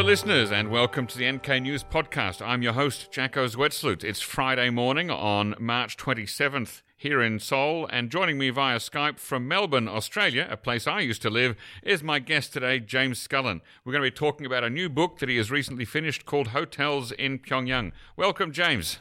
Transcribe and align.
Hello, 0.00 0.08
listeners, 0.08 0.50
and 0.50 0.70
welcome 0.70 1.06
to 1.06 1.18
the 1.18 1.30
NK 1.30 1.60
News 1.60 1.84
Podcast. 1.84 2.40
I'm 2.40 2.62
your 2.62 2.72
host, 2.72 3.12
Jacco 3.12 3.46
Zwetsloot. 3.46 4.02
It's 4.02 4.22
Friday 4.22 4.70
morning 4.70 5.10
on 5.10 5.54
March 5.58 5.98
27th 5.98 6.80
here 6.96 7.20
in 7.20 7.38
Seoul, 7.38 7.86
and 7.92 8.08
joining 8.10 8.38
me 8.38 8.48
via 8.48 8.78
Skype 8.78 9.18
from 9.18 9.46
Melbourne, 9.46 9.88
Australia, 9.88 10.48
a 10.50 10.56
place 10.56 10.86
I 10.86 11.00
used 11.00 11.20
to 11.20 11.28
live, 11.28 11.54
is 11.82 12.02
my 12.02 12.18
guest 12.18 12.54
today, 12.54 12.80
James 12.80 13.28
Scullin. 13.28 13.60
We're 13.84 13.92
going 13.92 14.02
to 14.02 14.10
be 14.10 14.16
talking 14.16 14.46
about 14.46 14.64
a 14.64 14.70
new 14.70 14.88
book 14.88 15.18
that 15.18 15.28
he 15.28 15.36
has 15.36 15.50
recently 15.50 15.84
finished 15.84 16.24
called 16.24 16.48
Hotels 16.48 17.12
in 17.12 17.38
Pyongyang. 17.38 17.92
Welcome, 18.16 18.52
James. 18.52 19.00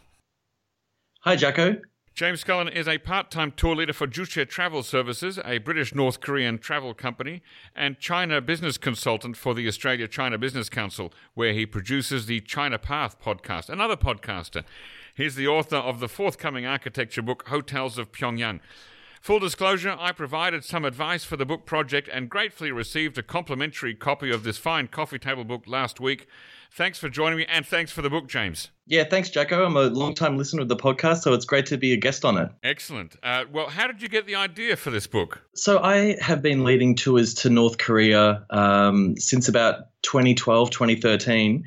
Hi, 1.22 1.38
Jacco. 1.38 1.78
James 2.20 2.44
Scullin 2.44 2.70
is 2.70 2.86
a 2.86 2.98
part 2.98 3.32
time 3.32 3.54
tour 3.56 3.78
leader 3.78 3.94
for 3.94 4.06
Juche 4.06 4.46
Travel 4.46 4.84
Services, 4.84 5.40
a 5.46 5.60
British 5.60 5.96
North 5.96 6.20
Korean 6.20 6.58
travel 6.58 6.94
company, 6.94 7.42
and 7.74 7.98
China 7.98 8.42
business 8.42 8.78
consultant 8.78 9.38
for 9.38 9.54
the 9.54 9.66
Australia 9.70 10.06
China 10.06 10.38
Business 10.38 10.68
Council, 10.68 11.14
where 11.34 11.54
he 11.54 11.66
produces 11.66 12.26
the 12.26 12.42
China 12.42 12.78
Path 12.78 13.22
podcast, 13.22 13.70
another 13.70 13.96
podcaster. 13.96 14.66
He's 15.16 15.36
the 15.36 15.48
author 15.48 15.78
of 15.78 16.02
the 16.02 16.10
forthcoming 16.10 16.66
architecture 16.66 17.22
book, 17.22 17.48
Hotels 17.48 17.98
of 17.98 18.12
Pyongyang. 18.12 18.60
Full 19.22 19.40
disclosure, 19.40 19.98
I 20.00 20.14
provided 20.14 20.64
some 20.64 20.86
advice 20.86 21.26
for 21.26 21.36
the 21.36 21.46
book 21.46 21.66
project 21.66 22.10
and 22.12 22.30
gratefully 22.30 22.72
received 22.72 23.18
a 23.18 23.24
complimentary 23.24 23.94
copy 23.94 24.32
of 24.32 24.44
this 24.44 24.58
fine 24.58 24.88
coffee 24.88 25.20
table 25.20 25.44
book 25.44 25.64
last 25.68 26.00
week. 26.00 26.28
Thanks 26.72 27.00
for 27.00 27.10
joining 27.10 27.38
me 27.38 27.46
and 27.50 27.66
thanks 27.66 27.92
for 27.92 28.02
the 28.02 28.10
book, 28.10 28.28
James. 28.28 28.70
Yeah, 28.86 29.04
thanks, 29.04 29.30
Jacco. 29.30 29.66
I'm 29.66 29.76
a 29.76 29.88
long 29.88 30.16
time 30.16 30.38
listener 30.38 30.62
of 30.62 30.70
the 30.70 30.76
podcast, 30.78 31.24
so 31.24 31.34
it's 31.34 31.46
great 31.46 31.66
to 31.68 31.78
be 31.78 31.92
a 31.92 31.98
guest 31.98 32.24
on 32.24 32.38
it. 32.38 32.50
Excellent. 32.64 33.18
Uh, 33.22 33.44
well, 33.52 33.68
how 33.68 33.88
did 33.88 34.02
you 34.02 34.08
get 34.08 34.26
the 34.26 34.36
idea 34.36 34.78
for 34.78 34.90
this 34.90 35.06
book? 35.06 35.42
So, 35.54 35.80
I 35.80 36.16
have 36.22 36.42
been 36.42 36.64
leading 36.64 36.96
tours 36.96 37.34
to 37.36 37.50
North 37.50 37.78
Korea 37.78 38.46
um, 38.52 39.18
since 39.18 39.48
about 39.48 39.88
2012, 40.04 40.70
2013 40.70 41.66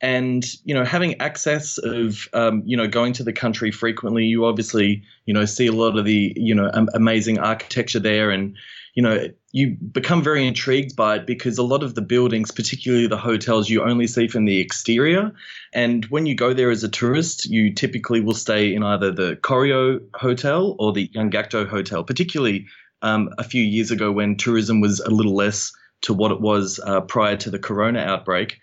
and 0.00 0.44
you 0.64 0.74
know 0.74 0.84
having 0.84 1.18
access 1.20 1.78
of 1.78 2.28
um, 2.34 2.62
you 2.66 2.76
know 2.76 2.86
going 2.86 3.12
to 3.14 3.24
the 3.24 3.32
country 3.32 3.70
frequently 3.70 4.24
you 4.24 4.44
obviously 4.44 5.02
you 5.24 5.32
know 5.32 5.44
see 5.44 5.66
a 5.66 5.72
lot 5.72 5.98
of 5.98 6.04
the 6.04 6.32
you 6.36 6.54
know 6.54 6.70
amazing 6.94 7.38
architecture 7.38 8.00
there. 8.00 8.30
And 8.30 8.56
you 8.94 9.02
know 9.02 9.28
you 9.52 9.76
become 9.92 10.22
very 10.22 10.46
intrigued 10.46 10.96
by 10.96 11.16
it 11.16 11.26
because 11.26 11.56
a 11.56 11.62
lot 11.62 11.82
of 11.82 11.94
the 11.94 12.02
buildings 12.02 12.50
particularly 12.50 13.06
the 13.06 13.16
hotels 13.16 13.70
you 13.70 13.82
only 13.82 14.06
see 14.06 14.28
from 14.28 14.44
the 14.44 14.58
exterior. 14.58 15.32
And 15.72 16.04
when 16.06 16.26
you 16.26 16.34
go 16.34 16.52
there 16.52 16.70
as 16.70 16.84
a 16.84 16.88
tourist 16.88 17.46
you 17.46 17.72
typically 17.72 18.20
will 18.20 18.34
stay 18.34 18.74
in 18.74 18.82
either 18.82 19.10
the 19.10 19.36
Koryo 19.36 20.00
hotel 20.14 20.76
or 20.78 20.92
the 20.92 21.08
Yanggakdo 21.08 21.66
hotel 21.66 22.04
particularly 22.04 22.66
um, 23.02 23.30
a 23.38 23.44
few 23.44 23.62
years 23.62 23.90
ago 23.90 24.12
when 24.12 24.36
tourism 24.36 24.80
was 24.80 25.00
a 25.00 25.10
little 25.10 25.34
less 25.34 25.72
to 26.02 26.12
what 26.12 26.32
it 26.32 26.40
was 26.40 26.78
uh, 26.84 27.00
prior 27.00 27.36
to 27.36 27.50
the 27.50 27.58
corona 27.58 28.00
outbreak 28.00 28.58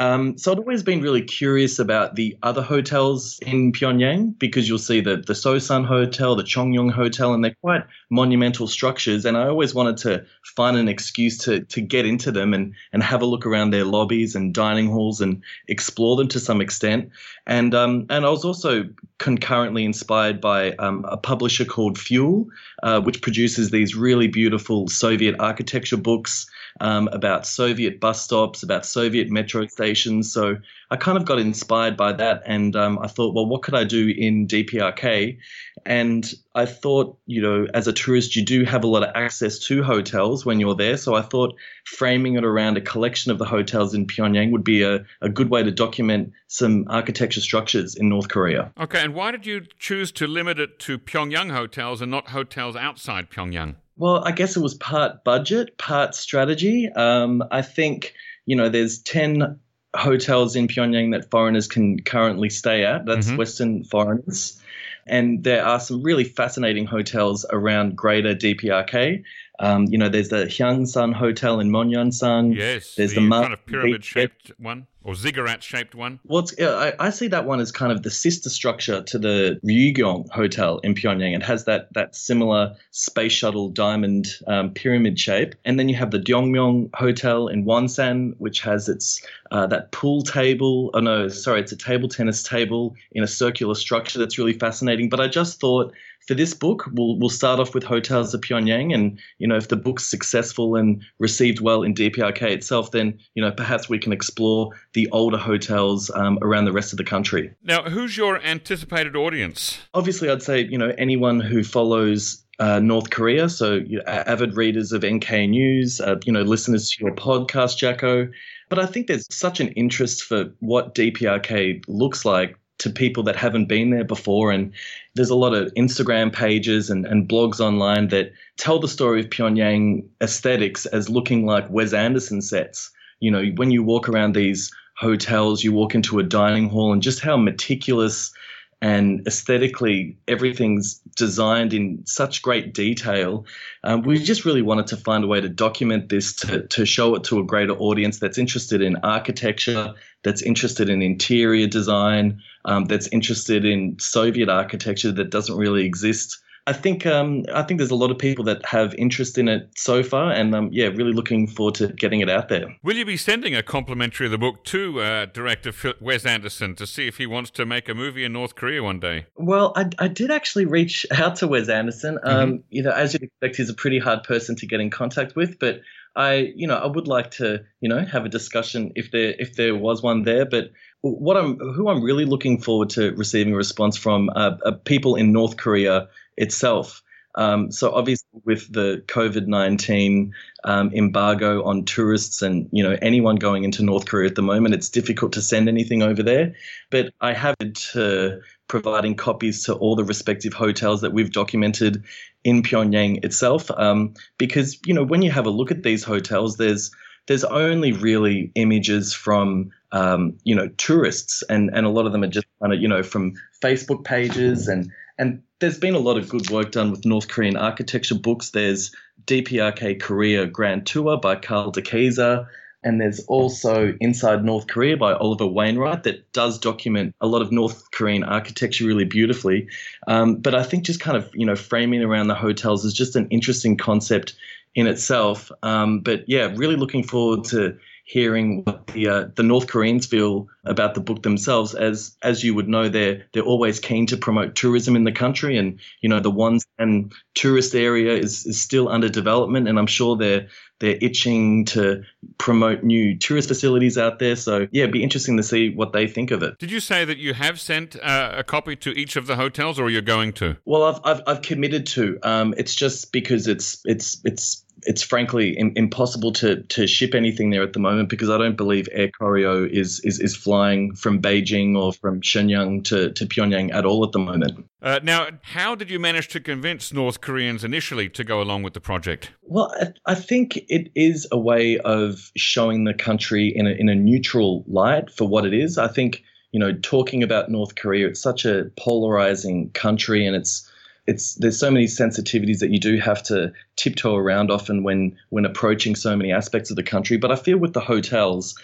um, 0.00 0.38
so 0.38 0.52
I'd 0.52 0.58
always 0.58 0.84
been 0.84 1.00
really 1.00 1.22
curious 1.22 1.80
about 1.80 2.14
the 2.14 2.36
other 2.44 2.62
hotels 2.62 3.38
in 3.40 3.72
Pyongyang 3.72 4.38
because 4.38 4.68
you'll 4.68 4.78
see 4.78 5.00
the 5.00 5.16
the 5.16 5.32
Sosan 5.32 5.84
Hotel, 5.84 6.36
the 6.36 6.44
Chongyong 6.44 6.92
Hotel, 6.92 7.34
and 7.34 7.42
they're 7.42 7.56
quite 7.60 7.82
monumental 8.08 8.68
structures. 8.68 9.24
And 9.24 9.36
I 9.36 9.48
always 9.48 9.74
wanted 9.74 9.96
to 9.98 10.24
find 10.44 10.76
an 10.76 10.88
excuse 10.88 11.36
to 11.38 11.60
to 11.64 11.80
get 11.80 12.06
into 12.06 12.30
them 12.30 12.54
and 12.54 12.74
and 12.92 13.02
have 13.02 13.22
a 13.22 13.26
look 13.26 13.44
around 13.44 13.70
their 13.70 13.84
lobbies 13.84 14.36
and 14.36 14.54
dining 14.54 14.86
halls 14.86 15.20
and 15.20 15.42
explore 15.66 16.16
them 16.16 16.28
to 16.28 16.38
some 16.38 16.60
extent. 16.60 17.10
And 17.48 17.74
um, 17.74 18.06
and 18.08 18.24
I 18.24 18.30
was 18.30 18.44
also 18.44 18.84
concurrently 19.18 19.84
inspired 19.84 20.40
by 20.40 20.72
um, 20.74 21.04
a 21.08 21.16
publisher 21.16 21.64
called 21.64 21.98
Fuel, 21.98 22.46
uh, 22.84 23.00
which 23.00 23.20
produces 23.20 23.70
these 23.70 23.96
really 23.96 24.28
beautiful 24.28 24.86
Soviet 24.86 25.34
architecture 25.40 25.96
books 25.96 26.46
um, 26.80 27.08
about 27.12 27.46
Soviet 27.46 28.00
bus 28.00 28.22
stops, 28.22 28.62
about 28.62 28.86
Soviet 28.86 29.30
metro 29.30 29.66
stations. 29.66 30.32
So 30.32 30.56
I 30.90 30.96
kind 30.96 31.18
of 31.18 31.24
got 31.24 31.38
inspired 31.38 31.96
by 31.96 32.12
that, 32.14 32.42
and 32.46 32.74
um, 32.74 32.98
I 33.00 33.08
thought, 33.08 33.34
well, 33.34 33.46
what 33.46 33.62
could 33.62 33.74
I 33.74 33.84
do 33.84 34.08
in 34.08 34.46
DPRK? 34.46 35.38
And 35.84 36.32
I 36.54 36.66
thought, 36.66 37.18
you 37.26 37.42
know, 37.42 37.66
as 37.74 37.86
a 37.86 37.92
tourist, 37.92 38.36
you 38.36 38.44
do 38.44 38.64
have 38.64 38.84
a 38.84 38.86
lot 38.86 39.02
of 39.02 39.10
access 39.14 39.58
to 39.66 39.82
hotels 39.82 40.44
when 40.44 40.60
you're 40.60 40.74
there. 40.74 40.96
So 40.96 41.14
I 41.14 41.22
thought 41.22 41.54
framing 41.84 42.36
it 42.36 42.44
around 42.44 42.76
a 42.76 42.80
collection 42.80 43.30
of 43.32 43.38
the 43.38 43.44
hotels 43.44 43.94
in 43.94 44.06
Pyongyang 44.06 44.50
would 44.52 44.64
be 44.64 44.82
a, 44.82 45.04
a 45.20 45.28
good 45.28 45.50
way 45.50 45.62
to 45.62 45.70
document 45.70 46.32
some 46.46 46.86
architecture 46.88 47.40
structures 47.40 47.94
in 47.94 48.08
North 48.08 48.28
Korea. 48.28 48.72
Okay, 48.80 49.02
and 49.02 49.14
why 49.14 49.30
did 49.30 49.46
you 49.46 49.62
choose 49.78 50.10
to 50.12 50.26
limit 50.26 50.58
it 50.58 50.78
to 50.80 50.98
Pyongyang 50.98 51.52
hotels 51.52 52.00
and 52.00 52.10
not 52.10 52.28
hotels 52.28 52.76
outside 52.76 53.30
Pyongyang? 53.30 53.76
Well, 53.98 54.22
I 54.24 54.30
guess 54.30 54.56
it 54.56 54.60
was 54.60 54.74
part 54.74 55.24
budget, 55.24 55.76
part 55.76 56.14
strategy. 56.14 56.88
Um, 56.88 57.42
I 57.50 57.62
think, 57.62 58.14
you 58.46 58.54
know, 58.54 58.68
there's 58.68 59.00
10 59.00 59.58
hotels 59.96 60.54
in 60.54 60.68
Pyongyang 60.68 61.12
that 61.12 61.30
foreigners 61.30 61.66
can 61.66 62.00
currently 62.00 62.48
stay 62.48 62.84
at. 62.84 63.06
That's 63.06 63.26
mm-hmm. 63.26 63.36
Western 63.36 63.84
foreigners. 63.84 64.60
And 65.06 65.42
there 65.42 65.64
are 65.64 65.80
some 65.80 66.02
really 66.02 66.24
fascinating 66.24 66.86
hotels 66.86 67.44
around 67.50 67.96
greater 67.96 68.34
DPRK. 68.34 69.24
Um, 69.60 69.86
you 69.86 69.98
know, 69.98 70.08
there's 70.08 70.28
the 70.28 70.44
Hyangsan 70.44 71.14
Hotel 71.14 71.60
in 71.60 71.70
Myohyangsan. 71.70 72.54
Yes, 72.54 72.94
there's 72.94 73.14
the, 73.14 73.20
the 73.20 73.30
kind 73.30 73.52
of 73.52 73.66
pyramid 73.66 74.04
shaped 74.04 74.52
one 74.58 74.86
or 75.08 75.14
ziggurat 75.14 75.62
shaped 75.62 75.94
one. 75.94 76.20
Well, 76.24 76.46
I, 76.60 76.92
I, 76.98 77.08
see 77.08 77.28
that 77.28 77.46
one 77.46 77.60
as 77.60 77.72
kind 77.72 77.90
of 77.90 78.02
the 78.02 78.10
sister 78.10 78.50
structure 78.50 79.02
to 79.02 79.18
the 79.18 79.58
Ryugyong 79.64 80.28
Hotel 80.30 80.80
in 80.80 80.94
Pyongyang. 80.94 81.34
It 81.34 81.42
has 81.42 81.64
that 81.64 81.90
that 81.94 82.14
similar 82.14 82.76
space 82.90 83.32
shuttle 83.32 83.70
diamond 83.70 84.28
um, 84.46 84.74
pyramid 84.74 85.18
shape, 85.18 85.54
and 85.64 85.78
then 85.78 85.88
you 85.88 85.96
have 85.96 86.10
the 86.10 86.18
Dongmyeong 86.18 86.90
Hotel 86.94 87.48
in 87.48 87.64
Wonsan, 87.64 88.34
which 88.36 88.60
has 88.60 88.86
its 88.90 89.24
uh, 89.50 89.66
that 89.68 89.92
pool 89.92 90.20
table. 90.20 90.90
Oh 90.92 91.00
no, 91.00 91.28
sorry, 91.28 91.62
it's 91.62 91.72
a 91.72 91.76
table 91.76 92.10
tennis 92.10 92.42
table 92.42 92.94
in 93.12 93.22
a 93.22 93.28
circular 93.28 93.74
structure 93.74 94.18
that's 94.18 94.36
really 94.36 94.52
fascinating. 94.52 95.08
But 95.08 95.20
I 95.20 95.28
just 95.28 95.58
thought 95.58 95.94
for 96.28 96.34
this 96.34 96.52
book, 96.52 96.84
we'll 96.92 97.18
we'll 97.18 97.30
start 97.30 97.58
off 97.58 97.74
with 97.74 97.82
hotels 97.82 98.34
of 98.34 98.42
Pyongyang, 98.42 98.94
and 98.94 99.18
you 99.38 99.48
know 99.48 99.56
if 99.56 99.68
the 99.68 99.76
book's 99.76 100.04
successful 100.04 100.76
and 100.76 101.02
received 101.18 101.60
well 101.60 101.82
in 101.82 101.94
DPRK 101.94 102.42
itself, 102.42 102.90
then 102.90 103.18
you 103.34 103.42
know 103.42 103.50
perhaps 103.50 103.88
we 103.88 103.98
can 103.98 104.12
explore 104.12 104.70
the 104.92 105.08
older 105.10 105.38
hotels 105.38 106.10
um, 106.14 106.38
around 106.42 106.66
the 106.66 106.72
rest 106.72 106.92
of 106.92 106.98
the 106.98 107.04
country. 107.04 107.50
Now, 107.64 107.84
who's 107.84 108.18
your 108.18 108.44
anticipated 108.44 109.16
audience? 109.16 109.78
Obviously, 109.94 110.28
I'd 110.28 110.42
say 110.42 110.66
you 110.66 110.76
know 110.76 110.92
anyone 110.98 111.40
who 111.40 111.64
follows 111.64 112.44
uh, 112.58 112.78
North 112.78 113.08
Korea. 113.08 113.48
So 113.48 113.76
you 113.76 113.96
know, 113.96 114.04
avid 114.06 114.54
readers 114.54 114.92
of 114.92 115.04
NK 115.04 115.30
News, 115.48 115.98
uh, 115.98 116.16
you 116.26 116.32
know, 116.32 116.42
listeners 116.42 116.90
to 116.90 117.04
your 117.06 117.14
podcast, 117.14 117.78
Jacco. 117.78 118.28
But 118.68 118.78
I 118.78 118.84
think 118.84 119.06
there's 119.06 119.26
such 119.30 119.60
an 119.60 119.68
interest 119.68 120.24
for 120.24 120.52
what 120.60 120.94
DPRK 120.94 121.84
looks 121.88 122.26
like 122.26 122.58
to 122.78 122.90
people 122.90 123.22
that 123.24 123.36
haven't 123.36 123.66
been 123.66 123.90
there 123.90 124.04
before. 124.04 124.52
And 124.52 124.72
there's 125.14 125.30
a 125.30 125.36
lot 125.36 125.54
of 125.54 125.72
Instagram 125.74 126.32
pages 126.32 126.90
and, 126.90 127.04
and 127.06 127.28
blogs 127.28 127.60
online 127.60 128.08
that 128.08 128.32
tell 128.56 128.78
the 128.78 128.88
story 128.88 129.20
of 129.20 129.30
Pyongyang 129.30 130.06
aesthetics 130.20 130.86
as 130.86 131.08
looking 131.08 131.44
like 131.44 131.68
Wes 131.70 131.92
Anderson 131.92 132.40
sets. 132.40 132.90
You 133.20 133.30
know, 133.30 133.44
when 133.56 133.70
you 133.70 133.82
walk 133.82 134.08
around 134.08 134.34
these 134.34 134.72
hotels, 134.96 135.64
you 135.64 135.72
walk 135.72 135.94
into 135.94 136.18
a 136.18 136.22
dining 136.22 136.68
hall, 136.68 136.92
and 136.92 137.02
just 137.02 137.20
how 137.20 137.36
meticulous 137.36 138.32
and 138.80 139.26
aesthetically 139.26 140.16
everything's 140.28 141.00
designed 141.16 141.74
in 141.74 142.00
such 142.06 142.42
great 142.42 142.74
detail. 142.74 143.44
Um, 143.82 144.02
we 144.02 144.18
just 144.18 144.44
really 144.44 144.62
wanted 144.62 144.86
to 144.88 144.96
find 144.96 145.24
a 145.24 145.26
way 145.26 145.40
to 145.40 145.48
document 145.48 146.10
this 146.10 146.32
to, 146.36 146.66
to 146.68 146.86
show 146.86 147.14
it 147.16 147.24
to 147.24 147.40
a 147.40 147.44
greater 147.44 147.72
audience 147.72 148.20
that's 148.20 148.38
interested 148.38 148.80
in 148.80 148.96
architecture, 149.02 149.94
that's 150.24 150.42
interested 150.42 150.88
in 150.88 151.02
interior 151.02 151.66
design, 151.66 152.40
um, 152.64 152.86
that's 152.86 153.08
interested 153.08 153.64
in 153.64 153.98
Soviet 153.98 154.48
architecture 154.48 155.12
that 155.12 155.30
doesn't 155.30 155.56
really 155.56 155.84
exist 155.84 156.38
I 156.68 156.74
think 156.74 157.06
um, 157.06 157.46
I 157.54 157.62
think 157.62 157.78
there's 157.78 157.90
a 157.90 157.96
lot 157.96 158.10
of 158.10 158.18
people 158.18 158.44
that 158.44 158.62
have 158.66 158.94
interest 158.96 159.38
in 159.38 159.48
it 159.48 159.70
so 159.74 160.02
far, 160.02 160.30
and 160.30 160.54
um, 160.54 160.68
yeah, 160.70 160.88
really 160.88 161.14
looking 161.14 161.46
forward 161.46 161.76
to 161.76 161.88
getting 161.88 162.20
it 162.20 162.28
out 162.28 162.50
there. 162.50 162.76
Will 162.82 162.94
you 162.94 163.06
be 163.06 163.16
sending 163.16 163.54
a 163.54 163.62
complimentary 163.62 164.26
of 164.26 164.32
the 164.32 164.38
book 164.38 164.64
to 164.64 165.00
uh, 165.00 165.26
director 165.32 165.72
Wes 165.98 166.26
Anderson 166.26 166.74
to 166.74 166.86
see 166.86 167.08
if 167.08 167.16
he 167.16 167.24
wants 167.24 167.50
to 167.52 167.64
make 167.64 167.88
a 167.88 167.94
movie 167.94 168.22
in 168.22 168.34
North 168.34 168.54
Korea 168.54 168.82
one 168.82 169.00
day? 169.00 169.24
Well, 169.36 169.72
I, 169.76 169.88
I 169.98 170.08
did 170.08 170.30
actually 170.30 170.66
reach 170.66 171.06
out 171.10 171.36
to 171.36 171.48
Wes 171.48 171.70
Anderson. 171.70 172.18
Um, 172.22 172.52
mm-hmm. 172.52 172.56
You 172.68 172.82
know, 172.82 172.90
as 172.90 173.14
you'd 173.14 173.22
expect, 173.22 173.56
he's 173.56 173.70
a 173.70 173.74
pretty 173.74 173.98
hard 173.98 174.24
person 174.24 174.54
to 174.56 174.66
get 174.66 174.78
in 174.78 174.90
contact 174.90 175.36
with, 175.36 175.58
but 175.58 175.80
I, 176.16 176.52
you 176.54 176.66
know, 176.66 176.76
I 176.76 176.86
would 176.86 177.08
like 177.08 177.30
to, 177.32 177.64
you 177.80 177.88
know, 177.88 178.04
have 178.04 178.26
a 178.26 178.28
discussion 178.28 178.92
if 178.94 179.10
there 179.10 179.34
if 179.38 179.54
there 179.56 179.74
was 179.74 180.02
one 180.02 180.24
there. 180.24 180.44
But 180.44 180.72
what 181.00 181.38
I'm, 181.38 181.56
who 181.58 181.88
I'm 181.88 182.02
really 182.02 182.26
looking 182.26 182.60
forward 182.60 182.90
to 182.90 183.12
receiving 183.12 183.54
a 183.54 183.56
response 183.56 183.96
from 183.96 184.28
uh, 184.34 184.56
are 184.66 184.72
people 184.72 185.16
in 185.16 185.32
North 185.32 185.56
Korea 185.56 186.08
itself. 186.38 187.02
Um, 187.34 187.70
so 187.70 187.92
obviously, 187.92 188.40
with 188.44 188.72
the 188.72 189.02
COVID 189.06 189.46
nineteen 189.46 190.34
um, 190.64 190.90
embargo 190.92 191.62
on 191.62 191.84
tourists 191.84 192.42
and 192.42 192.68
you 192.72 192.82
know 192.82 192.96
anyone 193.00 193.36
going 193.36 193.64
into 193.64 193.84
North 193.84 194.06
Korea 194.06 194.28
at 194.28 194.34
the 194.34 194.42
moment, 194.42 194.74
it's 194.74 194.88
difficult 194.88 195.32
to 195.34 195.42
send 195.42 195.68
anything 195.68 196.02
over 196.02 196.22
there. 196.22 196.54
But 196.90 197.12
I 197.20 197.34
have 197.34 197.54
to 197.92 198.40
providing 198.66 199.14
copies 199.14 199.64
to 199.64 199.74
all 199.74 199.94
the 199.94 200.04
respective 200.04 200.52
hotels 200.52 201.00
that 201.02 201.12
we've 201.12 201.30
documented 201.30 202.04
in 202.44 202.62
Pyongyang 202.62 203.24
itself, 203.24 203.70
um, 203.70 204.14
because 204.36 204.78
you 204.84 204.94
know 204.94 205.04
when 205.04 205.22
you 205.22 205.30
have 205.30 205.46
a 205.46 205.50
look 205.50 205.70
at 205.70 205.82
these 205.82 206.02
hotels, 206.02 206.56
there's 206.56 206.90
there's 207.28 207.44
only 207.44 207.92
really 207.92 208.50
images 208.54 209.12
from 209.14 209.70
um, 209.92 210.38
you 210.42 210.56
know 210.56 210.68
tourists, 210.76 211.44
and 211.48 211.70
and 211.72 211.86
a 211.86 211.90
lot 211.90 212.06
of 212.06 212.12
them 212.12 212.24
are 212.24 212.28
just 212.28 212.46
kind 212.60 212.72
of 212.72 212.80
you 212.80 212.88
know 212.88 213.02
from 213.02 213.34
Facebook 213.62 214.02
pages 214.02 214.66
and 214.66 214.90
and 215.18 215.42
there's 215.60 215.78
been 215.78 215.94
a 215.94 215.98
lot 215.98 216.16
of 216.16 216.28
good 216.28 216.50
work 216.50 216.72
done 216.72 216.90
with 216.90 217.04
North 217.04 217.28
Korean 217.28 217.56
architecture 217.56 218.14
books. 218.14 218.50
There's 218.50 218.94
DPRK 219.26 220.00
Korea 220.00 220.46
Grand 220.46 220.86
Tour 220.86 221.16
by 221.18 221.36
Karl 221.36 221.72
DeKeyser. 221.72 222.46
And 222.84 223.00
there's 223.00 223.20
also 223.26 223.96
Inside 224.00 224.44
North 224.44 224.68
Korea 224.68 224.96
by 224.96 225.12
Oliver 225.12 225.48
Wainwright 225.48 226.04
that 226.04 226.32
does 226.32 226.60
document 226.60 227.12
a 227.20 227.26
lot 227.26 227.42
of 227.42 227.50
North 227.50 227.90
Korean 227.90 228.22
architecture 228.22 228.86
really 228.86 229.04
beautifully. 229.04 229.68
Um, 230.06 230.36
but 230.36 230.54
I 230.54 230.62
think 230.62 230.84
just 230.84 231.00
kind 231.00 231.16
of, 231.16 231.28
you 231.34 231.44
know, 231.44 231.56
framing 231.56 232.02
around 232.02 232.28
the 232.28 232.36
hotels 232.36 232.84
is 232.84 232.94
just 232.94 233.16
an 233.16 233.26
interesting 233.30 233.76
concept 233.76 234.34
in 234.76 234.86
itself. 234.86 235.50
Um, 235.64 236.00
but 236.00 236.22
yeah, 236.28 236.52
really 236.54 236.76
looking 236.76 237.02
forward 237.02 237.44
to 237.46 237.76
hearing 238.08 238.62
what 238.64 238.86
the 238.86 239.06
uh, 239.06 239.24
the 239.36 239.42
North 239.42 239.66
Koreans 239.66 240.06
feel 240.06 240.48
about 240.64 240.94
the 240.94 241.00
book 241.00 241.22
themselves. 241.22 241.74
As 241.74 242.16
as 242.22 242.42
you 242.42 242.54
would 242.54 242.66
know, 242.66 242.88
they're 242.88 243.26
they're 243.32 243.42
always 243.42 243.78
keen 243.78 244.06
to 244.06 244.16
promote 244.16 244.54
tourism 244.54 244.96
in 244.96 245.04
the 245.04 245.12
country, 245.12 245.58
and 245.58 245.78
you 246.00 246.08
know 246.08 246.18
the 246.18 246.30
ones 246.30 246.66
and 246.78 247.12
tourist 247.34 247.74
area 247.74 248.16
is 248.16 248.46
is 248.46 248.60
still 248.60 248.88
under 248.88 249.10
development, 249.10 249.68
and 249.68 249.78
I'm 249.78 249.86
sure 249.86 250.16
they're 250.16 250.48
they're 250.80 250.98
itching 251.02 251.66
to 251.66 252.02
promote 252.38 252.82
new 252.82 253.18
tourist 253.18 253.48
facilities 253.48 253.98
out 253.98 254.20
there. 254.20 254.36
So 254.36 254.68
yeah, 254.72 254.84
it'd 254.84 254.92
be 254.92 255.02
interesting 255.02 255.36
to 255.36 255.42
see 255.42 255.74
what 255.74 255.92
they 255.92 256.06
think 256.06 256.30
of 256.30 256.42
it. 256.42 256.58
Did 256.58 256.70
you 256.70 256.80
say 256.80 257.04
that 257.04 257.18
you 257.18 257.34
have 257.34 257.60
sent 257.60 257.96
uh, 258.02 258.32
a 258.36 258.44
copy 258.44 258.74
to 258.76 258.90
each 258.90 259.16
of 259.16 259.26
the 259.26 259.36
hotels, 259.36 259.78
or 259.78 259.90
you're 259.90 260.00
going 260.00 260.32
to? 260.34 260.56
Well, 260.64 260.84
I've 260.84 261.00
I've, 261.04 261.22
I've 261.26 261.42
committed 261.42 261.86
to. 261.88 262.18
Um, 262.22 262.54
it's 262.56 262.74
just 262.74 263.12
because 263.12 263.46
it's 263.46 263.82
it's 263.84 264.22
it's 264.24 264.64
it's 264.82 265.02
frankly 265.02 265.58
in, 265.58 265.72
impossible 265.76 266.32
to 266.32 266.62
to 266.62 266.86
ship 266.86 267.14
anything 267.14 267.50
there 267.50 267.62
at 267.62 267.72
the 267.72 267.78
moment 267.78 268.08
because 268.08 268.30
I 268.30 268.38
don't 268.38 268.56
believe 268.56 268.88
Air 268.92 269.10
Koryo 269.20 269.68
is 269.68 270.00
is, 270.04 270.20
is 270.20 270.36
flying 270.36 270.94
from 270.94 271.20
Beijing 271.20 271.76
or 271.76 271.92
from 271.92 272.20
Shenyang 272.20 272.84
to, 272.84 273.12
to 273.12 273.26
Pyongyang 273.26 273.72
at 273.72 273.84
all 273.84 274.04
at 274.04 274.12
the 274.12 274.18
moment. 274.18 274.64
Uh, 274.80 275.00
now, 275.02 275.28
how 275.42 275.74
did 275.74 275.90
you 275.90 275.98
manage 275.98 276.28
to 276.28 276.40
convince 276.40 276.92
North 276.92 277.20
Koreans 277.20 277.64
initially 277.64 278.08
to 278.10 278.22
go 278.22 278.40
along 278.40 278.62
with 278.62 278.74
the 278.74 278.80
project? 278.80 279.30
Well, 279.42 279.74
I, 279.80 280.12
I 280.12 280.14
think 280.14 280.56
it 280.68 280.90
is 280.94 281.26
a 281.32 281.38
way 281.38 281.78
of 281.78 282.30
showing 282.36 282.84
the 282.84 282.94
country 282.94 283.48
in 283.48 283.66
a, 283.66 283.70
in 283.70 283.88
a 283.88 283.94
neutral 283.94 284.64
light 284.68 285.10
for 285.10 285.26
what 285.26 285.44
it 285.44 285.54
is. 285.54 285.78
I 285.78 285.88
think 285.88 286.22
you 286.52 286.60
know 286.60 286.72
talking 286.72 287.22
about 287.22 287.50
North 287.50 287.74
Korea, 287.74 288.08
it's 288.08 288.20
such 288.20 288.44
a 288.44 288.70
polarizing 288.78 289.70
country, 289.70 290.26
and 290.26 290.36
it's 290.36 290.67
it's 291.08 291.34
there's 291.36 291.58
so 291.58 291.70
many 291.70 291.86
sensitivities 291.86 292.58
that 292.58 292.70
you 292.70 292.78
do 292.78 292.98
have 292.98 293.22
to 293.24 293.50
tiptoe 293.76 294.14
around 294.14 294.50
often 294.50 294.82
when 294.82 295.16
when 295.30 295.46
approaching 295.46 295.96
so 295.96 296.14
many 296.14 296.30
aspects 296.30 296.70
of 296.70 296.76
the 296.76 296.82
country. 296.82 297.16
But 297.16 297.32
I 297.32 297.36
feel 297.36 297.56
with 297.56 297.72
the 297.72 297.80
hotels, 297.80 298.54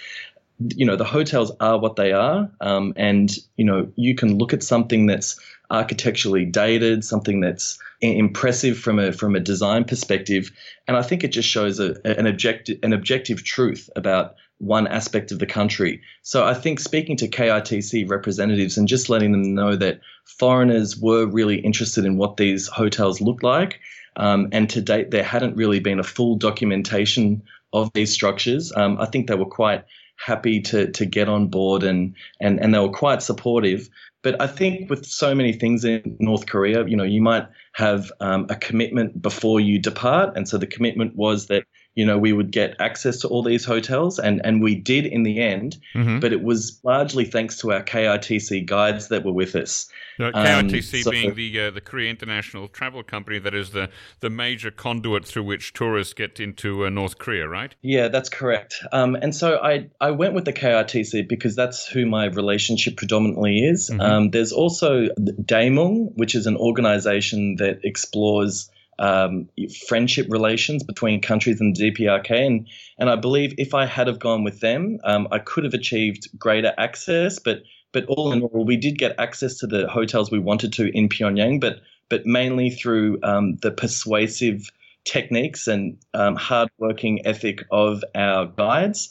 you 0.76 0.85
know, 0.85 0.94
the 0.94 1.06
hotels 1.06 1.50
are 1.61 1.79
what 1.79 1.96
they 1.96 2.12
are, 2.12 2.50
um, 2.61 2.93
and 2.96 3.35
you 3.56 3.64
know, 3.64 3.91
you 3.96 4.14
can 4.14 4.37
look 4.37 4.52
at 4.52 4.62
something 4.62 5.06
that's 5.06 5.41
architecturally 5.70 6.44
dated, 6.44 7.02
something 7.02 7.41
that's 7.41 7.79
impressive 8.02 8.79
from 8.79 8.99
a 8.99 9.11
from 9.11 9.35
a 9.35 9.41
design 9.41 9.85
perspective, 9.85 10.52
and 10.87 10.99
I 10.99 11.02
think 11.02 11.25
it 11.25 11.29
just 11.29 11.49
shows 11.49 11.81
a, 11.81 11.96
an 12.05 12.26
objective 12.26 12.79
an 12.82 12.93
objective 12.93 13.43
truth 13.43 13.88
about 13.96 14.35
one 14.59 14.87
aspect 14.87 15.33
of 15.33 15.39
the 15.39 15.47
country. 15.47 16.01
So 16.23 16.45
I 16.45 16.55
think 16.55 16.81
speaking 16.81 17.17
to 17.19 17.29
KITC 17.29 18.09
representatives 18.09 18.79
and 18.79 18.89
just 18.89 19.09
letting 19.09 19.33
them 19.33 19.55
know 19.55 19.77
that 19.77 20.01
foreigners 20.25 20.97
were 20.97 21.27
really 21.27 21.56
interested 21.56 22.05
in 22.05 22.17
what 22.17 22.37
these 22.37 22.69
hotels 22.69 23.21
look 23.21 23.43
like. 23.43 23.81
Um, 24.17 24.49
and 24.53 24.71
to 24.71 24.81
date, 24.81 25.11
there 25.11 25.25
hadn't 25.25 25.56
really 25.56 25.81
been 25.81 25.99
a 25.99 26.05
full 26.05 26.37
documentation 26.37 27.43
of 27.73 27.93
these 27.95 28.12
structures. 28.12 28.73
Um, 28.77 29.01
I 29.01 29.06
think 29.06 29.27
they 29.27 29.35
were 29.35 29.45
quite 29.45 29.85
happy 30.17 30.61
to 30.61 30.91
to 30.93 31.05
get 31.05 31.29
on 31.29 31.49
board 31.49 31.83
and 31.83 32.15
and 32.41 32.61
and 32.61 32.73
they 32.73 32.79
were 32.79 32.89
quite 32.89 33.23
supportive. 33.23 33.89
But 34.23 34.41
I 34.41 34.47
think 34.47 34.89
with 34.89 35.05
so 35.05 35.35
many 35.35 35.53
things 35.53 35.85
in 35.85 36.17
North 36.19 36.47
Korea, 36.47 36.87
you 36.87 36.97
know, 36.97 37.05
you 37.05 37.21
might 37.21 37.47
have 37.73 38.11
um, 38.21 38.47
a 38.49 38.56
commitment 38.56 39.21
before 39.21 39.61
you 39.61 39.79
depart, 39.79 40.35
and 40.37 40.49
so 40.49 40.56
the 40.56 40.67
commitment 40.67 41.15
was 41.15 41.49
that 41.49 41.65
you 41.94 42.05
know, 42.05 42.19
we 42.19 42.32
would 42.32 42.50
get 42.50 42.75
access 42.81 43.19
to 43.20 43.29
all 43.29 43.43
these 43.43 43.64
hotels, 43.64 44.19
and, 44.19 44.41
and 44.44 44.61
we 44.61 44.75
did 44.75 45.06
in 45.06 45.23
the 45.23 45.41
end, 45.41 45.79
mm-hmm. 45.94 46.19
but 46.19 46.32
it 46.32 46.43
was 46.43 46.81
largely 46.82 47.25
thanks 47.25 47.58
to 47.58 47.73
our 47.73 47.82
KITC 47.82 48.67
guides 48.67 49.08
that 49.08 49.25
were 49.25 49.32
with 49.32 49.55
us. 49.55 49.88
Now, 50.19 50.31
KITC 50.32 50.94
um, 50.96 51.02
so, 51.02 51.11
being 51.11 51.35
the 51.35 51.61
uh, 51.61 51.70
the 51.70 51.81
Korea 51.81 52.11
International 52.11 52.67
Travel 52.69 53.02
Company, 53.02 53.38
that 53.38 53.55
is 53.55 53.70
the, 53.70 53.91
the 54.20 54.31
major 54.31 54.70
conduit 54.70 55.25
through 55.25 55.44
which 55.44 55.73
tourists 55.73 56.14
get 56.14 56.41
into 56.41 56.85
uh, 56.85 56.91
North 56.91 57.19
Korea, 57.19 57.49
right? 57.49 57.75
Yeah, 57.82 58.08
that's 58.08 58.29
correct. 58.29 58.82
Um, 58.93 59.14
and 59.14 59.35
so 59.35 59.58
I, 59.62 59.88
I 60.00 60.11
went 60.11 60.35
with 60.35 60.44
the 60.44 60.52
KITC 60.52 61.29
because 61.29 61.55
that's 61.55 61.87
who 61.87 62.06
my 62.06 62.26
relationship 62.26 62.96
predominantly 62.96 63.58
is. 63.61 63.91
Mm-hmm. 63.91 64.00
Um, 64.00 64.31
there's 64.31 64.52
also 64.52 65.08
Taemun, 65.17 66.12
which 66.17 66.35
is 66.35 66.46
an 66.46 66.56
organization 66.56 67.56
that 67.56 67.81
explores 67.85 68.70
um, 68.99 69.49
friendship 69.87 70.26
relations 70.31 70.82
between 70.82 71.20
countries 71.20 71.61
and 71.61 71.75
the 71.75 71.91
DPRK. 71.91 72.31
And, 72.31 72.69
and 72.99 73.11
I 73.11 73.17
believe 73.17 73.55
if 73.58 73.75
I 73.75 73.87
had 73.87 74.06
have 74.06 74.19
gone 74.19 74.44
with 74.44 74.61
them, 74.61 74.99
um, 75.05 75.29
I 75.31 75.38
could 75.38 75.64
have 75.64 75.75
achieved 75.75 76.29
greater 76.38 76.73
access. 76.79 77.38
But 77.38 77.62
but 77.93 78.06
all 78.06 78.32
in 78.32 78.43
all, 78.43 78.64
we 78.64 78.76
did 78.76 78.99
get 78.99 79.14
access 79.19 79.58
to 79.58 79.69
the 79.69 79.87
hotels 79.87 80.31
we 80.31 80.41
wanted 80.41 80.73
to 80.75 80.91
in 80.96 81.08
Pyongyang, 81.08 81.61
but 81.61 81.81
but 82.08 82.26
mainly 82.26 82.70
through 82.70 83.19
um, 83.23 83.56
the 83.56 83.70
persuasive 83.70 84.70
techniques 85.05 85.69
and 85.69 85.99
um, 86.14 86.35
hardworking 86.35 87.26
ethic 87.26 87.64
of 87.70 88.02
our 88.14 88.46
guides. 88.46 89.11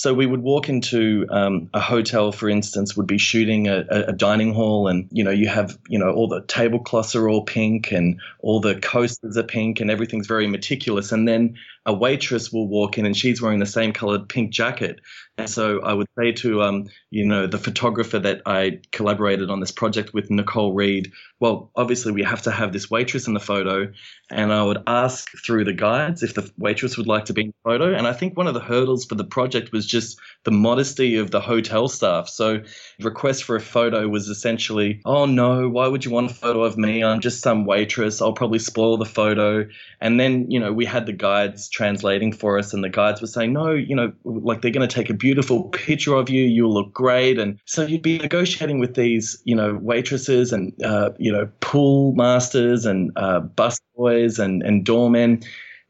So 0.00 0.14
we 0.14 0.24
would 0.24 0.40
walk 0.40 0.70
into 0.70 1.26
um, 1.28 1.68
a 1.74 1.78
hotel, 1.78 2.32
for 2.32 2.48
instance, 2.48 2.96
would 2.96 3.06
be 3.06 3.18
shooting 3.18 3.68
a, 3.68 3.84
a, 3.90 4.12
dining 4.14 4.54
hall, 4.54 4.88
and 4.88 5.06
you 5.12 5.22
know 5.22 5.30
you 5.30 5.46
have 5.46 5.78
you 5.90 5.98
know 5.98 6.10
all 6.10 6.26
the 6.26 6.40
tablecloths 6.40 7.14
are 7.14 7.28
all 7.28 7.44
pink, 7.44 7.92
and 7.92 8.18
all 8.38 8.60
the 8.60 8.76
coasters 8.76 9.36
are 9.36 9.42
pink, 9.42 9.78
and 9.78 9.90
everything's 9.90 10.26
very 10.26 10.46
meticulous. 10.46 11.12
And 11.12 11.28
then 11.28 11.58
a 11.84 11.92
waitress 11.92 12.50
will 12.50 12.66
walk 12.66 12.96
in, 12.96 13.04
and 13.04 13.14
she's 13.14 13.42
wearing 13.42 13.58
the 13.58 13.66
same 13.66 13.92
colored 13.92 14.26
pink 14.26 14.52
jacket. 14.52 15.00
And 15.36 15.48
so 15.48 15.80
I 15.82 15.92
would 15.92 16.06
say 16.18 16.32
to 16.32 16.62
um, 16.62 16.88
you 17.10 17.26
know 17.26 17.46
the 17.46 17.58
photographer 17.58 18.18
that 18.18 18.40
I 18.46 18.80
collaborated 18.92 19.50
on 19.50 19.60
this 19.60 19.72
project 19.72 20.14
with, 20.14 20.30
Nicole 20.30 20.72
Reed. 20.72 21.12
Well, 21.40 21.70
obviously 21.76 22.12
we 22.12 22.22
have 22.22 22.42
to 22.42 22.50
have 22.50 22.72
this 22.72 22.90
waitress 22.90 23.26
in 23.26 23.34
the 23.34 23.40
photo, 23.40 23.92
and 24.30 24.50
I 24.50 24.62
would 24.62 24.82
ask 24.86 25.30
through 25.44 25.64
the 25.64 25.74
guides 25.74 26.22
if 26.22 26.34
the 26.34 26.50
waitress 26.56 26.96
would 26.96 27.06
like 27.06 27.26
to 27.26 27.34
be 27.34 27.42
in 27.42 27.48
the 27.48 27.70
photo. 27.70 27.92
And 27.92 28.06
I 28.06 28.14
think 28.14 28.36
one 28.36 28.46
of 28.46 28.54
the 28.54 28.60
hurdles 28.60 29.04
for 29.04 29.14
the 29.14 29.24
project 29.24 29.72
was 29.72 29.89
just 29.90 30.18
the 30.44 30.50
modesty 30.50 31.16
of 31.16 31.30
the 31.30 31.40
hotel 31.40 31.88
staff. 31.88 32.28
So, 32.28 32.62
request 33.00 33.44
for 33.44 33.56
a 33.56 33.60
photo 33.60 34.08
was 34.08 34.28
essentially, 34.28 35.00
oh 35.04 35.26
no, 35.26 35.68
why 35.68 35.86
would 35.86 36.04
you 36.04 36.10
want 36.10 36.30
a 36.30 36.34
photo 36.34 36.62
of 36.64 36.78
me? 36.78 37.04
I'm 37.04 37.20
just 37.20 37.42
some 37.42 37.66
waitress. 37.66 38.22
I'll 38.22 38.32
probably 38.32 38.58
spoil 38.58 38.96
the 38.96 39.04
photo. 39.04 39.68
And 40.00 40.18
then, 40.18 40.50
you 40.50 40.58
know, 40.58 40.72
we 40.72 40.86
had 40.86 41.06
the 41.06 41.12
guides 41.12 41.68
translating 41.68 42.32
for 42.32 42.58
us, 42.58 42.72
and 42.72 42.82
the 42.82 42.88
guides 42.88 43.20
were 43.20 43.26
saying, 43.26 43.52
no, 43.52 43.72
you 43.72 43.94
know, 43.94 44.12
like 44.24 44.62
they're 44.62 44.70
going 44.70 44.88
to 44.88 44.94
take 44.94 45.10
a 45.10 45.14
beautiful 45.14 45.64
picture 45.64 46.14
of 46.14 46.30
you. 46.30 46.44
You'll 46.44 46.72
look 46.72 46.92
great. 46.92 47.38
And 47.38 47.58
so 47.66 47.82
you'd 47.82 48.02
be 48.02 48.18
negotiating 48.18 48.78
with 48.78 48.94
these, 48.94 49.40
you 49.44 49.54
know, 49.54 49.78
waitresses 49.80 50.52
and, 50.52 50.72
uh, 50.82 51.10
you 51.18 51.32
know, 51.32 51.48
pool 51.60 52.14
masters 52.14 52.86
and 52.86 53.12
uh, 53.16 53.40
bus 53.40 53.78
boys 53.94 54.38
and, 54.38 54.62
and 54.62 54.84
doormen 54.84 55.42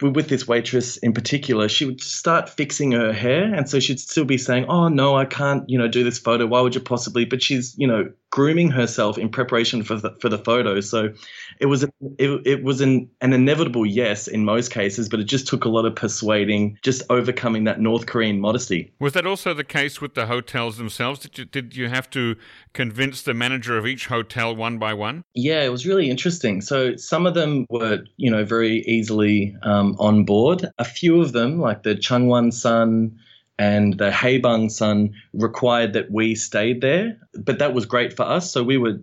with 0.03 0.29
this 0.29 0.47
waitress 0.49 0.97
in 0.99 1.13
particular, 1.13 1.69
she 1.69 1.85
would 1.85 2.01
start 2.01 2.49
fixing 2.49 2.93
her 2.93 3.13
hair, 3.13 3.55
and 3.55 3.69
so 3.69 3.81
she'd 3.81 4.01
still 4.01 4.25
be 4.25 4.39
saying, 4.39 4.67
"Oh 4.69 4.89
no, 4.89 5.17
I 5.17 5.25
can't, 5.25 5.69
you 5.69 5.79
know, 5.79 5.89
do 5.89 6.05
this 6.05 6.19
photo. 6.19 6.47
Why 6.47 6.61
would 6.61 6.75
you 6.75 6.81
possibly?" 6.81 7.25
But 7.25 7.43
she's, 7.43 7.75
you 7.77 7.87
know, 7.87 8.11
grooming 8.31 8.71
herself 8.71 9.19
in 9.19 9.29
preparation 9.29 9.83
for 9.83 9.97
the, 9.97 10.17
for 10.21 10.29
the 10.29 10.39
photo. 10.39 10.81
So 10.81 11.13
it 11.59 11.67
was 11.67 11.83
it, 11.83 11.91
it 12.19 12.63
was 12.63 12.81
an, 12.81 13.11
an 13.21 13.33
inevitable 13.33 13.85
yes 13.85 14.29
in 14.29 14.45
most 14.45 14.71
cases, 14.71 15.09
but 15.09 15.21
it 15.21 15.25
just 15.25 15.47
took 15.47 15.65
a 15.65 15.69
lot 15.69 15.85
of 15.85 15.95
persuading, 15.95 16.79
just 16.83 17.03
overcoming 17.11 17.65
that 17.65 17.81
North 17.81 18.07
Korean 18.07 18.41
modesty. 18.41 18.93
Was 18.99 19.13
that 19.15 19.27
also 19.27 19.53
the 19.53 19.65
case 19.65 20.01
with 20.01 20.15
the 20.15 20.27
hotels 20.27 20.79
themselves? 20.79 21.21
Did 21.21 21.39
you, 21.39 21.45
did 21.45 21.77
you 21.77 21.89
have 21.89 22.09
to 22.11 22.37
convince 22.73 23.23
the 23.23 23.35
manager 23.35 23.77
of 23.77 23.87
each 23.87 24.07
hotel 24.07 24.55
one 24.55 24.79
by 24.79 24.95
one? 24.95 25.25
Yeah, 25.35 25.63
it 25.63 25.71
was 25.71 25.87
really 25.87 26.09
interesting. 26.09 26.61
So 26.61 26.97
some 26.97 27.27
of 27.27 27.35
them 27.35 27.67
were, 27.69 28.05
you 28.17 28.31
know, 28.31 28.45
very 28.45 28.83
easily 28.87 29.57
um, 29.63 29.97
on 29.99 30.25
board. 30.25 30.67
A 30.79 30.85
few 30.85 31.21
of 31.21 31.33
them, 31.33 31.61
like 31.61 31.83
the 31.83 31.97
Changgwangsan 31.97 33.13
and 33.61 33.99
the 33.99 34.11
Haebangsan 34.11 35.13
required 35.35 35.93
that 35.93 36.11
we 36.11 36.35
stayed 36.35 36.81
there. 36.81 37.19
But 37.35 37.59
that 37.59 37.75
was 37.75 37.85
great 37.85 38.17
for 38.17 38.23
us. 38.23 38.51
So 38.51 38.65
we 38.65 38.79
were 38.79 38.99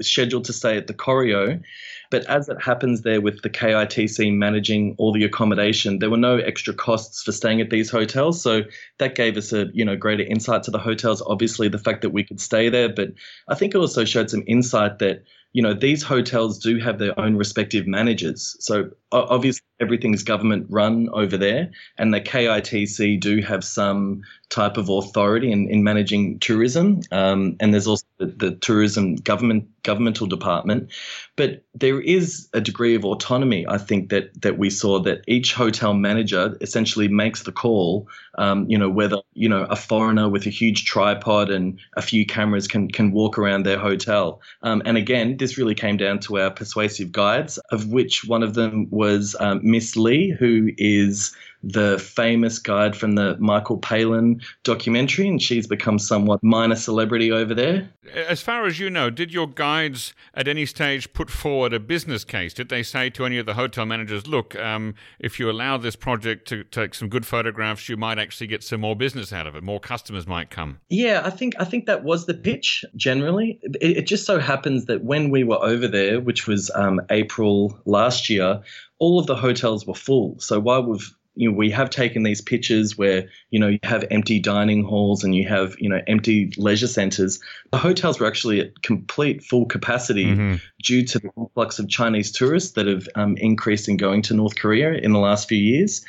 scheduled 0.00 0.46
to 0.46 0.54
stay 0.54 0.78
at 0.78 0.86
the 0.86 0.94
Koryo. 0.94 1.62
But 2.10 2.24
as 2.24 2.48
it 2.48 2.56
happens 2.62 3.02
there 3.02 3.20
with 3.20 3.42
the 3.42 3.50
KITC 3.50 4.34
managing 4.34 4.94
all 4.96 5.12
the 5.12 5.24
accommodation, 5.24 5.98
there 5.98 6.08
were 6.08 6.16
no 6.16 6.38
extra 6.38 6.72
costs 6.72 7.22
for 7.22 7.32
staying 7.32 7.60
at 7.60 7.68
these 7.68 7.90
hotels. 7.90 8.40
So 8.40 8.62
that 8.96 9.14
gave 9.14 9.36
us 9.36 9.52
a 9.52 9.66
you 9.74 9.84
know 9.84 9.94
greater 9.94 10.24
insight 10.24 10.62
to 10.62 10.70
the 10.70 10.78
hotels. 10.78 11.22
Obviously, 11.26 11.68
the 11.68 11.78
fact 11.78 12.00
that 12.00 12.10
we 12.10 12.24
could 12.24 12.40
stay 12.40 12.70
there, 12.70 12.88
but 12.88 13.10
I 13.46 13.56
think 13.56 13.74
it 13.74 13.78
also 13.78 14.06
showed 14.06 14.30
some 14.30 14.42
insight 14.46 15.00
that 15.00 15.22
you 15.52 15.62
know, 15.62 15.72
these 15.72 16.02
hotels 16.02 16.58
do 16.58 16.78
have 16.78 16.98
their 16.98 17.18
own 17.18 17.36
respective 17.36 17.86
managers. 17.86 18.56
So 18.60 18.90
obviously 19.12 19.64
everything's 19.80 20.22
government 20.22 20.66
run 20.68 21.08
over 21.12 21.36
there, 21.36 21.70
and 21.96 22.12
the 22.12 22.20
KITC 22.20 23.18
do 23.20 23.40
have 23.40 23.64
some 23.64 24.22
type 24.50 24.76
of 24.76 24.88
authority 24.88 25.50
in, 25.50 25.68
in 25.70 25.82
managing 25.82 26.38
tourism. 26.38 27.00
Um, 27.10 27.56
and 27.60 27.72
there's 27.72 27.86
also 27.86 28.04
the, 28.18 28.26
the, 28.26 28.50
tourism 28.56 29.16
government 29.16 29.68
governmental 29.82 30.26
department. 30.26 30.90
But 31.38 31.62
there 31.72 32.00
is 32.00 32.48
a 32.52 32.60
degree 32.60 32.96
of 32.96 33.04
autonomy, 33.04 33.64
I 33.68 33.78
think, 33.78 34.10
that 34.10 34.42
that 34.42 34.58
we 34.58 34.70
saw 34.70 34.98
that 35.02 35.22
each 35.28 35.54
hotel 35.54 35.94
manager 35.94 36.58
essentially 36.60 37.06
makes 37.06 37.44
the 37.44 37.52
call. 37.52 38.08
Um, 38.36 38.66
you 38.68 38.76
know, 38.76 38.90
whether 38.90 39.18
you 39.34 39.48
know 39.48 39.62
a 39.70 39.76
foreigner 39.76 40.28
with 40.28 40.46
a 40.46 40.50
huge 40.50 40.84
tripod 40.84 41.48
and 41.48 41.78
a 41.96 42.02
few 42.02 42.26
cameras 42.26 42.66
can 42.66 42.90
can 42.90 43.12
walk 43.12 43.38
around 43.38 43.62
their 43.62 43.78
hotel. 43.78 44.40
Um, 44.62 44.82
and 44.84 44.96
again, 44.96 45.36
this 45.36 45.56
really 45.56 45.76
came 45.76 45.96
down 45.96 46.18
to 46.20 46.40
our 46.40 46.50
persuasive 46.50 47.12
guides, 47.12 47.58
of 47.70 47.86
which 47.86 48.24
one 48.26 48.42
of 48.42 48.54
them 48.54 48.88
was 48.90 49.36
um, 49.38 49.60
Miss 49.62 49.96
Lee, 49.96 50.30
who 50.30 50.70
is 50.76 51.36
the 51.62 51.98
famous 51.98 52.58
guide 52.58 52.96
from 52.96 53.12
the 53.12 53.36
Michael 53.38 53.78
Palin 53.78 54.40
documentary, 54.62 55.28
and 55.28 55.42
she's 55.42 55.66
become 55.66 55.98
somewhat 55.98 56.42
minor 56.42 56.76
celebrity 56.76 57.32
over 57.32 57.54
there. 57.54 57.90
As 58.14 58.40
far 58.40 58.66
as 58.66 58.78
you 58.78 58.88
know, 58.88 59.10
did 59.10 59.32
your 59.32 59.46
guides 59.46 60.14
at 60.34 60.48
any 60.48 60.66
stage 60.66 61.12
put 61.12 61.30
forward 61.30 61.72
a 61.72 61.80
business 61.80 62.24
case? 62.24 62.54
Did 62.54 62.68
they 62.68 62.82
say 62.82 63.10
to 63.10 63.24
any 63.26 63.38
of 63.38 63.46
the 63.46 63.54
hotel 63.54 63.86
managers, 63.86 64.26
look, 64.26 64.54
um, 64.56 64.94
if 65.18 65.38
you 65.40 65.50
allow 65.50 65.76
this 65.76 65.96
project 65.96 66.46
to 66.48 66.64
take 66.64 66.94
some 66.94 67.08
good 67.08 67.26
photographs, 67.26 67.88
you 67.88 67.96
might 67.96 68.18
actually 68.18 68.46
get 68.46 68.62
some 68.62 68.80
more 68.80 68.96
business 68.96 69.32
out 69.32 69.46
of 69.46 69.56
it, 69.56 69.62
more 69.62 69.80
customers 69.80 70.26
might 70.26 70.50
come? 70.50 70.78
Yeah, 70.88 71.22
I 71.24 71.30
think 71.30 71.54
I 71.58 71.64
think 71.64 71.86
that 71.86 72.04
was 72.04 72.26
the 72.26 72.34
pitch 72.34 72.84
generally. 72.96 73.58
It, 73.62 73.98
it 73.98 74.06
just 74.06 74.26
so 74.26 74.38
happens 74.38 74.86
that 74.86 75.02
when 75.04 75.30
we 75.30 75.44
were 75.44 75.62
over 75.62 75.88
there, 75.88 76.20
which 76.20 76.46
was 76.46 76.70
um, 76.74 77.00
April 77.10 77.78
last 77.84 78.30
year, 78.30 78.62
all 78.98 79.18
of 79.18 79.26
the 79.26 79.36
hotels 79.36 79.86
were 79.86 79.94
full. 79.94 80.38
So 80.38 80.58
while 80.60 80.82
we've 80.82 81.14
you 81.38 81.48
know, 81.48 81.56
we 81.56 81.70
have 81.70 81.88
taken 81.88 82.24
these 82.24 82.40
pictures 82.40 82.98
where, 82.98 83.28
you 83.50 83.60
know, 83.60 83.68
you 83.68 83.78
have 83.84 84.04
empty 84.10 84.40
dining 84.40 84.82
halls 84.82 85.22
and 85.22 85.36
you 85.36 85.46
have, 85.46 85.76
you 85.78 85.88
know, 85.88 86.00
empty 86.08 86.52
leisure 86.56 86.88
centers. 86.88 87.38
The 87.70 87.78
hotels 87.78 88.18
were 88.18 88.26
actually 88.26 88.60
at 88.60 88.82
complete 88.82 89.44
full 89.44 89.64
capacity 89.64 90.26
mm-hmm. 90.26 90.56
due 90.82 91.04
to 91.06 91.20
the 91.20 91.30
influx 91.36 91.78
of 91.78 91.88
Chinese 91.88 92.32
tourists 92.32 92.72
that 92.72 92.88
have 92.88 93.08
um, 93.14 93.36
increased 93.36 93.88
in 93.88 93.96
going 93.96 94.22
to 94.22 94.34
North 94.34 94.56
Korea 94.56 94.94
in 94.94 95.12
the 95.12 95.20
last 95.20 95.48
few 95.48 95.58
years. 95.58 96.04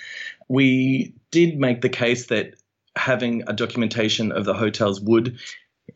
We 0.48 1.14
did 1.30 1.60
make 1.60 1.82
the 1.82 1.90
case 1.90 2.26
that 2.28 2.56
having 2.96 3.44
a 3.46 3.54
documentation 3.54 4.32
of 4.32 4.46
the 4.46 4.56
hotels 4.56 5.00
would 5.00 5.38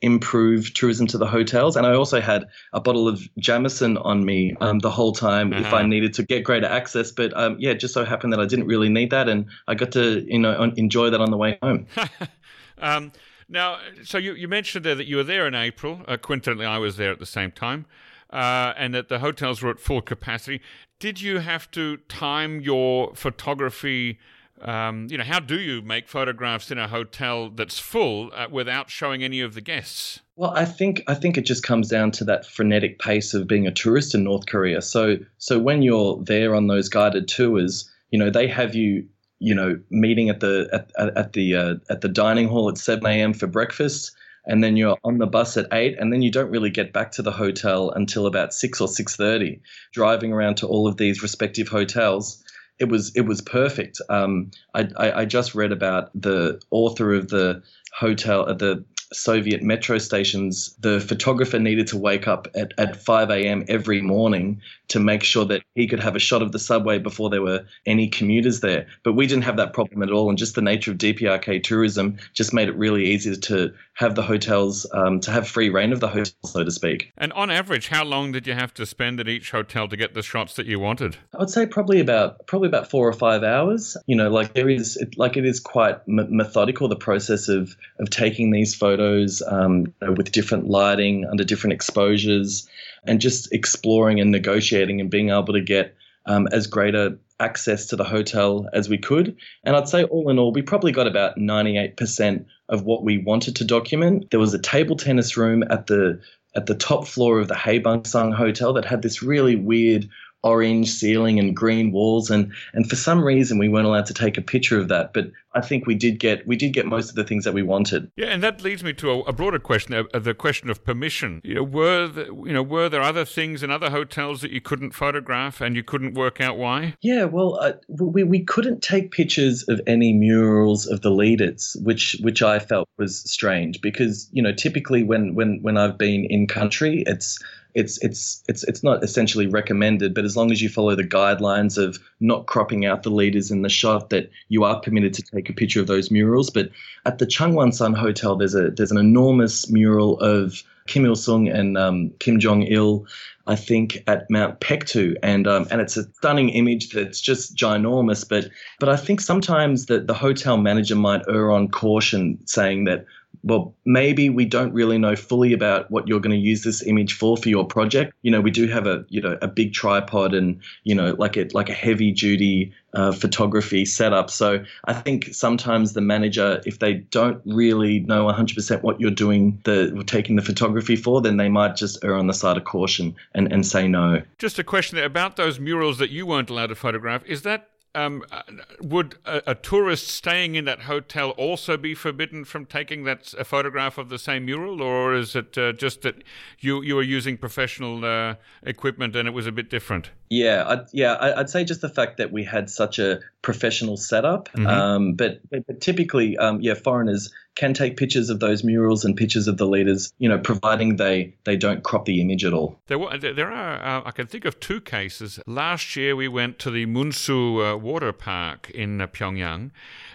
improve 0.02 0.74
tourism 0.74 1.08
to 1.08 1.18
the 1.18 1.28
hotels. 1.28 1.76
And 1.76 1.86
I 1.86 1.94
also 1.94 2.22
had 2.22 2.46
a 2.74 2.82
bottle 2.82 3.08
of 3.08 3.28
Jameson 3.38 3.98
on 3.98 4.26
me 4.26 4.56
um, 4.62 4.80
the 4.80 4.90
whole 4.90 5.12
time 5.12 5.54
uh-huh. 5.54 5.62
if 5.62 5.74
I 5.74 5.80
uh-huh. 5.80 5.88
needed 5.88 6.14
to 6.16 6.24
get 6.24 6.44
greater 6.44 6.68
access. 6.68 7.12
But 7.12 7.36
um, 7.38 7.58
yeah, 7.60 7.72
it 7.72 7.80
just 7.80 7.94
so 7.94 8.06
happened 8.06 8.34
that 8.34 8.40
I 8.40 8.46
didn't 8.46 8.68
really 8.68 8.90
need 8.90 9.12
that, 9.12 9.30
and 9.30 9.46
I 9.68 9.76
got 9.76 9.92
to 9.94 10.26
you 10.28 10.40
know 10.40 10.72
enjoy 10.76 11.10
that 11.10 11.22
on 11.22 11.32
the 11.32 11.38
way 11.38 11.58
home. 11.62 11.88
um, 12.80 13.12
now, 13.50 13.80
so 14.04 14.18
you, 14.18 14.34
you 14.34 14.48
mentioned 14.48 14.86
there 14.86 14.96
that 14.96 15.08
you 15.08 15.18
were 15.18 15.24
there 15.24 15.48
in 15.48 15.56
April. 15.56 16.02
Uh, 16.08 16.18
coincidentally, 16.18 16.66
I 16.66 16.78
was 16.78 16.98
there 16.98 17.12
at 17.12 17.20
the 17.20 17.26
same 17.26 17.52
time. 17.52 17.86
Uh, 18.30 18.74
and 18.78 18.96
that 18.96 19.10
the 19.10 19.20
hotels 19.20 19.62
were 19.62 19.70
at 19.70 19.80
full 19.80 20.02
capacity. 20.02 20.60
Did 20.98 21.22
you 21.22 21.38
have 21.38 21.70
to 21.72 21.98
time 21.98 22.62
your 22.62 23.14
photography 23.14 24.18
um, 24.64 25.08
you 25.10 25.18
know, 25.18 25.24
how 25.24 25.40
do 25.40 25.60
you 25.60 25.82
make 25.82 26.08
photographs 26.08 26.72
in 26.72 26.78
a 26.78 26.88
hotel 26.88 27.50
that's 27.50 27.80
full 27.80 28.32
uh, 28.34 28.48
without 28.50 28.90
showing 28.90 29.24
any 29.24 29.42
of 29.42 29.54
the 29.54 29.62
guests? 29.62 30.22
Well, 30.36 30.52
I 30.56 30.66
think 30.66 31.04
I 31.08 31.16
think 31.16 31.38
it 31.38 31.46
just 31.46 31.64
comes 31.64 31.90
down 31.90 32.12
to 32.12 32.24
that 32.26 32.46
frenetic 32.46 33.00
pace 33.00 33.34
of 33.34 33.48
being 33.48 33.68
a 33.68 33.72
tourist 33.72 34.16
in 34.16 34.24
North 34.24 34.46
Korea. 34.46 34.82
So 34.82 35.18
so 35.38 35.60
when 35.60 35.82
you're 35.82 36.22
there 36.24 36.56
on 36.56 36.68
those 36.68 36.90
guided 36.90 37.28
tours, 37.28 37.90
you 38.12 38.18
know 38.18 38.30
they 38.30 38.48
have 38.48 38.74
you 38.74 39.06
you 39.40 39.54
know 39.54 39.80
meeting 39.90 40.30
at 40.30 40.40
the 40.40 40.70
at, 40.72 41.18
at 41.18 41.34
the 41.34 41.56
uh, 41.56 41.76
at 41.90 42.02
the 42.02 42.10
dining 42.10 42.48
hall 42.48 42.70
at 42.70 42.78
7 42.78 43.06
a.m. 43.06 43.34
for 43.34 43.48
breakfast 43.48 44.16
and 44.46 44.64
then 44.64 44.76
you're 44.76 44.98
on 45.06 45.20
the 45.20 45.28
bus 45.28 45.56
at 45.56 45.68
8 45.72 45.98
and 46.00 46.12
then 46.12 46.22
you 46.22 46.30
don't 46.30 46.50
really 46.50 46.70
get 46.70 46.92
back 46.92 47.12
to 47.14 47.22
the 47.22 47.32
hotel 47.32 47.92
until 47.92 48.26
about 48.26 48.54
6 48.54 48.82
or 48.82 48.90
6.30 48.90 49.62
driving 49.94 50.34
around 50.34 50.56
to 50.56 50.68
all 50.68 50.86
of 50.86 50.98
these 50.98 51.22
respective 51.24 51.70
hotels 51.70 52.43
it 52.80 52.86
was 52.86 53.16
it 53.16 53.22
was 53.22 53.42
perfect. 53.42 54.02
Um, 54.10 54.52
I, 54.74 54.90
I, 54.98 55.12
I 55.22 55.26
just 55.26 55.56
read 55.56 55.72
about 55.72 56.10
the 56.20 56.62
author 56.72 57.14
of 57.14 57.30
the 57.30 57.62
hotel 57.98 58.50
at 58.50 58.60
the 58.60 58.84
Soviet 59.16 59.62
metro 59.62 59.98
stations, 59.98 60.76
the 60.80 61.00
photographer 61.00 61.60
needed 61.60 61.88
to 61.88 61.98
wake 61.98 62.28
up 62.28 62.48
at, 62.56 62.74
at 62.78 62.96
5 62.96 63.30
a.m. 63.30 63.66
every 63.68 64.02
morning 64.02 64.62
to 64.90 65.00
make 65.00 65.24
sure 65.24 65.46
that 65.46 65.64
he 65.76 65.88
could 65.88 66.00
have 66.00 66.16
a 66.16 66.20
shot 66.20 66.42
of 66.42 66.52
the 66.52 66.60
subway 66.60 67.00
before 67.00 67.30
there 67.30 67.42
were 67.42 67.66
any 67.86 68.08
commuters 68.08 68.60
there. 68.60 68.86
But 69.04 69.14
we 69.14 69.28
didn't 69.28 69.44
have 69.44 69.58
that 69.58 69.74
problem 69.74 70.04
at 70.04 70.12
all. 70.12 70.30
And 70.30 70.38
just 70.38 70.56
the 70.56 70.62
nature 70.62 70.92
of 70.92 70.98
DPRK 70.98 71.64
tourism 71.64 72.18
just 72.34 72.54
made 72.54 72.68
it 72.68 72.76
really 72.76 73.06
easy 73.06 73.36
to 73.36 73.74
have 73.94 74.16
the 74.16 74.24
hotels, 74.24 74.88
um, 74.94 75.20
to 75.22 75.32
have 75.32 75.48
free 75.48 75.70
reign 75.70 75.94
of 75.94 76.00
the 76.00 76.08
hotel, 76.08 76.34
so 76.46 76.64
to 76.64 76.72
speak. 76.72 77.12
And 77.18 77.32
on 77.34 77.52
average, 77.52 77.90
how 77.90 78.04
long 78.04 78.32
did 78.32 78.48
you 78.48 78.54
have 78.54 78.74
to 78.76 78.86
spend 78.86 79.20
at 79.20 79.28
each 79.28 79.52
hotel 79.52 79.88
to 79.88 79.96
get 79.96 80.14
the 80.14 80.24
shots 80.24 80.56
that 80.56 80.66
you 80.66 80.80
wanted? 80.80 81.18
I 81.34 81.38
would 81.38 81.50
say 81.50 81.66
probably 81.66 82.00
about 82.00 82.46
probably 82.48 82.68
about 82.68 82.90
four 82.90 83.08
or 83.08 83.14
five 83.14 83.44
hours. 83.44 83.96
You 84.08 84.16
know, 84.16 84.30
like 84.30 84.54
there 84.54 84.70
is, 84.70 84.98
like 85.18 85.38
it 85.38 85.46
is 85.46 85.60
quite 85.60 85.96
m- 86.08 86.36
methodical 86.36 86.88
the 86.88 86.96
process 86.96 87.48
of 87.48 87.76
of 88.00 88.10
taking 88.10 88.52
these 88.52 88.74
photos 88.74 89.03
um, 89.48 89.94
with 90.02 90.32
different 90.32 90.70
lighting 90.70 91.26
under 91.30 91.44
different 91.44 91.74
exposures 91.74 92.68
and 93.06 93.20
just 93.20 93.52
exploring 93.52 94.20
and 94.20 94.32
negotiating 94.32 95.02
and 95.02 95.10
being 95.10 95.30
able 95.30 95.54
to 95.54 95.62
get 95.62 95.96
um, 96.26 96.48
as 96.52 96.68
greater 96.68 97.18
access 97.40 97.88
to 97.88 97.96
the 97.96 98.04
hotel 98.04 98.70
as 98.74 98.88
we 98.88 98.98
could. 98.98 99.36
And 99.64 99.76
I'd 99.76 99.90
say 99.90 100.04
all 100.06 100.30
in 100.30 100.40
all, 100.40 100.52
we 100.52 100.62
probably 100.62 100.92
got 100.92 101.08
about 101.08 101.38
98% 101.38 102.46
of 102.70 102.84
what 102.84 103.04
we 103.04 103.18
wanted 103.18 103.56
to 103.58 103.66
document. 103.66 104.32
There 104.32 104.40
was 104.40 104.54
a 104.54 104.60
table 104.60 104.96
tennis 104.96 105.36
room 105.38 105.64
at 105.70 105.88
the 105.88 106.22
at 106.56 106.68
the 106.68 106.76
top 106.76 107.08
floor 107.08 107.40
of 107.40 107.48
the 107.48 107.56
Haebangsan 107.56 108.32
Hotel 108.32 108.74
that 108.74 108.86
had 108.86 109.02
this 109.02 109.24
really 109.24 109.56
weird 109.56 110.08
orange 110.44 110.90
ceiling 110.90 111.40
and 111.40 111.56
green 111.56 111.92
walls 111.92 112.30
and 112.30 112.52
and 112.74 112.90
for 112.90 112.96
some 112.96 113.24
reason 113.24 113.58
we 113.58 113.70
weren't 113.70 113.86
allowed 113.86 114.06
to 114.06 114.14
take 114.14 114.38
a 114.38 114.42
picture 114.42 114.80
of 114.80 114.88
that 114.90 115.14
but 115.14 115.32
I 115.56 115.62
think 115.62 115.86
we 115.86 115.96
did 115.96 116.20
get 116.20 116.46
we 116.48 116.56
did 116.56 116.74
get 116.74 116.86
most 116.86 117.10
of 117.10 117.16
the 117.16 117.24
things 117.24 117.46
that 117.46 117.54
we 117.54 117.62
wanted. 117.62 118.12
Yeah, 118.16 118.28
and 118.28 118.42
that 118.44 118.64
leads 118.64 118.84
me 118.84 118.94
to 118.94 119.12
a, 119.12 119.20
a 119.22 119.34
broader 119.34 119.60
question: 119.60 119.94
uh, 119.94 120.20
the 120.20 120.34
question 120.34 120.70
of 120.70 120.84
permission. 120.84 121.42
You 121.44 121.56
know, 121.56 121.64
were 121.64 122.08
the, 122.08 122.26
you 122.26 122.54
know 122.54 122.64
were 122.64 122.90
there 122.90 123.02
other 123.02 123.26
things 123.26 123.62
in 123.62 123.72
other 123.72 123.90
hotels 123.90 124.42
that 124.42 124.52
you 124.52 124.62
couldn't 124.62 124.92
photograph 124.92 125.62
and 125.62 125.76
you 125.76 125.84
couldn't 125.84 126.16
work 126.16 126.42
out 126.42 126.58
why? 126.58 126.96
Yeah, 127.02 127.26
well, 127.26 127.60
uh, 127.62 127.74
we 127.88 128.24
we 128.24 128.44
couldn't 128.44 128.82
take 128.82 129.12
pictures 129.12 129.64
of 129.68 129.80
any 129.86 130.14
murals 130.14 130.88
of 130.88 131.02
the 131.02 131.12
leaders, 131.12 131.78
which 131.82 132.18
which 132.22 132.42
I 132.42 132.60
felt 132.60 132.90
was 132.98 133.20
strange 133.20 133.82
because 133.82 134.30
you 134.32 134.42
know 134.42 134.54
typically 134.54 135.04
when 135.04 135.36
when 135.36 135.62
when 135.62 135.78
I've 135.78 135.98
been 135.98 136.26
in 136.26 136.48
country, 136.48 137.04
it's 137.06 137.40
it's 137.74 137.98
it's 138.04 138.44
it's 138.48 138.64
it's 138.64 138.84
not 138.84 139.04
essentially 139.04 139.48
recommended, 139.48 140.14
but 140.14 140.26
as 140.26 140.38
long 140.38 140.52
as 140.52 140.62
you 140.62 140.70
follow 140.70 140.96
the 140.96 141.04
guidelines 141.04 141.78
of 141.78 142.00
not 142.20 142.46
cropping 142.46 142.86
out 142.86 143.04
the 143.04 143.10
leaders 143.10 143.52
in 143.52 143.62
the 143.62 143.70
shot, 143.70 144.10
that 144.10 144.30
you 144.50 144.64
are 144.64 144.80
permitted 144.80 145.14
to 145.16 145.22
take 145.22 145.50
a 145.50 145.54
picture 145.54 145.80
of 145.80 145.88
those 145.88 146.12
murals. 146.12 146.50
But 146.50 146.70
at 147.06 147.18
the 147.18 147.26
Changgwangsan 147.26 147.98
Hotel, 147.98 148.36
there's 148.36 148.56
a 148.56 148.72
there's 148.72 148.92
an 148.92 148.98
enormous 148.98 149.70
mural 149.70 150.20
of 150.20 150.64
Kim 150.88 151.06
Il 151.06 151.16
Sung 151.16 151.48
and 151.48 151.78
um, 151.78 152.12
Kim 152.20 152.40
Jong 152.40 152.64
Il, 152.64 153.06
I 153.48 153.56
think, 153.56 154.04
at 154.08 154.30
Mount 154.30 154.60
Paektu, 154.60 155.16
and 155.24 155.48
um, 155.48 155.68
and 155.72 155.82
it's 155.82 155.98
a 155.98 156.04
stunning 156.14 156.50
image 156.50 156.90
that's 156.90 157.22
just 157.22 157.56
ginormous. 157.56 158.28
But 158.28 158.50
but 158.80 158.90
I 158.90 158.98
think 158.98 159.22
sometimes 159.22 159.88
that 159.88 160.08
the 160.08 160.14
hotel 160.14 160.58
manager 160.58 160.96
might 160.96 161.24
err 161.28 161.52
on 161.52 161.70
caution, 161.70 162.40
saying 162.46 162.84
that 162.86 163.06
well, 163.42 163.76
maybe 163.86 164.30
we 164.30 164.46
don't 164.46 164.74
really 164.74 164.98
know 164.98 165.16
fully 165.16 165.54
about 165.54 165.90
what 165.92 166.08
you're 166.08 166.20
going 166.20 166.32
to 166.32 166.38
use 166.38 166.64
this 166.64 166.82
image 166.84 167.14
for 167.14 167.36
for 167.36 167.50
your 167.50 167.66
project. 167.66 168.14
You 168.22 168.32
know, 168.32 168.42
we 168.42 168.52
do 168.52 168.68
have 168.68 168.88
a 168.88 169.06
you 169.10 169.22
know 169.22 169.38
a 169.42 169.48
big 169.48 169.74
tripod 169.74 170.34
and 170.34 170.60
you 170.84 170.96
know 170.96 171.16
like 171.18 171.36
a 171.38 171.48
like 171.54 171.70
a 171.70 171.74
heavy 171.74 172.12
duty 172.12 172.74
uh, 172.94 173.12
photography 173.12 173.86
setup. 173.86 174.30
So 174.30 174.64
I 174.86 174.94
think 174.94 175.34
sometimes 175.34 175.94
the 175.94 176.02
manager, 176.02 176.62
if 176.66 176.80
they 176.80 176.94
don't 176.94 177.42
really 177.46 178.02
know 178.02 178.26
100% 178.28 178.84
what 178.84 179.02
you're 179.02 179.12
doing, 179.12 179.60
the 179.64 180.04
taking 180.06 180.36
the 180.36 180.42
photography 180.42 180.96
for, 180.96 181.22
then 181.22 181.38
they 181.38 181.50
might 181.50 181.76
just 181.76 182.04
err 182.04 182.16
on 182.16 182.28
the 182.28 182.34
side 182.34 182.58
of 182.58 182.64
caution 182.64 183.16
and 183.34 183.52
and 183.52 183.66
say 183.66 183.88
no. 183.88 184.22
Just 184.38 184.60
a 184.60 184.64
question 184.64 184.98
about 185.00 185.36
those 185.36 185.60
murals 185.60 185.98
that 185.98 186.12
you 186.12 186.26
weren't 186.26 186.50
allowed 186.50 186.68
to 186.68 186.76
photograph. 186.76 187.26
Is 187.26 187.42
that 187.42 187.70
um, 187.96 188.24
uh, 188.32 188.42
would 188.82 189.16
a, 189.26 189.42
a, 189.48 189.56
tourist 189.56 190.08
staying 190.08 190.56
in 190.56 190.66
that 190.66 190.82
hotel 190.82 191.32
also 191.32 191.78
be 191.78 191.94
forbidden 191.94 192.44
from 192.44 192.66
taking 192.66 193.04
that 193.04 193.34
a 193.38 193.44
photograph 193.44 193.98
of 193.98 194.10
the 194.10 194.18
same 194.18 194.46
mural, 194.46 194.82
or 194.82 195.14
is 195.14 195.36
it 195.36 195.58
uh, 195.58 195.74
just 195.74 196.02
that 196.02 196.24
you 196.60 196.82
you 196.82 196.96
were 196.96 197.04
using 197.04 197.38
professional 197.38 198.04
uh, 198.04 198.36
equipment 198.64 199.16
and 199.16 199.28
it 199.28 199.32
was 199.32 199.46
a 199.46 199.52
bit 199.52 199.70
different? 199.70 200.10
Yeah, 200.34 200.64
I'd, 200.68 200.86
yeah, 200.92 201.34
I'd 201.38 201.50
say 201.50 201.64
just 201.64 201.82
the 201.82 201.90
fact 201.90 202.18
that 202.18 202.32
we 202.32 202.44
had 202.44 202.70
such 202.70 202.98
a 202.98 203.20
professional 203.44 203.98
setup, 203.98 204.50
mm-hmm. 204.54 204.66
um, 204.66 205.14
but, 205.14 205.42
but, 205.52 205.80
typically, 205.80 206.38
um, 206.38 206.60
yeah, 206.62 206.74
foreigners 206.74 207.32
can 207.56 207.74
take 207.74 207.98
pictures 207.98 208.32
of 208.32 208.40
those 208.40 208.64
murals 208.64 209.06
and 209.06 209.16
pictures 209.16 209.48
of 209.48 209.58
the 209.58 209.68
leaders, 209.68 210.12
you 210.18 210.28
know, 210.28 210.40
providing 210.40 210.96
they 210.96 211.36
they 211.44 211.56
don't 211.56 211.84
crop 211.84 212.06
the 212.06 212.20
image 212.20 212.44
at 212.44 212.54
all. 212.54 212.80
There, 212.88 212.98
were, 212.98 213.16
there 213.18 213.52
are, 213.52 213.76
uh, 213.76 214.02
I 214.06 214.12
can 214.12 214.26
think 214.26 214.46
of 214.46 214.60
two 214.60 214.82
cases. 214.82 215.40
Last 215.46 215.96
year 215.96 216.16
we 216.16 216.28
went 216.28 216.58
to 216.60 216.72
the 216.72 216.88
Munsu 216.88 217.74
uh, 217.74 217.78
Water 217.78 218.12
Park 218.12 218.72
in 218.72 219.00
uh, 219.00 219.08
Pyongyang, 219.08 219.70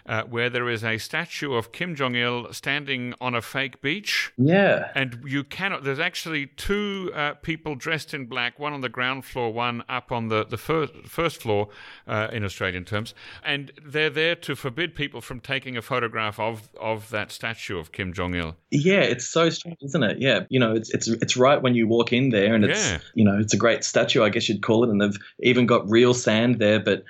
uh, 0.06 0.22
where 0.22 0.50
there 0.50 0.68
is 0.68 0.82
a 0.82 0.98
statue 0.98 1.54
of 1.54 1.70
Kim 1.70 1.94
Jong 1.94 2.16
Il 2.16 2.52
standing 2.52 3.14
on 3.20 3.36
a 3.36 3.42
fake 3.42 3.80
beach. 3.80 4.32
Yeah. 4.36 4.90
And 4.96 5.22
you 5.24 5.44
cannot, 5.44 5.84
there's 5.84 6.00
actually 6.00 6.46
two 6.46 7.12
uh, 7.14 7.34
people 7.34 7.76
dressed 7.76 8.14
in 8.14 8.26
black, 8.26 8.58
one 8.58 8.72
on 8.72 8.80
the 8.80 8.88
ground 8.88 9.24
floor, 9.24 9.52
one 9.52 9.84
up 9.88 10.07
on 10.12 10.28
the, 10.28 10.44
the 10.44 10.56
first, 10.56 10.92
first 11.06 11.40
floor 11.40 11.68
uh, 12.06 12.28
in 12.32 12.44
Australian 12.44 12.84
terms. 12.84 13.14
And 13.44 13.72
they're 13.84 14.10
there 14.10 14.34
to 14.36 14.56
forbid 14.56 14.94
people 14.94 15.20
from 15.20 15.40
taking 15.40 15.76
a 15.76 15.82
photograph 15.82 16.38
of, 16.38 16.68
of 16.80 17.10
that 17.10 17.32
statue 17.32 17.78
of 17.78 17.92
Kim 17.92 18.12
Jong 18.12 18.34
Il. 18.34 18.56
Yeah, 18.70 19.00
it's 19.00 19.26
so 19.26 19.50
strange, 19.50 19.78
isn't 19.82 20.02
it? 20.02 20.18
Yeah. 20.18 20.40
You 20.48 20.60
know, 20.60 20.74
it's, 20.74 20.90
it's, 20.90 21.08
it's 21.08 21.36
right 21.36 21.60
when 21.60 21.74
you 21.74 21.86
walk 21.86 22.12
in 22.12 22.30
there 22.30 22.54
and 22.54 22.64
it's, 22.64 22.90
yeah. 22.90 22.98
you 23.14 23.24
know, 23.24 23.38
it's 23.38 23.54
a 23.54 23.58
great 23.58 23.84
statue, 23.84 24.22
I 24.22 24.28
guess 24.28 24.48
you'd 24.48 24.62
call 24.62 24.84
it. 24.84 24.90
And 24.90 25.00
they've 25.00 25.18
even 25.40 25.66
got 25.66 25.88
real 25.88 26.14
sand 26.14 26.58
there. 26.58 26.80
But 26.80 27.04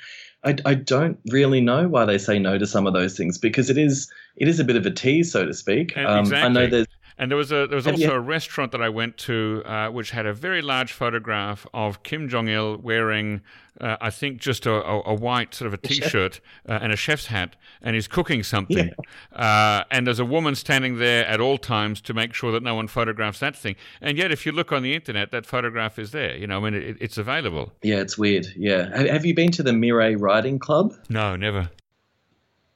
I, 0.45 0.57
I 0.65 0.75
don't 0.75 1.19
really 1.31 1.61
know 1.61 1.89
why 1.89 2.05
they 2.05 2.19
say 2.19 2.39
no 2.39 2.59
to 2.59 2.67
some 2.67 2.87
of 2.87 2.95
those 2.95 3.17
things 3.17 3.39
because 3.39 3.71
it 3.71 3.79
is 3.79 4.11
it 4.37 4.47
is 4.47 4.61
a 4.61 4.65
bit 4.65 4.77
of 4.77 4.87
a 4.87 4.91
tease, 4.91 5.33
so 5.33 5.45
to 5.45 5.53
speak. 5.53 5.97
Um, 5.97 6.21
exactly. 6.21 6.45
I 6.45 6.49
know 6.49 6.67
there's 6.69 6.87
and 7.19 7.31
there 7.31 7.37
was 7.37 7.51
a 7.51 7.67
there 7.67 7.77
was 7.77 7.87
also 7.87 8.15
a 8.15 8.21
restaurant 8.21 8.73
that 8.73 8.81
I 8.81 8.89
went 8.89 9.17
to 9.19 9.63
uh, 9.65 9.89
which 9.89 10.13
had 10.13 10.27
a 10.27 10.33
very 10.33 10.63
large 10.63 10.93
photograph 10.93 11.67
of 11.75 12.03
Kim 12.03 12.29
Jong 12.29 12.49
Il 12.49 12.77
wearing, 12.77 13.41
uh, 13.81 13.97
I 14.01 14.11
think, 14.11 14.39
just 14.39 14.67
a, 14.67 14.73
a, 14.73 15.03
a, 15.03 15.15
white 15.15 15.53
sort 15.55 15.67
of 15.67 15.75
a 15.75 15.77
t-shirt 15.77 16.41
uh, 16.69 16.79
and 16.81 16.93
a 16.93 16.97
chef's 16.97 17.27
hat, 17.27 17.57
and 17.83 17.97
he's 17.97 18.07
cooking 18.07 18.43
something. 18.43 18.93
Yeah. 19.33 19.39
Uh, 19.39 19.85
and 19.91 20.07
there's 20.07 20.21
a 20.21 20.25
woman 20.25 20.55
standing 20.55 20.99
there 20.99 21.27
at 21.27 21.41
all 21.41 21.59
times 21.59 22.01
to 22.03 22.15
make 22.15 22.35
sure 22.35 22.53
that 22.53 22.63
no 22.63 22.77
one 22.77 22.87
photographs 22.87 23.41
that 23.41 23.57
thing. 23.57 23.75
And 24.01 24.17
yet, 24.17 24.31
if 24.31 24.47
you 24.47 24.53
look 24.53 24.71
on 24.71 24.83
the 24.83 24.95
internet, 24.95 25.33
that 25.33 25.45
photograph 25.45 25.99
is 25.99 26.13
there. 26.13 26.37
You 26.37 26.47
know, 26.47 26.65
I 26.65 26.71
mean, 26.71 26.75
it, 26.81 26.97
it's 27.01 27.19
available. 27.19 27.73
Yeah, 27.83 27.97
it's 27.97 28.17
weird. 28.17 28.47
Yeah, 28.57 28.97
have, 28.97 29.09
have 29.09 29.27
you 29.27 29.35
been 29.35 29.51
to 29.53 29.63
the 29.63 29.73
Mirae 29.73 30.15
Riding 30.19 30.59
Club? 30.59 30.95
No, 31.09 31.35
never. 31.35 31.71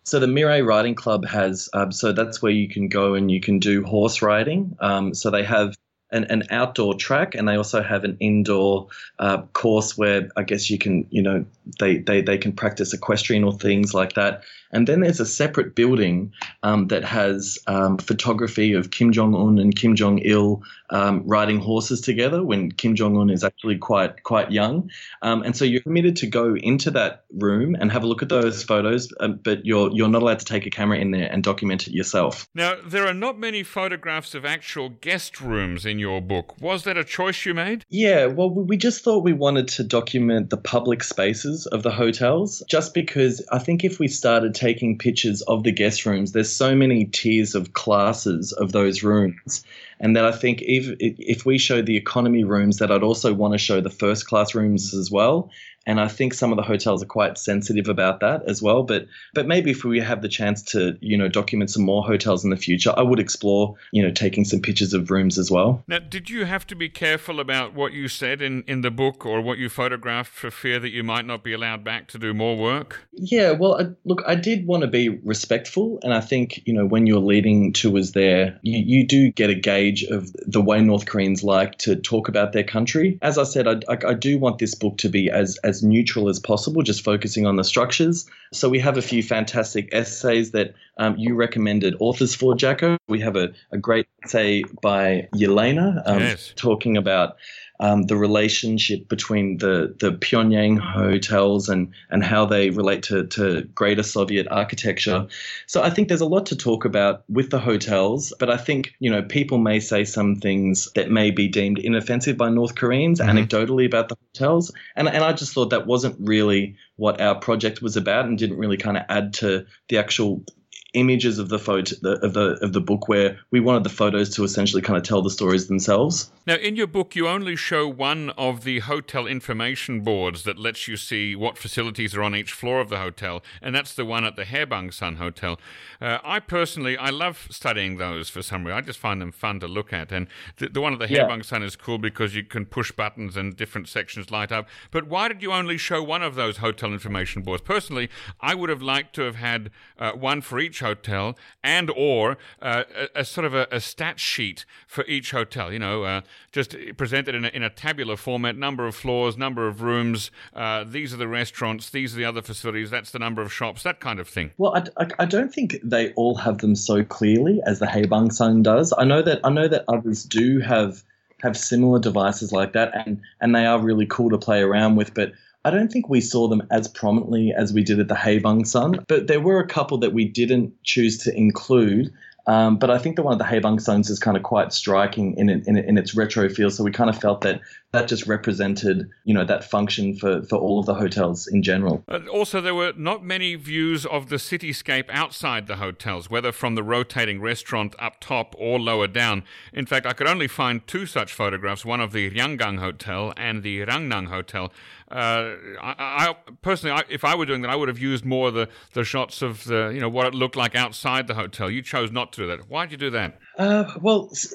So 0.05 0.19
the 0.19 0.27
Mirae 0.27 0.67
Riding 0.67 0.95
Club 0.95 1.27
has, 1.27 1.69
um, 1.75 1.93
so 1.93 2.13
that's 2.13 2.43
where 2.43 2.53
you 2.53 2.69
can 2.69 2.89
go 2.89 3.15
and 3.15 3.31
you 3.31 3.41
can 3.41 3.59
do 3.59 3.85
horse 3.85 4.21
riding. 4.21 4.77
Um, 4.81 5.15
so 5.15 5.31
they 5.31 5.45
have 5.45 5.77
an, 6.11 6.25
an 6.25 6.45
outdoor 6.51 6.95
track 6.95 7.35
and 7.35 7.49
they 7.49 7.57
also 7.57 7.83
have 7.83 8.05
an 8.05 8.17
indoor 8.21 8.89
uh, 9.19 9.43
course 9.53 9.97
where 9.97 10.29
I 10.37 10.43
guess 10.43 10.71
you 10.71 10.79
can, 10.79 11.07
you 11.11 11.23
know, 11.23 11.45
they, 11.79 11.99
they, 11.99 12.21
they 12.21 12.37
can 12.37 12.53
practice 12.53 12.93
equestrian 12.93 13.45
or 13.45 13.53
things 13.53 13.95
like 13.95 14.15
that. 14.15 14.43
And 14.73 14.87
then 14.87 15.01
there's 15.01 15.21
a 15.21 15.27
separate 15.27 15.75
building 15.75 16.33
um, 16.63 16.89
that 16.89 17.05
has 17.05 17.59
um, 17.67 17.99
photography 17.99 18.73
of 18.73 18.91
Kim 18.91 19.13
Jong 19.13 19.35
Un 19.35 19.59
and 19.59 19.75
Kim 19.75 19.95
Jong 19.95 20.19
Il 20.19 20.63
um, 20.91 21.23
riding 21.27 21.59
horses 21.59 22.01
together 22.01 22.43
when 22.43 22.71
Kim 22.71 22.95
Jong 22.95 23.17
Un 23.17 23.31
is 23.31 23.43
actually 23.43 23.79
quite 23.79 24.23
quite 24.23 24.53
young. 24.53 24.91
Um, 25.23 25.43
and 25.43 25.57
so 25.57 25.65
you're 25.65 25.83
permitted 25.83 26.17
to 26.17 26.27
go 26.27 26.55
into 26.55 26.91
that 26.93 27.25
room 27.33 27.75
and 27.75 27.91
have 27.91 28.03
a 28.03 28.07
look 28.07 28.23
at 28.23 28.29
those 28.29 28.63
photos, 28.63 29.13
um, 29.21 29.41
but 29.43 29.65
you're 29.65 29.91
you're 29.93 30.09
not 30.09 30.23
allowed 30.23 30.39
to 30.41 30.45
take 30.45 30.67
a 30.67 30.71
camera 30.71 30.99
in 30.99 31.11
there 31.11 31.29
and 31.31 31.43
document 31.43 31.87
it 31.87 31.95
yourself. 31.95 32.49
Now 32.55 32.77
there 32.85 33.07
are 33.07 33.15
not 33.15 33.39
many 33.39 33.63
photographs 33.63 34.35
of 34.35 34.45
actual 34.45 34.91
guest 34.91 35.41
rooms 35.41 35.87
in 35.87 35.99
your 35.99 36.21
book. 36.21 36.61
Was 36.61 36.85
that 36.85 36.97
a 36.97 37.05
choice 37.05 37.47
you 37.47 37.55
made? 37.55 37.85
Yeah. 37.89 38.27
Well, 38.27 38.51
we 38.51 38.77
just 38.77 39.03
thought 39.03 39.25
we 39.25 39.33
wanted 39.33 39.69
to 39.69 39.85
document 39.85 40.51
the 40.51 40.57
public 40.57 41.03
spaces 41.03 41.67
of 41.67 41.83
the 41.83 41.91
hotels, 41.91 42.63
just 42.69 42.93
because 42.93 43.45
I 43.51 43.59
think 43.59 43.85
if 43.85 43.99
we 43.99 44.09
started 44.09 44.55
taking 44.63 44.97
pictures 44.97 45.43
of 45.43 45.65
the 45.65 45.73
guest 45.73 46.07
rooms. 46.07 46.31
There's 46.31 46.53
so 46.53 46.77
many 46.77 47.07
tiers 47.07 47.57
of 47.57 47.73
classes 47.73 48.53
of 48.53 48.71
those 48.71 49.03
rooms 49.03 49.65
and 50.03 50.17
that 50.17 50.25
I 50.25 50.33
think 50.33 50.63
if 50.63 50.97
if 50.99 51.47
we 51.47 51.59
show 51.59 51.81
the 51.81 51.97
economy 51.97 52.45
rooms, 52.45 52.79
that 52.79 52.91
I'd 52.91 53.05
also 53.05 53.33
want 53.33 53.55
to 53.55 53.59
show 53.59 53.81
the 53.81 53.89
first 53.89 54.27
class 54.27 54.55
rooms 54.55 54.93
as 54.93 55.11
well. 55.11 55.51
And 55.87 56.01
I 56.01 56.09
think 56.09 56.35
some 56.35 56.53
of 56.53 56.57
the 56.57 56.63
hotels 56.63 57.03
are 57.03 57.07
quite 57.07 57.39
sensitive 57.39 57.89
about 57.89 58.21
that 58.21 58.43
as 58.49 58.63
well. 58.63 58.83
But 58.83 59.07
but 59.35 59.47
maybe 59.47 59.71
if 59.71 59.85
we 59.85 60.01
have 60.01 60.23
the 60.23 60.29
chance 60.29 60.63
to 60.73 60.97
you 61.01 61.17
know 61.17 61.29
document 61.29 61.71
some 61.71 61.85
more 61.85 62.03
hotels 62.05 62.45
in 62.45 62.51
the 62.51 62.57
future, 62.57 62.93
I 62.97 63.03
would 63.03 63.21
explore 63.21 63.75
you 63.93 64.03
know 64.03 64.11
taking 64.11 64.45
some 64.45 64.61
pictures 64.61 64.93
of 64.95 65.11
rooms 65.11 65.39
as 65.39 65.51
well. 65.51 65.83
Now, 65.87 65.99
did 65.99 66.31
you 66.31 66.45
have 66.45 66.67
to 66.69 66.75
be 66.75 66.89
careful 66.89 67.41
about 67.41 67.75
what 67.75 67.93
you 67.93 68.09
said 68.09 68.43
in 68.43 68.63
in 68.67 68.83
the 68.83 68.91
book 68.91 69.27
or 69.27 69.41
what 69.41 69.59
you 69.59 69.69
photographed 69.69 70.33
for 70.33 70.51
fear 70.51 70.79
that 70.81 70.91
you 70.91 71.03
might 71.03 71.27
not 71.27 71.43
be 71.43 71.53
allowed 71.53 71.85
back 71.85 72.09
to 72.09 72.19
do 72.19 72.35
more 72.35 72.57
work? 72.57 73.07
Yeah, 73.13 73.53
well, 73.53 73.81
I, 73.81 73.87
look, 74.05 74.23
I 74.27 74.35
did 74.35 74.67
want 74.67 74.83
to 74.83 74.89
be 74.89 75.09
respectful, 75.09 75.99
and 76.03 76.15
I 76.15 76.21
think 76.21 76.63
you 76.67 76.73
know 76.73 76.87
when 76.87 77.07
you're 77.07 77.19
leading 77.19 77.73
tours 77.73 78.13
there, 78.13 78.59
you, 78.63 78.79
you 78.79 79.07
do 79.07 79.31
get 79.31 79.51
a 79.51 79.55
gauge 79.55 80.05
of 80.05 80.33
the 80.47 80.61
way 80.61 80.81
North 80.81 81.07
Koreans 81.07 81.43
like 81.43 81.79
to 81.79 81.97
talk 81.97 82.29
about 82.29 82.53
their 82.53 82.65
country. 82.65 83.19
As 83.23 83.39
I 83.39 83.45
said, 83.45 83.67
I, 83.67 83.93
I, 83.93 83.99
I 84.09 84.15
do 84.15 84.39
want 84.39 84.59
this 84.59 84.75
book 84.75 84.99
to 84.99 85.09
be 85.09 85.31
as, 85.31 85.59
as 85.65 85.72
neutral 85.81 86.29
as 86.29 86.41
possible, 86.41 86.83
just 86.83 87.05
focusing 87.05 87.47
on 87.47 87.55
the 87.55 87.63
structures. 87.63 88.27
So 88.53 88.69
we 88.69 88.81
have 88.81 88.99
a 88.99 89.03
few 89.03 89.23
fantastic 89.23 89.89
essays 89.93 90.51
that 90.51 90.75
um, 90.99 91.17
you 91.17 91.37
recommended 91.37 91.95
authors 92.01 92.35
for, 92.35 92.57
Jacco. 92.57 92.97
We 93.09 93.21
have 93.21 93.37
a, 93.37 93.53
a 93.71 93.79
great 93.79 94.09
essay 94.25 94.65
by 94.83 95.29
Yelena 95.35 96.03
um, 96.05 96.19
yes. 96.19 96.53
talking 96.57 96.97
about 96.97 97.37
um, 97.83 98.05
the 98.05 98.17
relationship 98.17 99.09
between 99.09 99.59
the, 99.59 99.95
the 99.99 100.13
Pyongyang 100.13 100.79
hotels 100.79 101.69
and, 101.69 101.93
and 102.11 102.23
how 102.23 102.47
they 102.47 102.71
relate 102.71 103.03
to, 103.03 103.27
to 103.27 103.63
greater 103.75 104.05
Soviet 104.05 104.47
architecture. 104.53 105.27
So 105.67 105.83
I 105.83 105.91
think 105.91 106.07
there's 106.07 106.21
a 106.21 106.27
lot 106.27 106.47
to 106.47 106.57
talk 106.57 106.85
about 106.85 107.25
with 107.29 107.51
the 107.51 107.59
hotels, 107.59 108.33
but 108.39 108.49
I 108.49 108.57
think, 108.57 108.95
you 109.01 109.11
know, 109.11 109.21
people 109.21 109.59
may 109.59 109.81
say 109.81 110.05
some 110.05 110.37
things 110.37 110.93
that 110.95 111.11
may 111.11 111.33
be 111.33 111.49
deemed 111.49 111.81
inoffensive 111.81 112.37
by 112.37 112.51
North 112.51 112.77
Koreans 112.77 113.19
mm-hmm. 113.19 113.37
anecdotally 113.37 113.85
about 113.85 114.09
the 114.09 114.17
hotels. 114.33 114.71
And, 114.95 115.09
and 115.09 115.25
I 115.25 115.33
just 115.33 115.53
thought 115.53 115.71
that 115.71 115.89
wasn't 115.89 116.17
really 116.21 116.77
what 116.95 117.21
our 117.21 117.35
project 117.35 117.83
was 117.83 117.97
about 117.97 118.27
and 118.27 118.39
didn't 118.39 118.59
really 118.59 118.77
kind 118.77 118.97
of 118.97 119.03
add 119.09 119.35
to 119.35 119.67
the 119.89 119.99
actual 119.99 120.45
images 120.95 121.39
of 121.39 121.49
the 121.49 121.59
photo 121.59 121.95
of 122.23 122.35
the 122.35 122.59
of 122.63 122.73
the 122.73 122.81
book 122.81 123.09
where 123.09 123.39
we 123.51 123.61
wanted 123.61 123.85
the 123.85 123.91
photos 123.91 124.29
to 124.35 124.45
essentially 124.45 124.83
kind 124.83 124.97
of 124.97 125.03
tell 125.03 125.23
the 125.23 125.31
stories 125.31 125.67
themselves. 125.69 126.31
Now, 126.47 126.57
in 126.57 126.77
your 126.77 126.87
book, 126.87 127.15
you 127.15 127.29
only 127.29 127.57
show 127.57 127.89
one 127.89 128.31
of 128.31 128.65
the 128.65 128.81
hotel 128.81 129.27
information 129.27 130.01
boards 130.01 130.43
that 130.43 130.59
lets 130.59 130.89
you 130.89 130.97
see 130.97 131.35
what 131.35 131.57
facilities 131.57 132.15
are 132.15 132.23
on 132.23 132.35
each 132.35 132.53
floor 132.53 132.81
of 132.81 132.89
the 132.91 132.99
hotel, 132.99 133.43
and 133.63 133.75
that's 133.75 133.95
the 133.95 134.05
one 134.05 134.25
at 134.25 134.37
the 134.37 134.45
Haebangsan 134.45 135.17
Hotel. 135.17 135.59
Uh, 136.01 136.19
I 136.25 136.41
personally, 136.41 136.97
I 136.97 137.11
love 137.11 137.49
studying 137.51 137.97
those 137.97 138.29
for 138.29 138.43
some 138.43 138.65
reason. 138.65 138.77
I 138.77 138.81
just 138.81 138.99
find 138.99 139.21
them 139.21 139.33
fun 139.33 139.61
to 139.61 139.69
look 139.69 139.93
at, 139.93 140.13
and 140.13 140.27
the, 140.57 140.69
the 140.69 140.81
one 140.81 140.93
at 140.93 140.99
the 140.99 141.09
yeah. 141.09 141.27
Haebangsan 141.27 141.63
is 141.63 141.77
cool 141.77 141.99
because 141.99 142.35
you 142.35 142.45
can 142.45 142.67
push 142.67 142.93
buttons 142.93 143.37
and 143.37 143.57
different 143.57 143.89
sections 143.89 144.31
light 144.31 144.53
up. 144.53 144.69
But 144.91 145.07
why 145.07 145.29
did 145.29 145.43
you 145.43 145.53
only 145.53 145.79
show 145.79 146.03
one 146.03 146.23
of 146.23 146.35
those 146.35 146.59
hotel 146.59 146.93
information 146.93 147.43
boards? 147.43 147.63
Personally, 147.63 148.11
I 148.41 148.55
would 148.55 148.69
have 148.69 148.83
liked 148.83 149.15
to 149.15 149.23
have 149.23 149.37
had 149.37 149.71
uh, 149.99 150.13
one 150.13 150.43
for 150.43 150.59
each 150.59 150.82
hotel 150.83 151.37
and 151.65 151.91
or 151.97 152.37
uh, 152.61 152.85
a, 152.95 153.21
a, 153.21 153.25
sort 153.25 153.47
of 153.47 153.55
a, 153.55 153.67
a, 153.71 153.81
stat 153.81 154.21
sheet 154.21 154.67
for 154.87 155.05
each 155.07 155.31
hotel. 155.31 155.73
You 155.73 155.79
know, 155.79 156.05
uh, 156.05 156.21
just 156.53 156.77
presented 156.99 157.35
in 157.35 157.47
a, 157.47 157.49
in 157.49 157.63
a, 157.63 157.71
tabular 157.71 158.17
format: 158.17 158.57
number 158.57 158.87
of 158.87 158.95
floors, 158.95 159.39
number 159.39 159.67
of 159.67 159.81
rooms. 159.81 160.31
Uh, 160.55 160.85
these 160.85 161.15
are 161.15 161.17
the 161.17 161.29
restaurants. 161.29 161.89
These 161.89 162.15
are 162.15 162.19
the 162.19 162.27
other 162.27 162.43
facilities. 162.43 162.91
That's 162.91 163.11
the 163.11 163.19
number 163.19 163.41
of 163.41 163.51
shops. 163.53 163.83
That 163.83 164.01
kind 164.01 164.21
of 164.21 164.29
thing. 164.29 164.51
Well, 164.59 164.75
I, 164.77 165.03
I, 165.03 165.09
I 165.21 165.25
don't 165.25 165.53
think 165.53 165.79
they 165.83 166.13
all 166.13 166.35
have 166.35 166.59
them 166.59 166.77
so 166.77 167.03
clearly 167.03 167.61
as 167.67 167.79
the 167.79 167.87
Haebangsan 167.87 168.63
does. 168.63 168.93
I 168.99 169.05
know 169.05 169.23
that 169.23 169.41
I 169.43 169.51
know 169.51 169.69
that 169.69 169.85
others 169.89 170.25
do 170.25 170.61
have 170.61 171.03
have 171.43 171.57
similar 171.57 171.99
devices 171.99 172.53
like 172.53 172.73
that, 172.73 172.93
and 172.95 173.21
and 173.41 173.55
they 173.55 173.67
are 173.67 173.81
really 173.81 174.07
cool 174.07 174.31
to 174.31 174.39
play 174.39 174.61
around 174.61 174.97
with, 174.97 175.15
but 175.15 175.33
I 175.65 175.71
don't 175.71 175.93
think 175.93 176.09
we 176.09 176.21
saw 176.21 176.49
them 176.49 176.63
as 176.71 176.89
prominently 176.89 177.53
as 177.53 177.73
we 177.73 177.85
did 177.85 178.01
at 178.01 178.09
the 178.09 178.15
Haebangsan, 178.15 179.05
but 179.07 179.29
there 179.29 179.41
were 179.41 179.61
a 179.61 179.67
couple 179.67 179.99
that 179.99 180.13
we 180.13 180.27
didn't 180.27 180.83
choose 180.83 181.19
to 181.19 181.37
include 181.37 182.13
um, 182.47 182.77
but 182.77 182.91
I 182.91 182.99
think 182.99 183.17
the 183.17 183.23
one 183.23 183.33
of 183.33 183.39
the 183.39 183.45
Haebangsan 183.45 184.01
is 184.11 184.19
kind 184.19 184.37
of 184.37 184.43
quite 184.43 184.73
striking 184.73 185.37
in, 185.37 185.49
in, 185.49 185.77
in 185.77 185.97
its 185.97 186.15
retro 186.15 186.49
feel. 186.49 186.71
So 186.71 186.83
we 186.83 186.91
kind 186.91 187.09
of 187.09 187.19
felt 187.19 187.43
that 187.43 187.61
that 187.93 188.09
just 188.09 188.27
represented, 188.27 189.11
you 189.25 189.35
know, 189.35 189.45
that 189.45 189.65
function 189.65 190.17
for, 190.17 190.43
for 190.45 190.57
all 190.57 190.81
of 190.81 190.87
the 190.87 190.95
hotels 190.95 191.47
in 191.47 191.63
general. 191.63 192.03
Also, 192.33 192.61
there 192.61 192.75
were 192.75 192.93
not 192.97 193.23
many 193.23 193.55
views 193.55 194.07
of 194.07 194.31
the 194.31 194.37
cityscape 194.37 195.11
outside 195.11 195.67
the 195.67 195.77
hotels, 195.77 196.31
whether 196.31 196.53
from 196.53 196.75
the 196.75 196.83
rotating 196.83 197.41
restaurant 197.41 197.95
up 197.99 198.19
top 198.19 198.55
or 198.59 198.81
lower 198.81 199.07
down. 199.07 199.45
In 199.75 199.85
fact, 199.85 200.07
I 200.07 200.15
could 200.15 200.27
only 200.27 200.49
find 200.49 200.87
two 200.87 201.05
such 201.05 201.35
photographs, 201.35 201.85
one 201.85 202.01
of 202.01 202.13
the 202.13 202.31
Ryanggang 202.31 202.79
Hotel 202.79 203.35
and 203.37 203.63
the 203.63 203.81
Rangnang 203.81 204.29
Hotel. 204.29 204.73
Uh, 205.11 205.57
I, 205.83 205.95
I, 205.99 206.37
personally, 206.63 206.97
I, 206.97 207.05
if 207.11 207.23
I 207.23 207.35
were 207.35 207.45
doing 207.45 207.61
that, 207.61 207.71
I 207.71 207.77
would 207.77 207.89
have 207.89 207.99
used 207.99 208.25
more 208.25 208.51
the, 208.51 208.71
the 208.95 209.05
shots 209.05 209.43
of 209.43 209.65
the, 209.65 209.91
you 209.93 210.01
know, 210.01 210.09
what 210.09 210.27
it 210.27 210.35
looked 210.35 210.57
like 210.57 210.75
outside 210.75 211.27
the 211.27 211.35
hotel. 211.35 211.71
You 211.71 211.83
chose 211.83 212.11
not 212.11 212.33
to 212.33 212.41
do 212.41 212.47
that. 212.47 212.71
Why 212.71 212.87
did 212.87 212.93
you 212.93 212.97
do 212.97 213.11
that? 213.11 213.39
Uh, 213.59 213.93
well, 214.01 214.31
s- 214.33 214.55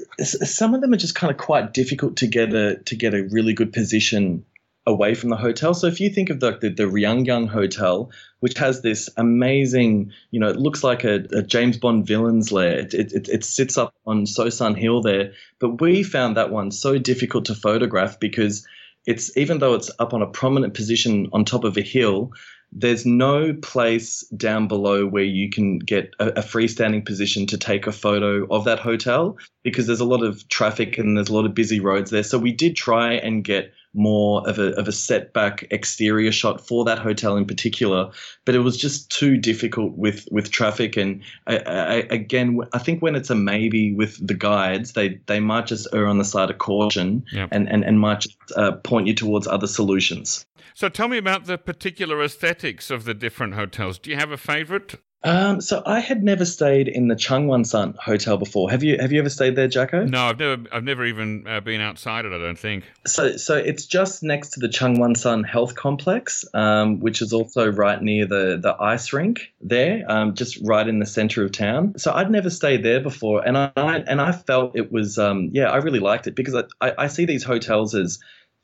some 0.52 0.73
of 0.73 0.82
them 0.82 0.91
are 0.93 0.97
just 0.97 1.13
kind 1.13 1.30
of 1.30 1.38
quite 1.38 1.76
difficult 1.76 2.17
to 2.17 2.26
get 2.26 2.56
a 2.56 2.78
to 2.86 2.95
get 2.95 3.13
a 3.13 3.27
really 3.32 3.54
good 3.54 3.74
position 3.74 4.46
away 4.88 5.13
from 5.13 5.30
the 5.30 5.36
hotel. 5.36 5.74
So 5.74 5.86
if 5.88 6.00
you 6.00 6.10
think 6.10 6.30
of 6.30 6.40
the 6.40 6.58
the, 6.58 6.70
the 6.70 7.48
Hotel, 7.48 8.10
which 8.40 8.58
has 8.58 8.82
this 8.82 9.10
amazing, 9.18 10.13
you 10.32 10.40
know, 10.40 10.48
it 10.48 10.56
looks 10.56 10.84
like 10.84 11.04
a, 11.04 11.26
a 11.34 11.44
James 11.44 11.78
Bond 11.78 12.08
villain's 12.08 12.52
lair. 12.52 12.80
It, 12.80 12.94
it, 12.94 13.28
it 13.28 13.44
sits 13.44 13.78
up 13.78 13.94
on 14.06 14.26
Sosan 14.26 14.78
Hill 14.78 15.02
there, 15.02 15.34
but 15.60 15.82
we 15.82 16.04
found 16.04 16.38
that 16.38 16.52
one 16.52 16.72
so 16.72 16.98
difficult 16.98 17.46
to 17.46 17.56
photograph 17.56 18.20
because 18.20 18.66
it's 19.06 19.36
even 19.38 19.60
though 19.60 19.74
it's 19.74 19.92
up 20.00 20.13
on 20.13 20.22
a 20.22 20.28
prominent 20.28 20.74
position 20.74 21.28
on 21.34 21.44
top 21.44 21.66
of 21.66 21.78
a 21.78 21.82
hill, 21.82 22.32
there's 22.72 23.06
no 23.06 23.54
place 23.54 24.22
down 24.36 24.68
below 24.68 25.06
where 25.06 25.24
you 25.24 25.50
can 25.50 25.80
get 25.80 26.14
a, 26.20 26.28
a, 26.28 26.42
freestanding 26.42 27.06
position 27.06 27.48
to 27.48 27.58
take 27.58 27.88
a 27.88 27.92
photo 27.92 28.46
of 28.54 28.66
that 28.66 28.80
hotel 28.80 29.38
because 29.64 29.88
there's 29.88 30.02
a 30.02 30.06
lot 30.06 30.24
of 30.24 30.48
traffic 30.50 30.98
and 30.98 31.16
there's 31.16 31.30
a 31.30 31.34
lot 31.34 31.46
of 31.46 31.54
busy 31.54 31.80
roads 31.80 32.12
there. 32.12 32.24
So 32.24 32.38
we 32.38 32.52
did 32.52 32.76
try 32.76 33.14
and 33.14 33.44
get 33.44 33.72
more 33.93 34.47
of 34.47 34.60
a, 34.60 34.73
of 34.80 34.88
a 34.88 34.91
setback 34.91 35.65
exterior 35.71 36.32
shot 36.32 36.65
for 36.65 36.86
that 36.86 37.00
hotel 37.00 37.36
in 37.38 37.45
particular, 37.45 38.12
but 38.45 38.56
it 38.56 38.60
was 38.60 38.78
just 38.78 39.10
too 39.10 39.38
difficult 39.38 39.97
with, 39.97 40.28
with 40.32 40.52
traffic. 40.52 40.97
And 40.97 41.21
I, 41.47 41.58
I, 41.58 41.93
again, 42.10 42.60
I 42.73 42.80
think 42.80 43.02
when 43.02 43.15
it's 43.15 43.30
a 43.30 43.36
maybe 43.36 43.93
with 43.93 44.26
the 44.26 44.34
guides, 44.34 44.93
they, 44.93 45.19
they 45.26 45.39
might 45.39 45.67
just 45.67 45.88
err 45.93 46.08
on 46.08 46.17
the 46.17 46.26
side 46.26 46.50
of 46.50 46.58
caution 46.58 47.26
yep. 47.32 47.50
and, 47.52 47.67
and, 47.69 47.84
and 47.84 48.00
might 48.00 48.21
just 48.21 48.38
uh, 48.56 48.73
point 48.73 49.08
you 49.08 49.13
towards 49.13 49.47
other 49.47 49.67
solutions. 49.67 50.45
So 50.73 50.89
tell 50.89 51.08
me 51.08 51.17
about 51.17 51.45
the 51.45 51.58
particular 51.58 52.21
aesthetics 52.21 52.91
of 52.91 53.06
the 53.06 53.15
different 53.15 53.56
hotels. 53.56 53.97
Do 53.97 54.12
you 54.12 54.15
have 54.15 54.32
a 54.32 54.38
favorite? 54.38 55.02
Um, 55.28 55.60
so 55.60 55.84
I 55.86 56.00
had 56.00 56.24
never 56.24 56.46
stayed 56.46 56.88
in 56.88 57.10
the 57.10 57.16
Changgwangsan 57.16 57.98
Hotel 57.98 58.38
before. 58.38 58.72
Have 58.72 58.82
you 58.82 58.98
Have 58.98 59.12
you 59.12 59.20
ever 59.20 59.30
stayed 59.30 59.58
there, 59.58 59.68
Jacco? 59.68 60.06
No, 60.06 60.24
I've 60.24 60.40
never 60.40 60.63
I've 60.72 60.86
never 60.86 61.06
even 61.06 61.46
uh, 61.46 61.60
been 61.60 61.82
outside 61.82 62.24
it. 62.24 62.32
I 62.32 62.38
don't 62.38 62.58
think. 62.58 62.86
So 63.06 63.36
so 63.36 63.58
it's 63.58 63.86
just 63.86 64.24
next 64.24 64.52
to 64.52 64.62
the 64.62 64.70
Changgwangsan 64.70 65.46
Health 65.46 65.76
Complex, 65.76 66.46
um, 66.54 67.02
which 67.02 67.22
is 67.22 67.34
also 67.34 67.70
right 67.70 68.02
near 68.02 68.26
the 68.26 68.58
the 68.62 68.74
ice 68.80 69.12
rink 69.12 69.52
there, 69.60 70.06
um, 70.08 70.34
just 70.34 70.60
right 70.63 70.88
in 70.88 71.00
the 71.00 71.06
center 71.06 71.44
of 71.44 71.52
town. 71.52 71.98
So 71.98 72.13
I'd 72.13 72.32
never 72.32 72.50
stayed 72.50 72.84
there 72.84 73.02
before, 73.02 73.46
and 73.46 73.58
I 73.58 73.72
and 74.08 74.22
I 74.22 74.32
felt 74.32 74.78
it 74.78 74.94
was 74.94 75.20
um, 75.20 75.50
yeah 75.52 75.70
I 75.70 75.78
really 75.78 76.00
liked 76.00 76.28
it 76.28 76.36
because 76.36 76.56
I, 76.56 76.63
I, 76.80 76.94
I 77.00 77.08
see 77.08 77.26
these 77.26 77.44
hotels 77.44 77.94
as 77.96 78.18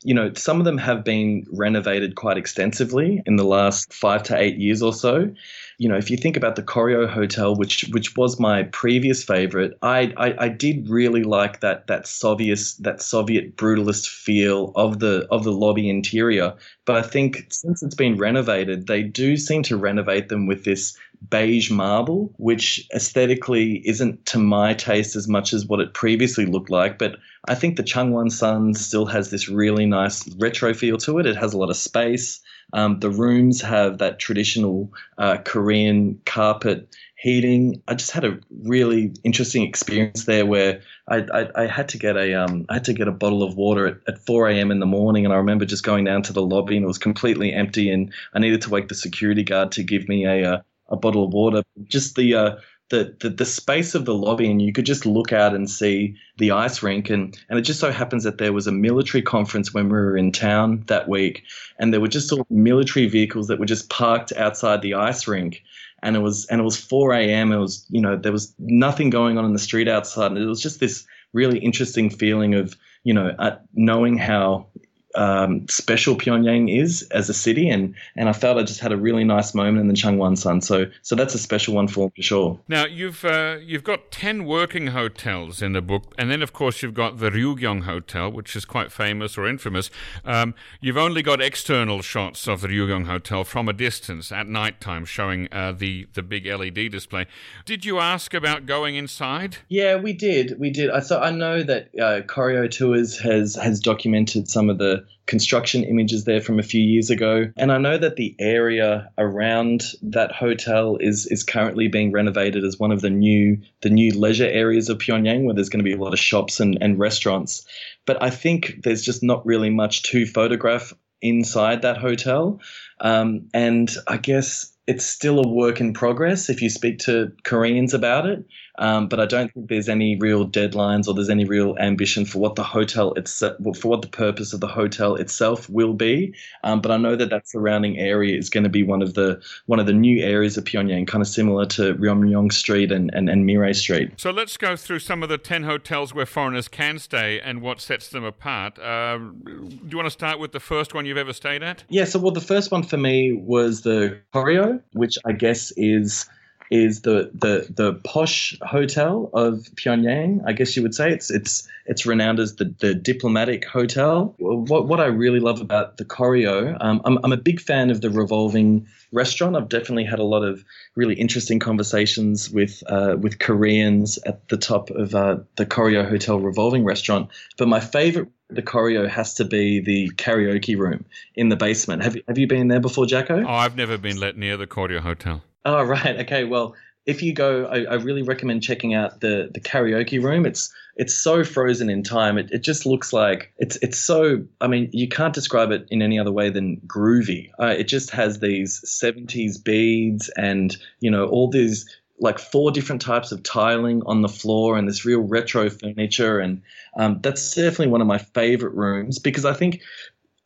you 0.04 0.12
know, 0.12 0.32
some 0.34 0.58
of 0.58 0.66
them 0.66 0.76
have 0.76 1.02
been 1.02 1.46
renovated 1.50 2.14
quite 2.14 2.36
extensively 2.36 3.22
in 3.24 3.36
the 3.36 3.44
last 3.44 3.92
five 3.92 4.22
to 4.24 4.36
eight 4.36 4.58
years 4.58 4.82
or 4.82 4.92
so. 4.92 5.32
You 5.78 5.88
know, 5.88 5.96
if 5.96 6.10
you 6.10 6.16
think 6.16 6.36
about 6.36 6.56
the 6.56 6.62
Koryo 6.62 7.08
Hotel, 7.08 7.54
which 7.54 7.86
which 7.90 8.16
was 8.16 8.38
my 8.38 8.64
previous 8.64 9.24
favorite, 9.24 9.76
I, 9.82 10.12
I, 10.16 10.44
I 10.44 10.48
did 10.48 10.88
really 10.88 11.24
like 11.24 11.60
that 11.60 11.86
that 11.88 12.06
Soviet 12.06 12.60
that 12.80 13.02
Soviet 13.02 13.56
brutalist 13.56 14.08
feel 14.08 14.72
of 14.76 15.00
the 15.00 15.26
of 15.30 15.44
the 15.44 15.52
lobby 15.52 15.88
interior. 15.88 16.54
But 16.84 16.96
I 16.96 17.02
think 17.02 17.46
since 17.50 17.82
it's 17.82 17.94
been 17.94 18.16
renovated, 18.16 18.86
they 18.86 19.02
do 19.02 19.36
seem 19.36 19.62
to 19.64 19.76
renovate 19.76 20.28
them 20.28 20.46
with 20.46 20.64
this 20.64 20.96
beige 21.30 21.70
marble, 21.70 22.32
which 22.36 22.86
aesthetically 22.94 23.82
isn't 23.86 24.26
to 24.26 24.38
my 24.38 24.74
taste 24.74 25.16
as 25.16 25.28
much 25.28 25.52
as 25.52 25.66
what 25.66 25.80
it 25.80 25.94
previously 25.94 26.46
looked 26.46 26.70
like. 26.70 26.98
But 26.98 27.16
I 27.48 27.54
think 27.54 27.76
the 27.76 27.82
Changgwangsan 27.82 28.76
still 28.76 29.06
has 29.06 29.30
this 29.30 29.48
really 29.48 29.86
nice 29.86 30.28
retro 30.36 30.74
feel 30.74 30.98
to 30.98 31.18
it. 31.18 31.26
It 31.26 31.36
has 31.36 31.52
a 31.52 31.58
lot 31.58 31.70
of 31.70 31.76
space. 31.76 32.40
Um, 32.72 33.00
the 33.00 33.10
rooms 33.10 33.60
have 33.60 33.98
that 33.98 34.18
traditional 34.18 34.92
uh, 35.18 35.38
Korean 35.38 36.20
carpet 36.24 36.88
heating. 37.16 37.82
I 37.88 37.94
just 37.94 38.10
had 38.10 38.24
a 38.24 38.38
really 38.62 39.14
interesting 39.24 39.62
experience 39.62 40.24
there 40.24 40.44
where 40.44 40.82
I, 41.08 41.26
I, 41.32 41.62
I 41.62 41.66
had 41.66 41.88
to 41.90 41.98
get 41.98 42.16
a 42.16 42.34
um, 42.34 42.66
I 42.68 42.74
had 42.74 42.84
to 42.84 42.92
get 42.92 43.08
a 43.08 43.12
bottle 43.12 43.42
of 43.42 43.56
water 43.56 43.86
at, 43.86 43.96
at 44.06 44.26
4 44.26 44.48
a.m. 44.48 44.70
in 44.70 44.80
the 44.80 44.86
morning, 44.86 45.24
and 45.24 45.32
I 45.32 45.38
remember 45.38 45.64
just 45.64 45.84
going 45.84 46.04
down 46.04 46.22
to 46.22 46.32
the 46.32 46.42
lobby 46.42 46.76
and 46.76 46.84
it 46.84 46.88
was 46.88 46.98
completely 46.98 47.52
empty, 47.52 47.90
and 47.90 48.12
I 48.34 48.40
needed 48.40 48.62
to 48.62 48.70
wake 48.70 48.88
the 48.88 48.94
security 48.94 49.42
guard 49.42 49.72
to 49.72 49.82
give 49.82 50.08
me 50.08 50.26
a 50.26 50.54
uh, 50.54 50.60
a 50.88 50.96
bottle 50.96 51.24
of 51.24 51.32
water. 51.32 51.62
Just 51.84 52.14
the 52.14 52.34
uh, 52.34 52.56
the, 52.90 53.16
the, 53.20 53.30
the 53.30 53.44
space 53.44 53.94
of 53.94 54.04
the 54.04 54.14
lobby, 54.14 54.50
and 54.50 54.60
you 54.60 54.72
could 54.72 54.86
just 54.86 55.06
look 55.06 55.32
out 55.32 55.54
and 55.54 55.68
see 55.68 56.16
the 56.36 56.50
ice 56.50 56.82
rink. 56.82 57.10
And, 57.10 57.36
and 57.48 57.58
it 57.58 57.62
just 57.62 57.80
so 57.80 57.90
happens 57.90 58.24
that 58.24 58.38
there 58.38 58.52
was 58.52 58.66
a 58.66 58.72
military 58.72 59.22
conference 59.22 59.72
when 59.72 59.86
we 59.86 59.92
were 59.92 60.16
in 60.16 60.32
town 60.32 60.84
that 60.86 61.08
week, 61.08 61.44
and 61.78 61.92
there 61.92 62.00
were 62.00 62.08
just 62.08 62.32
all 62.32 62.46
military 62.50 63.06
vehicles 63.06 63.48
that 63.48 63.58
were 63.58 63.66
just 63.66 63.88
parked 63.88 64.32
outside 64.32 64.82
the 64.82 64.94
ice 64.94 65.26
rink. 65.26 65.62
And 66.02 66.16
it 66.16 66.20
was 66.20 66.44
and 66.46 66.60
it 66.60 66.64
was 66.64 66.76
4 66.76 67.14
a.m. 67.14 67.50
It 67.50 67.56
was 67.56 67.86
you 67.88 68.00
know 68.02 68.16
there 68.16 68.32
was 68.32 68.54
nothing 68.58 69.08
going 69.08 69.38
on 69.38 69.46
in 69.46 69.54
the 69.54 69.58
street 69.58 69.88
outside, 69.88 70.32
and 70.32 70.38
it 70.38 70.44
was 70.46 70.60
just 70.60 70.78
this 70.78 71.06
really 71.32 71.58
interesting 71.58 72.10
feeling 72.10 72.54
of 72.54 72.76
you 73.04 73.14
know 73.14 73.34
uh, 73.38 73.56
knowing 73.72 74.18
how 74.18 74.66
um, 75.14 75.66
special 75.68 76.16
Pyongyang 76.16 76.74
is 76.74 77.02
as 77.10 77.28
a 77.28 77.34
city, 77.34 77.68
and 77.68 77.94
and 78.16 78.28
I 78.28 78.32
felt 78.32 78.58
I 78.58 78.62
just 78.62 78.80
had 78.80 78.92
a 78.92 78.96
really 78.96 79.24
nice 79.24 79.54
moment 79.54 79.80
in 79.80 79.88
the 79.88 79.94
Changgwangsan. 79.94 80.62
So 80.62 80.86
so 81.02 81.14
that's 81.14 81.34
a 81.34 81.38
special 81.38 81.74
one 81.74 81.88
for 81.88 82.10
for 82.14 82.22
sure. 82.22 82.60
Now 82.68 82.84
you've 82.86 83.24
uh, 83.24 83.58
you've 83.62 83.84
got 83.84 84.10
ten 84.10 84.44
working 84.44 84.88
hotels 84.88 85.62
in 85.62 85.72
the 85.72 85.82
book, 85.82 86.14
and 86.18 86.30
then 86.30 86.42
of 86.42 86.52
course 86.52 86.82
you've 86.82 86.94
got 86.94 87.18
the 87.18 87.30
Ryugyong 87.30 87.84
Hotel, 87.84 88.30
which 88.30 88.56
is 88.56 88.64
quite 88.64 88.90
famous 88.90 89.38
or 89.38 89.46
infamous. 89.46 89.90
Um, 90.24 90.54
you've 90.80 90.96
only 90.96 91.22
got 91.22 91.40
external 91.40 92.02
shots 92.02 92.48
of 92.48 92.60
the 92.60 92.68
Ryugyong 92.68 93.06
Hotel 93.06 93.44
from 93.44 93.68
a 93.68 93.72
distance 93.72 94.32
at 94.32 94.48
night 94.48 94.80
time, 94.80 95.04
showing 95.04 95.48
uh, 95.52 95.72
the 95.72 96.08
the 96.14 96.22
big 96.22 96.46
LED 96.46 96.90
display. 96.90 97.26
Did 97.64 97.84
you 97.84 98.00
ask 98.00 98.34
about 98.34 98.66
going 98.66 98.96
inside? 98.96 99.58
Yeah, 99.68 99.96
we 99.96 100.12
did. 100.12 100.58
We 100.58 100.70
did. 100.70 100.90
I 100.90 101.00
So 101.00 101.20
I 101.20 101.30
know 101.30 101.62
that 101.62 101.88
uh, 101.94 102.20
Koryo 102.22 102.70
Tours 102.70 103.18
has 103.18 103.54
has 103.54 103.80
documented 103.80 104.48
some 104.48 104.68
of 104.70 104.78
the 104.78 105.03
construction 105.26 105.84
images 105.84 106.24
there 106.24 106.40
from 106.40 106.58
a 106.58 106.62
few 106.62 106.80
years 106.80 107.10
ago. 107.10 107.50
And 107.56 107.72
I 107.72 107.78
know 107.78 107.96
that 107.96 108.16
the 108.16 108.34
area 108.38 109.10
around 109.16 109.84
that 110.02 110.32
hotel 110.32 110.96
is 111.00 111.26
is 111.26 111.42
currently 111.42 111.88
being 111.88 112.12
renovated 112.12 112.64
as 112.64 112.78
one 112.78 112.92
of 112.92 113.00
the 113.00 113.10
new 113.10 113.58
the 113.80 113.90
new 113.90 114.12
leisure 114.12 114.48
areas 114.48 114.88
of 114.88 114.98
Pyongyang 114.98 115.44
where 115.44 115.54
there's 115.54 115.68
going 115.68 115.84
to 115.84 115.90
be 115.90 115.94
a 115.94 116.02
lot 116.02 116.12
of 116.12 116.18
shops 116.18 116.60
and, 116.60 116.78
and 116.80 116.98
restaurants. 116.98 117.66
But 118.06 118.22
I 118.22 118.30
think 118.30 118.82
there's 118.82 119.02
just 119.02 119.22
not 119.22 119.44
really 119.46 119.70
much 119.70 120.02
to 120.04 120.26
photograph 120.26 120.92
inside 121.22 121.82
that 121.82 121.96
hotel. 121.96 122.60
Um, 123.00 123.48
and 123.54 123.90
I 124.06 124.18
guess 124.18 124.74
it's 124.86 125.06
still 125.06 125.40
a 125.40 125.48
work 125.48 125.80
in 125.80 125.94
progress 125.94 126.50
if 126.50 126.60
you 126.60 126.68
speak 126.68 126.98
to 127.00 127.32
Koreans 127.42 127.94
about 127.94 128.26
it. 128.26 128.44
Um, 128.78 129.08
but 129.08 129.20
I 129.20 129.26
don't 129.26 129.52
think 129.52 129.68
there's 129.68 129.88
any 129.88 130.16
real 130.16 130.48
deadlines 130.48 131.06
or 131.06 131.14
there's 131.14 131.30
any 131.30 131.44
real 131.44 131.76
ambition 131.78 132.24
for 132.24 132.38
what 132.38 132.56
the 132.56 132.64
hotel 132.64 133.12
itself, 133.14 133.56
for 133.78 133.88
what 133.88 134.02
the 134.02 134.08
purpose 134.08 134.52
of 134.52 134.60
the 134.60 134.66
hotel 134.66 135.14
itself 135.14 135.68
will 135.70 135.94
be. 135.94 136.34
Um, 136.64 136.80
but 136.80 136.90
I 136.90 136.96
know 136.96 137.16
that 137.16 137.30
that 137.30 137.48
surrounding 137.48 137.98
area 137.98 138.36
is 138.36 138.50
going 138.50 138.64
to 138.64 138.70
be 138.70 138.82
one 138.82 139.02
of 139.02 139.14
the 139.14 139.40
one 139.66 139.78
of 139.78 139.86
the 139.86 139.92
new 139.92 140.22
areas 140.22 140.56
of 140.56 140.64
Pyongyang, 140.64 141.06
kind 141.06 141.22
of 141.22 141.28
similar 141.28 141.66
to 141.66 141.94
Ryomyong 141.94 142.52
Street 142.52 142.90
and, 142.90 143.10
and, 143.14 143.28
and 143.28 143.44
Mirae 143.48 143.74
Street. 143.74 144.12
So 144.16 144.30
let's 144.30 144.56
go 144.56 144.76
through 144.76 144.98
some 145.00 145.22
of 145.22 145.28
the 145.28 145.38
10 145.38 145.62
hotels 145.64 146.14
where 146.14 146.26
foreigners 146.26 146.68
can 146.68 146.98
stay 146.98 147.40
and 147.40 147.60
what 147.60 147.80
sets 147.80 148.08
them 148.08 148.24
apart. 148.24 148.78
Uh, 148.78 149.18
do 149.18 149.88
you 149.88 149.96
want 149.96 150.06
to 150.06 150.10
start 150.10 150.38
with 150.38 150.52
the 150.52 150.60
first 150.60 150.94
one 150.94 151.06
you've 151.06 151.16
ever 151.16 151.32
stayed 151.32 151.62
at? 151.62 151.84
Yeah, 151.88 152.04
so 152.04 152.18
well, 152.18 152.32
the 152.32 152.40
first 152.40 152.70
one 152.72 152.82
for 152.82 152.96
me 152.96 153.32
was 153.32 153.82
the 153.82 154.18
Koryo, 154.32 154.82
which 154.92 155.16
I 155.24 155.32
guess 155.32 155.72
is 155.76 156.28
is 156.70 157.02
the 157.02 157.30
the 157.34 157.66
the 157.70 157.94
posh 158.04 158.58
hotel 158.62 159.30
of 159.32 159.66
Pyongyang. 159.76 160.42
I 160.46 160.52
guess 160.52 160.76
you 160.76 160.82
would 160.82 160.94
say 160.94 161.10
it's 161.10 161.30
it's 161.30 161.68
it's 161.86 162.06
renowned 162.06 162.40
as 162.40 162.56
the 162.56 162.74
the 162.78 162.94
diplomatic 162.94 163.64
hotel. 163.64 164.34
What 164.38 164.86
what 164.86 165.00
I 165.00 165.06
really 165.06 165.40
love 165.40 165.60
about 165.60 165.96
the 165.96 166.04
Koryo, 166.04 166.76
um, 166.80 167.00
I'm 167.04 167.18
I'm 167.22 167.32
a 167.32 167.36
big 167.36 167.60
fan 167.60 167.90
of 167.90 168.00
the 168.00 168.10
revolving 168.10 168.86
restaurant. 169.12 169.56
I've 169.56 169.68
definitely 169.68 170.04
had 170.04 170.18
a 170.18 170.24
lot 170.24 170.42
of 170.42 170.64
really 170.96 171.14
interesting 171.14 171.58
conversations 171.58 172.50
with 172.50 172.82
uh, 172.88 173.16
with 173.20 173.38
Koreans 173.38 174.18
at 174.26 174.48
the 174.48 174.56
top 174.56 174.90
of 174.90 175.14
uh, 175.14 175.38
the 175.56 175.66
Koryo 175.66 176.08
Hotel 176.08 176.40
revolving 176.40 176.84
restaurant. 176.84 177.30
But 177.56 177.68
my 177.68 177.80
favorite 177.80 178.28
the 178.50 178.62
Koryo 178.62 179.08
has 179.08 179.34
to 179.34 179.44
be 179.44 179.80
the 179.80 180.10
karaoke 180.10 180.78
room 180.78 181.04
in 181.34 181.48
the 181.48 181.56
basement. 181.56 182.02
Have 182.04 182.16
you, 182.16 182.22
have 182.28 182.38
you 182.38 182.46
been 182.46 182.68
there 182.68 182.80
before, 182.80 183.06
Jacco? 183.06 183.42
Oh, 183.42 183.48
I've 183.48 183.76
never 183.76 183.96
been 183.98 184.18
let 184.18 184.36
near 184.36 184.56
the 184.56 184.66
Koryo 184.66 185.00
Hotel. 185.00 185.42
Oh, 185.64 185.82
right. 185.82 186.20
Okay. 186.20 186.44
Well, 186.44 186.74
if 187.06 187.22
you 187.22 187.34
go, 187.34 187.66
I, 187.66 187.84
I, 187.84 187.94
really 187.94 188.22
recommend 188.22 188.62
checking 188.62 188.94
out 188.94 189.20
the 189.20 189.50
the 189.52 189.60
karaoke 189.60 190.22
room. 190.22 190.46
It's 190.46 190.72
it's 190.96 191.14
so 191.14 191.44
frozen 191.44 191.90
in 191.90 192.02
time. 192.02 192.38
It, 192.38 192.50
it 192.50 192.62
just 192.62 192.86
looks 192.86 193.12
like 193.12 193.52
it's 193.58 193.76
it's 193.82 193.98
so. 193.98 194.44
I 194.60 194.68
mean, 194.68 194.88
you 194.92 195.08
can't 195.08 195.34
describe 195.34 195.70
it 195.70 195.86
in 195.90 196.00
any 196.00 196.18
other 196.18 196.32
way 196.32 196.48
than 196.50 196.80
groovy. 196.86 197.50
Uh, 197.60 197.74
it 197.78 197.84
just 197.84 198.10
has 198.10 198.40
these 198.40 198.80
'70s 198.86 199.62
beads 199.62 200.30
and 200.30 200.76
you 201.00 201.10
know 201.10 201.26
all 201.26 201.48
these 201.48 201.84
like 202.20 202.38
four 202.38 202.70
different 202.70 203.02
types 203.02 203.32
of 203.32 203.42
tiling 203.42 204.00
on 204.06 204.22
the 204.22 204.28
floor 204.28 204.78
and 204.78 204.88
this 204.88 205.04
real 205.04 205.20
retro 205.20 205.68
furniture 205.68 206.38
and 206.38 206.62
um, 206.96 207.18
that's 207.22 207.56
definitely 207.56 207.88
one 207.88 208.00
of 208.00 208.06
my 208.06 208.18
favorite 208.18 208.72
rooms 208.74 209.18
because 209.18 209.44
I 209.44 209.52
think 209.52 209.82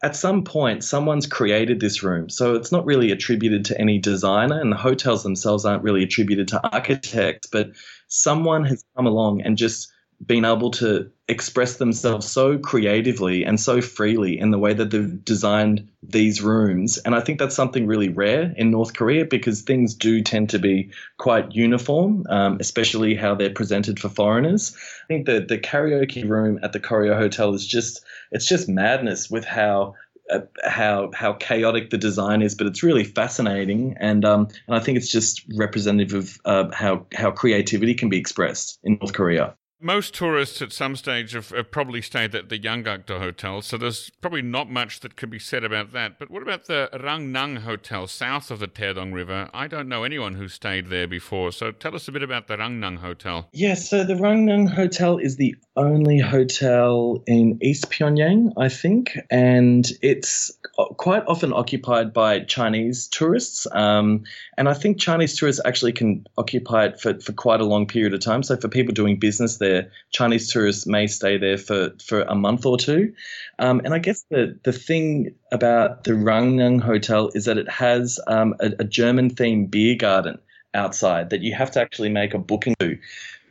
at 0.02 0.16
some 0.16 0.44
point 0.44 0.84
someone's 0.84 1.26
created 1.26 1.80
this 1.80 2.02
room. 2.02 2.28
So 2.30 2.54
it's 2.54 2.72
not 2.72 2.86
really 2.86 3.10
attributed 3.10 3.64
to 3.66 3.80
any 3.80 3.98
designer 3.98 4.60
and 4.60 4.70
the 4.72 4.76
hotels 4.76 5.22
themselves 5.22 5.64
aren't 5.64 5.82
really 5.82 6.04
attributed 6.04 6.48
to 6.48 6.72
architects 6.72 7.48
but 7.50 7.70
someone 8.08 8.64
has 8.64 8.84
come 8.96 9.06
along 9.06 9.42
and 9.42 9.56
just 9.56 9.92
been 10.24 10.44
able 10.44 10.70
to 10.72 11.10
express 11.28 11.76
themselves 11.76 12.28
so 12.28 12.58
creatively 12.58 13.44
and 13.44 13.60
so 13.60 13.80
freely 13.80 14.38
in 14.38 14.50
the 14.50 14.58
way 14.58 14.72
that 14.72 14.90
they've 14.90 15.24
designed 15.24 15.86
these 16.02 16.42
rooms. 16.42 16.98
And 16.98 17.14
I 17.14 17.20
think 17.20 17.38
that's 17.38 17.54
something 17.54 17.86
really 17.86 18.08
rare 18.08 18.52
in 18.56 18.70
North 18.70 18.94
Korea 18.94 19.24
because 19.26 19.62
things 19.62 19.94
do 19.94 20.22
tend 20.22 20.50
to 20.50 20.58
be 20.58 20.90
quite 21.18 21.52
uniform, 21.52 22.24
um, 22.30 22.56
especially 22.60 23.14
how 23.14 23.34
they're 23.34 23.50
presented 23.50 24.00
for 24.00 24.08
foreigners. 24.08 24.74
I 25.04 25.06
think 25.06 25.26
the 25.26 25.40
the 25.40 25.58
karaoke 25.58 26.28
room 26.28 26.58
at 26.62 26.72
the 26.72 26.80
Koryo 26.80 27.16
Hotel 27.16 27.54
is 27.54 27.66
just 27.66 28.02
it's 28.32 28.48
just 28.48 28.68
madness 28.68 29.30
with 29.30 29.44
how 29.44 29.94
uh, 30.30 30.40
how 30.64 31.10
how 31.14 31.34
chaotic 31.34 31.90
the 31.90 31.98
design 31.98 32.42
is, 32.42 32.54
but 32.54 32.66
it's 32.66 32.82
really 32.82 33.04
fascinating, 33.04 33.96
and 33.98 34.24
um, 34.24 34.48
and 34.66 34.76
I 34.76 34.80
think 34.80 34.98
it's 34.98 35.10
just 35.10 35.42
representative 35.56 36.12
of 36.14 36.40
uh, 36.44 36.74
how 36.74 37.06
how 37.14 37.30
creativity 37.30 37.94
can 37.94 38.08
be 38.08 38.18
expressed 38.18 38.78
in 38.82 38.98
North 39.00 39.12
Korea. 39.12 39.54
Most 39.80 40.12
tourists 40.12 40.60
at 40.60 40.72
some 40.72 40.96
stage 40.96 41.34
have, 41.34 41.50
have, 41.50 41.70
probably 41.70 42.02
stayed 42.02 42.34
at 42.34 42.48
the 42.48 42.58
Yanggakdo 42.58 43.20
Hotel, 43.20 43.62
so 43.62 43.78
there's 43.78 44.10
probably 44.20 44.42
not 44.42 44.68
much 44.68 44.98
that 45.00 45.14
could 45.14 45.30
be 45.30 45.38
said 45.38 45.62
about 45.62 45.92
that. 45.92 46.18
But 46.18 46.32
what 46.32 46.42
about 46.42 46.64
the 46.64 46.90
Rangnang 46.92 47.58
Hotel 47.58 48.08
south 48.08 48.50
of 48.50 48.58
the 48.58 48.66
Taedong 48.66 49.14
River? 49.14 49.48
I 49.54 49.68
don't 49.68 49.88
know 49.88 50.02
anyone 50.02 50.34
who's 50.34 50.52
stayed 50.52 50.88
there 50.88 51.06
before, 51.06 51.52
so 51.52 51.70
tell 51.70 51.94
us 51.94 52.08
a 52.08 52.12
bit 52.12 52.24
about 52.24 52.48
the 52.48 52.56
Rangnang 52.56 52.98
Hotel. 52.98 53.48
Yes, 53.52 53.92
yeah, 53.92 54.00
so 54.00 54.04
the 54.04 54.14
Rangnang 54.14 54.68
Hotel 54.68 55.16
is 55.18 55.36
the 55.36 55.54
only 55.76 56.18
hotel 56.18 57.22
in 57.28 57.56
East 57.62 57.88
Pyongyang, 57.90 58.52
I 58.56 58.68
think, 58.68 59.16
and 59.30 59.88
it's 60.02 60.50
quite 60.96 61.22
often 61.28 61.52
occupied 61.52 62.12
by 62.12 62.40
Chinese 62.40 63.06
tourists. 63.06 63.66
Um, 63.70 64.24
and 64.56 64.68
I 64.68 64.74
think 64.74 64.98
Chinese 64.98 65.38
tourists 65.38 65.62
actually 65.64 65.92
can 65.92 66.26
occupy 66.36 66.86
it 66.86 67.00
for, 67.00 67.18
for 67.20 67.32
quite 67.32 67.60
a 67.60 67.64
long 67.64 67.86
period 67.86 68.12
of 68.12 68.20
time. 68.20 68.42
So 68.42 68.56
for 68.56 68.68
people 68.68 68.92
doing 68.92 69.18
business 69.18 69.58
there, 69.58 69.67
Chinese 70.10 70.52
tourists 70.52 70.86
may 70.86 71.06
stay 71.06 71.38
there 71.38 71.58
for, 71.58 71.90
for 72.04 72.22
a 72.22 72.34
month 72.34 72.66
or 72.66 72.76
two. 72.76 73.12
Um, 73.58 73.80
and 73.84 73.94
I 73.94 73.98
guess 73.98 74.24
the, 74.30 74.58
the 74.64 74.72
thing 74.72 75.34
about 75.52 76.04
the 76.04 76.12
Rangnang 76.12 76.80
Hotel 76.80 77.30
is 77.34 77.44
that 77.44 77.58
it 77.58 77.70
has 77.70 78.20
um, 78.26 78.54
a, 78.60 78.72
a 78.78 78.84
German 78.84 79.34
themed 79.34 79.70
beer 79.70 79.96
garden 79.96 80.38
outside 80.74 81.30
that 81.30 81.40
you 81.40 81.54
have 81.54 81.70
to 81.72 81.80
actually 81.80 82.10
make 82.10 82.34
a 82.34 82.38
booking 82.38 82.74
to. 82.80 82.98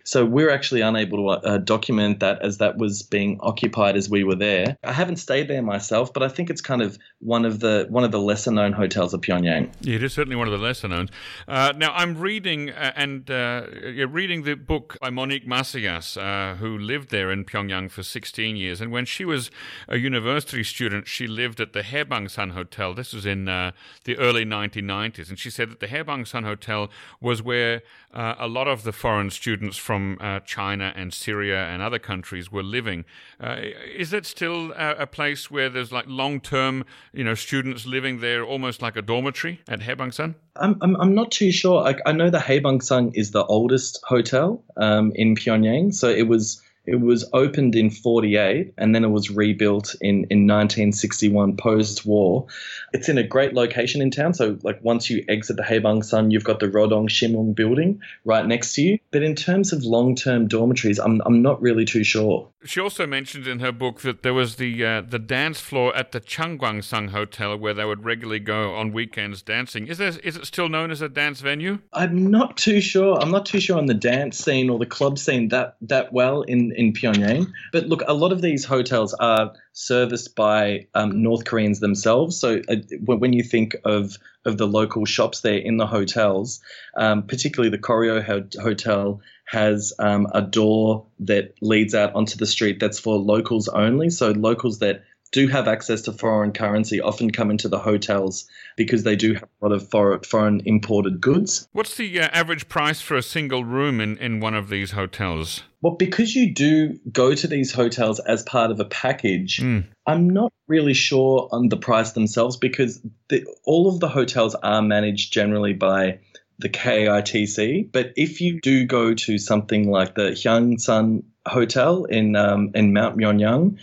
So 0.08 0.24
we're 0.24 0.50
actually 0.50 0.80
unable 0.80 1.18
to 1.18 1.46
uh, 1.46 1.58
document 1.58 2.22
that 2.22 2.42
as 2.42 2.60
that 2.60 2.78
was 2.78 3.04
being 3.04 3.42
occupied 3.42 3.98
as 3.98 4.10
we 4.10 4.24
were 4.24 4.36
there. 4.36 4.78
I 4.86 4.94
haven't 4.94 5.18
stayed 5.18 5.50
there 5.50 5.62
myself, 5.62 6.14
but 6.14 6.24
I 6.24 6.30
think 6.30 6.50
it's 6.50 6.62
kind 6.62 6.82
of 6.82 6.98
one 7.20 7.44
of 7.44 7.60
the 7.60 7.88
one 7.90 8.06
of 8.06 8.12
the 8.14 8.22
lesser 8.22 8.52
known 8.52 8.72
hotels 8.72 9.14
of 9.14 9.20
Pyongyang. 9.20 9.70
Yeah, 9.82 9.96
it 9.96 10.04
is 10.04 10.14
certainly 10.14 10.38
one 10.38 10.48
of 10.48 10.58
the 10.58 10.66
lesser 10.66 10.88
known. 10.88 11.10
Uh, 11.46 11.74
now 11.76 11.92
I'm 11.94 12.18
reading 12.18 12.70
uh, 12.70 12.94
and 12.96 13.30
uh, 13.30 13.64
reading 14.08 14.44
the 14.44 14.54
book 14.54 14.98
by 15.02 15.10
Monique 15.10 15.46
Macias, 15.46 16.16
uh, 16.16 16.56
who 16.58 16.78
lived 16.78 17.10
there 17.10 17.30
in 17.30 17.44
Pyongyang 17.44 17.92
for 17.92 18.02
16 18.02 18.56
years, 18.56 18.80
and 18.80 18.94
when 18.94 19.04
she 19.04 19.26
was 19.26 19.52
a 19.90 19.98
university 19.98 20.64
student, 20.64 21.10
she 21.10 21.28
lived 21.28 21.60
at 21.60 21.74
the 21.74 21.82
Haebangsan 21.82 22.52
Hotel. 22.52 22.94
This 22.94 23.12
was 23.12 23.26
in 23.26 23.50
uh, 23.50 23.72
the 24.06 24.18
early 24.18 24.46
1990s, 24.46 25.28
and 25.28 25.38
she 25.38 25.50
said 25.50 25.70
that 25.70 25.82
the 25.82 25.88
Haebangsan 25.88 26.46
Hotel 26.46 26.90
was 27.20 27.44
where 27.44 27.82
a 28.14 28.48
lot 28.48 28.68
of 28.68 28.82
the 28.82 28.92
foreign 28.92 29.30
students 29.30 29.78
from 29.78 29.97
from 29.98 30.18
uh, 30.22 30.40
China 30.42 30.94
and 30.96 31.12
Syria 31.12 31.66
and 31.66 31.82
other 31.82 31.98
countries 31.98 32.52
were 32.52 32.62
living. 32.62 33.04
Uh, 33.42 33.58
is 33.96 34.14
it 34.14 34.28
still 34.28 34.72
a, 34.74 34.90
a, 35.00 35.08
place 35.08 35.50
where 35.50 35.70
there's 35.70 35.92
like 35.92 36.06
long-term, 36.08 36.86
you 37.14 37.24
know, 37.24 37.34
students 37.34 37.88
living 37.88 38.20
there, 38.20 38.44
almost 38.44 38.80
like 38.80 38.96
a 38.96 39.02
dormitory 39.02 39.60
at 39.68 39.80
Haebangsan? 39.80 40.36
I'm, 40.56 40.78
I'm, 40.82 40.96
I'm 40.98 41.16
not 41.16 41.32
too 41.32 41.52
sure. 41.52 41.82
I, 41.82 41.96
I 42.06 42.12
know 42.12 42.30
the 42.30 42.38
Haebangsan 42.38 43.12
is 43.16 43.32
the 43.32 43.44
oldest 43.46 44.00
hotel 44.04 44.64
um, 44.78 45.12
in 45.16 45.36
Pyongyang, 45.36 45.96
so 45.96 46.10
it 46.10 46.28
was 46.28 46.62
it 46.88 47.02
was 47.02 47.30
opened 47.34 47.76
in 47.76 47.90
48 47.90 48.74
and 48.78 48.96
then 48.96 49.04
it 49.04 49.10
was 49.10 49.30
rebuilt 49.30 49.94
in, 50.00 50.26
in 50.30 50.48
1961 50.48 51.58
post 51.58 52.06
war. 52.06 52.48
It's 52.94 53.10
in 53.10 53.18
a 53.18 53.24
great 53.24 53.54
location 53.54 54.02
in 54.02 54.10
town. 54.10 54.34
So, 54.34 54.58
like, 54.64 54.82
once 54.82 55.10
you 55.10 55.26
exit 55.28 55.58
the 55.58 55.64
Haebangsan, 55.64 56.32
you've 56.32 56.46
got 56.46 56.62
the 56.62 56.68
Rodong 56.68 57.10
Sinmun 57.10 57.54
building 57.54 58.02
right 58.24 58.46
next 58.46 58.74
to 58.76 58.82
you. 58.82 59.00
But 59.12 59.22
in 59.22 59.36
terms 59.36 59.74
of 59.74 59.84
long 59.84 60.16
term 60.16 60.48
dormitories, 60.48 60.98
I'm, 60.98 61.22
I'm 61.26 61.42
not 61.42 61.62
really 61.62 61.84
too 61.84 62.06
sure. 62.06 62.48
She 62.68 62.80
also 62.80 63.08
mentioned 63.08 63.48
in 63.48 63.60
her 63.60 63.72
book 63.72 64.02
that 64.02 64.24
there 64.24 64.34
was 64.34 64.58
the 64.58 64.86
uh, 64.86 65.02
the 65.02 65.20
dance 65.20 65.60
floor 65.60 65.96
at 65.96 66.12
the 66.12 66.20
Changgwangsan 66.20 67.10
Hotel 67.10 67.58
where 67.58 67.74
they 67.74 67.86
would 67.86 68.04
regularly 68.04 68.40
go 68.40 68.76
on 68.76 68.92
weekends 68.92 69.42
dancing. 69.42 69.88
Is 69.88 69.98
there, 69.98 70.14
is 70.24 70.36
it 70.36 70.46
still 70.46 70.70
known 70.70 70.92
as 70.92 71.02
a 71.02 71.10
dance 71.10 71.40
venue? 71.42 71.80
I'm 71.94 72.30
not 72.30 72.58
too 72.58 72.82
sure. 72.82 73.18
I'm 73.22 73.32
not 73.32 73.46
too 73.46 73.60
sure 73.60 73.78
on 73.78 73.86
the 73.86 73.94
dance 73.94 74.38
scene 74.38 74.70
or 74.70 74.78
the 74.80 74.86
club 74.86 75.18
scene 75.18 75.48
that 75.50 75.78
that 75.82 76.12
well 76.12 76.42
in 76.42 76.74
in 76.74 76.94
Pyongyang. 76.94 77.48
But 77.72 77.88
look, 77.88 78.04
a 78.08 78.14
lot 78.14 78.32
of 78.32 78.42
these 78.42 78.66
hotels 78.66 79.14
are 79.14 79.54
serviced 79.74 80.36
by 80.36 80.88
um, 80.94 81.22
North 81.24 81.46
Koreans 81.46 81.80
themselves. 81.80 82.38
So 82.38 82.62
uh, 82.68 82.76
when 83.06 83.34
you 83.34 83.44
think 83.44 83.76
of 83.86 84.18
of 84.46 84.58
the 84.58 84.68
local 84.68 85.06
shops 85.06 85.42
there 85.42 85.58
in 85.58 85.78
the 85.78 85.88
hotels, 85.88 86.62
um, 86.96 87.24
particularly 87.24 87.70
the 87.70 87.78
Koryo 87.78 88.24
ho- 88.24 88.62
Hotel 88.62 89.22
has 89.48 89.94
um, 89.98 90.28
a 90.34 90.42
door 90.42 91.06
that 91.20 91.54
leads 91.62 91.96
out 91.96 92.14
onto 92.16 92.38
the 92.38 92.46
street 92.46 92.80
that's 92.80 93.00
for 93.00 93.18
locals 93.18 93.68
only. 93.70 94.10
So 94.10 94.32
locals 94.32 94.80
that 94.80 95.04
do 95.32 95.48
have 95.48 95.68
access 95.68 96.02
to 96.04 96.12
foreign 96.12 96.52
currency 96.52 97.02
often 97.02 97.32
come 97.32 97.52
into 97.52 97.68
the 97.68 97.80
hotels 97.80 98.48
because 98.76 99.04
they 99.04 99.16
do 99.16 99.34
have 99.34 99.44
a 99.62 99.68
lot 99.68 99.72
of 99.72 100.26
foreign 100.26 100.62
imported 100.66 101.20
goods. 101.20 101.68
What's 101.72 101.96
the 101.96 102.20
uh, 102.20 102.30
average 102.32 102.70
price 102.70 103.02
for 103.02 103.16
a 103.16 103.22
single 103.22 103.64
room 103.64 104.00
in, 104.00 104.18
in 104.18 104.40
one 104.40 104.54
of 104.54 104.70
these 104.70 104.92
hotels? 104.92 105.64
Well, 105.82 105.96
because 105.96 106.36
you 106.36 106.54
do 106.54 107.00
go 107.12 107.36
to 107.36 107.48
these 107.48 107.72
hotels 107.72 108.20
as 108.20 108.44
part 108.44 108.72
of 108.72 108.80
a 108.80 108.86
package, 108.86 109.60
mm. 109.60 109.86
I'm 110.06 110.30
not 110.30 110.52
really 110.68 110.94
sure 110.94 111.50
on 111.52 111.70
the 111.70 111.78
price 111.78 112.14
themselves 112.14 112.58
because 112.58 113.02
the, 113.30 113.46
all 113.66 113.88
of 113.88 114.00
the 114.00 114.10
hotels 114.10 114.56
are 114.56 114.82
managed 114.82 115.32
generally 115.32 115.74
by 115.74 116.20
the 116.60 116.70
KITC. 116.70 117.92
But 117.92 118.14
if 118.16 118.42
you 118.42 118.60
do 118.60 118.86
go 118.86 119.14
to 119.14 119.38
something 119.38 119.90
like 119.90 120.16
the 120.16 120.32
Hyangsan 120.32 121.24
Hotel 121.46 122.06
in 122.06 122.36
um, 122.36 122.72
in 122.74 122.94
Mount 122.94 123.18
Myohyang, 123.18 123.78